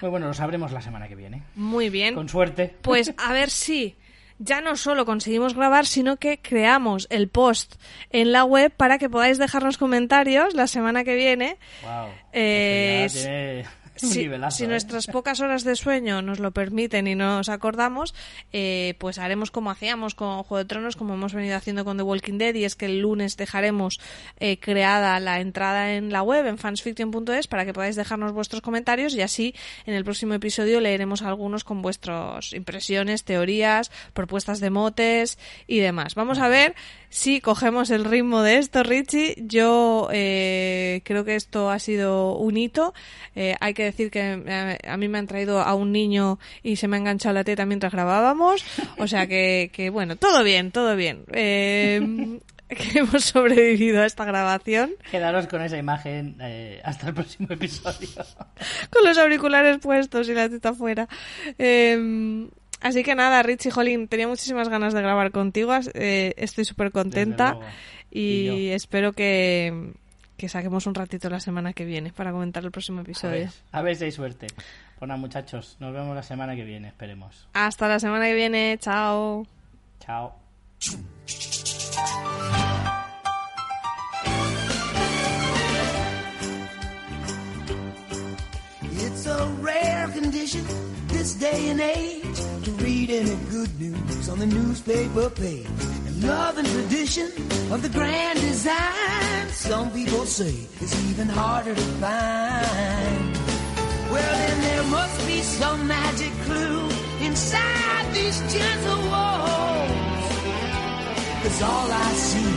Pues 0.00 0.10
bueno, 0.10 0.26
lo 0.26 0.34
sabremos 0.34 0.72
la 0.72 0.80
semana 0.80 1.08
que 1.08 1.14
viene. 1.14 1.42
Muy 1.54 1.88
bien. 1.88 2.14
Con 2.14 2.28
suerte. 2.28 2.74
Pues 2.82 3.14
a 3.18 3.32
ver 3.32 3.50
si 3.50 3.96
ya 4.38 4.60
no 4.60 4.76
solo 4.76 5.06
conseguimos 5.06 5.54
grabar, 5.54 5.86
sino 5.86 6.16
que 6.16 6.40
creamos 6.40 7.06
el 7.10 7.28
post 7.28 7.76
en 8.10 8.32
la 8.32 8.44
web 8.44 8.72
para 8.72 8.98
que 8.98 9.08
podáis 9.08 9.38
dejarnos 9.38 9.78
comentarios 9.78 10.54
la 10.54 10.66
semana 10.66 11.04
que 11.04 11.14
viene. 11.14 11.58
Wow. 11.82 12.08
Eh, 12.32 13.64
Si, 13.96 14.24
¿eh? 14.24 14.66
nuestras 14.68 15.06
pocas 15.12 15.40
horas 15.40 15.64
de 15.64 15.74
sueño 15.76 16.22
nos 16.22 16.38
lo 16.38 16.50
permiten 16.50 17.06
y 17.06 17.14
nos 17.14 17.48
acordamos, 17.48 18.14
eh, 18.52 18.94
pues 18.98 19.18
haremos 19.18 19.50
como 19.50 19.70
hacíamos 19.70 20.14
con 20.14 20.42
Juego 20.42 20.58
de 20.58 20.64
Tronos, 20.66 20.96
como 20.96 21.14
hemos 21.14 21.32
venido 21.34 21.56
haciendo 21.56 21.84
con 21.84 21.96
The 21.96 22.02
Walking 22.02 22.38
Dead, 22.38 22.54
y 22.54 22.64
es 22.64 22.76
que 22.76 22.86
el 22.86 23.00
lunes 23.00 23.36
dejaremos 23.36 23.98
eh, 24.38 24.58
creada 24.58 25.18
la 25.20 25.40
entrada 25.40 25.94
en 25.94 26.12
la 26.12 26.22
web, 26.22 26.46
en 26.46 26.58
fansfiction.es, 26.58 27.46
para 27.46 27.64
que 27.64 27.72
podáis 27.72 27.96
dejarnos 27.96 28.32
vuestros 28.32 28.62
comentarios 28.62 29.14
y 29.14 29.22
así 29.22 29.54
en 29.86 29.94
el 29.94 30.04
próximo 30.04 30.34
episodio 30.34 30.80
leeremos 30.80 31.22
algunos 31.22 31.64
con 31.64 31.82
vuestras 31.82 32.52
impresiones, 32.52 33.24
teorías, 33.24 33.90
propuestas 34.12 34.60
de 34.60 34.70
motes 34.70 35.38
y 35.66 35.78
demás. 35.80 36.14
Vamos 36.14 36.38
a 36.38 36.48
ver 36.48 36.74
si 37.08 37.40
cogemos 37.40 37.90
el 37.90 38.04
ritmo 38.04 38.42
de 38.42 38.58
esto, 38.58 38.82
Richie. 38.82 39.36
Yo 39.38 40.08
creo 40.10 41.24
que 41.24 41.36
esto 41.36 41.70
ha 41.70 41.78
sido 41.78 42.36
un 42.36 42.56
hito. 42.56 42.92
Hay 43.60 43.74
que 43.74 43.85
decir 43.86 44.10
que 44.10 44.42
eh, 44.46 44.78
a 44.86 44.96
mí 44.96 45.08
me 45.08 45.18
han 45.18 45.26
traído 45.26 45.60
a 45.60 45.74
un 45.74 45.92
niño 45.92 46.38
y 46.62 46.76
se 46.76 46.88
me 46.88 46.96
ha 46.96 47.00
enganchado 47.00 47.34
la 47.34 47.44
teta 47.44 47.66
mientras 47.66 47.92
grabábamos. 47.92 48.64
O 48.98 49.06
sea 49.06 49.26
que, 49.26 49.70
que 49.72 49.90
bueno, 49.90 50.16
todo 50.16 50.44
bien, 50.44 50.70
todo 50.70 50.96
bien. 50.96 51.24
Eh, 51.32 52.40
que 52.68 52.98
hemos 52.98 53.24
sobrevivido 53.24 54.02
a 54.02 54.06
esta 54.06 54.24
grabación 54.24 54.90
Quedaros 55.10 55.46
con 55.46 55.62
esa 55.62 55.78
imagen 55.78 56.36
eh, 56.40 56.80
hasta 56.84 57.08
el 57.08 57.14
próximo 57.14 57.48
episodio. 57.50 58.08
con 58.90 59.04
los 59.04 59.16
auriculares 59.18 59.78
puestos 59.78 60.28
y 60.28 60.34
la 60.34 60.48
teta 60.48 60.74
fuera. 60.74 61.08
Eh, 61.58 62.48
así 62.80 63.04
que 63.04 63.14
nada, 63.14 63.42
Richie 63.42 63.70
Jolín, 63.70 64.08
tenía 64.08 64.26
muchísimas 64.26 64.68
ganas 64.68 64.94
de 64.94 65.02
grabar 65.02 65.30
contigo. 65.30 65.72
eh, 65.94 66.34
estoy 66.36 66.64
súper 66.64 66.90
contenta 66.90 67.58
y, 68.10 68.68
espero 68.68 69.12
que, 69.12 69.92
que 70.36 70.48
saquemos 70.48 70.86
un 70.86 70.94
ratito 70.94 71.28
la 71.30 71.40
semana 71.40 71.72
que 71.72 71.84
viene 71.84 72.12
para 72.12 72.32
comentar 72.32 72.64
el 72.64 72.70
próximo 72.70 72.98
A 73.00 73.02
episodio. 73.02 73.32
ver, 73.40 73.50
a 73.72 73.82
ver 73.82 73.96
si 73.96 74.04
hay 74.04 74.12
suerte. 74.12 74.46
Pues 74.98 75.08
nada, 75.08 75.18
muchachos, 75.18 75.76
nos 75.80 75.92
vemos 75.92 76.14
la 76.14 76.22
semana 76.22 76.54
que 76.56 76.64
viene, 76.64 76.88
esperemos. 76.88 77.48
Hasta 77.54 77.88
la 77.88 77.98
semana 77.98 78.26
que 78.26 78.34
viene, 78.34 78.76
chao. 78.80 79.46
Chao. 80.00 80.34
It's 88.82 89.26
a 89.26 89.46
rare 89.60 90.08
condition 90.08 90.64
this 91.08 91.34
day 91.34 91.70
and 91.70 91.80
age 91.80 92.25
to 92.66 92.72
read 92.82 93.10
any 93.10 93.36
good 93.48 93.80
news 93.80 94.28
on 94.28 94.40
the 94.40 94.46
newspaper 94.46 95.30
page. 95.30 95.68
And 96.06 96.24
love 96.24 96.58
and 96.58 96.66
tradition 96.66 97.30
of 97.70 97.80
the 97.80 97.88
grand 97.88 98.40
design, 98.40 99.48
some 99.50 99.92
people 99.92 100.26
say 100.26 100.52
it's 100.80 100.96
even 101.08 101.28
harder 101.28 101.76
to 101.76 101.86
find. 102.02 103.34
Well, 104.10 104.36
then 104.42 104.60
there 104.62 104.82
must 104.90 105.26
be 105.28 105.42
some 105.42 105.86
magic 105.86 106.32
clue 106.46 106.88
inside 107.24 108.04
these 108.12 108.38
gentle 108.52 109.02
walls. 109.12 110.26
Cause 111.42 111.62
all 111.62 111.88
I 111.92 112.12
see 112.30 112.54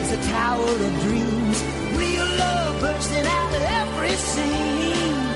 is 0.00 0.12
a 0.12 0.20
tower 0.32 0.72
of 0.88 0.92
dreams, 1.04 1.58
real 2.00 2.28
love 2.44 2.80
bursting 2.80 3.26
out 3.26 3.54
of 3.56 3.62
every 3.62 4.16
scene. 4.16 5.29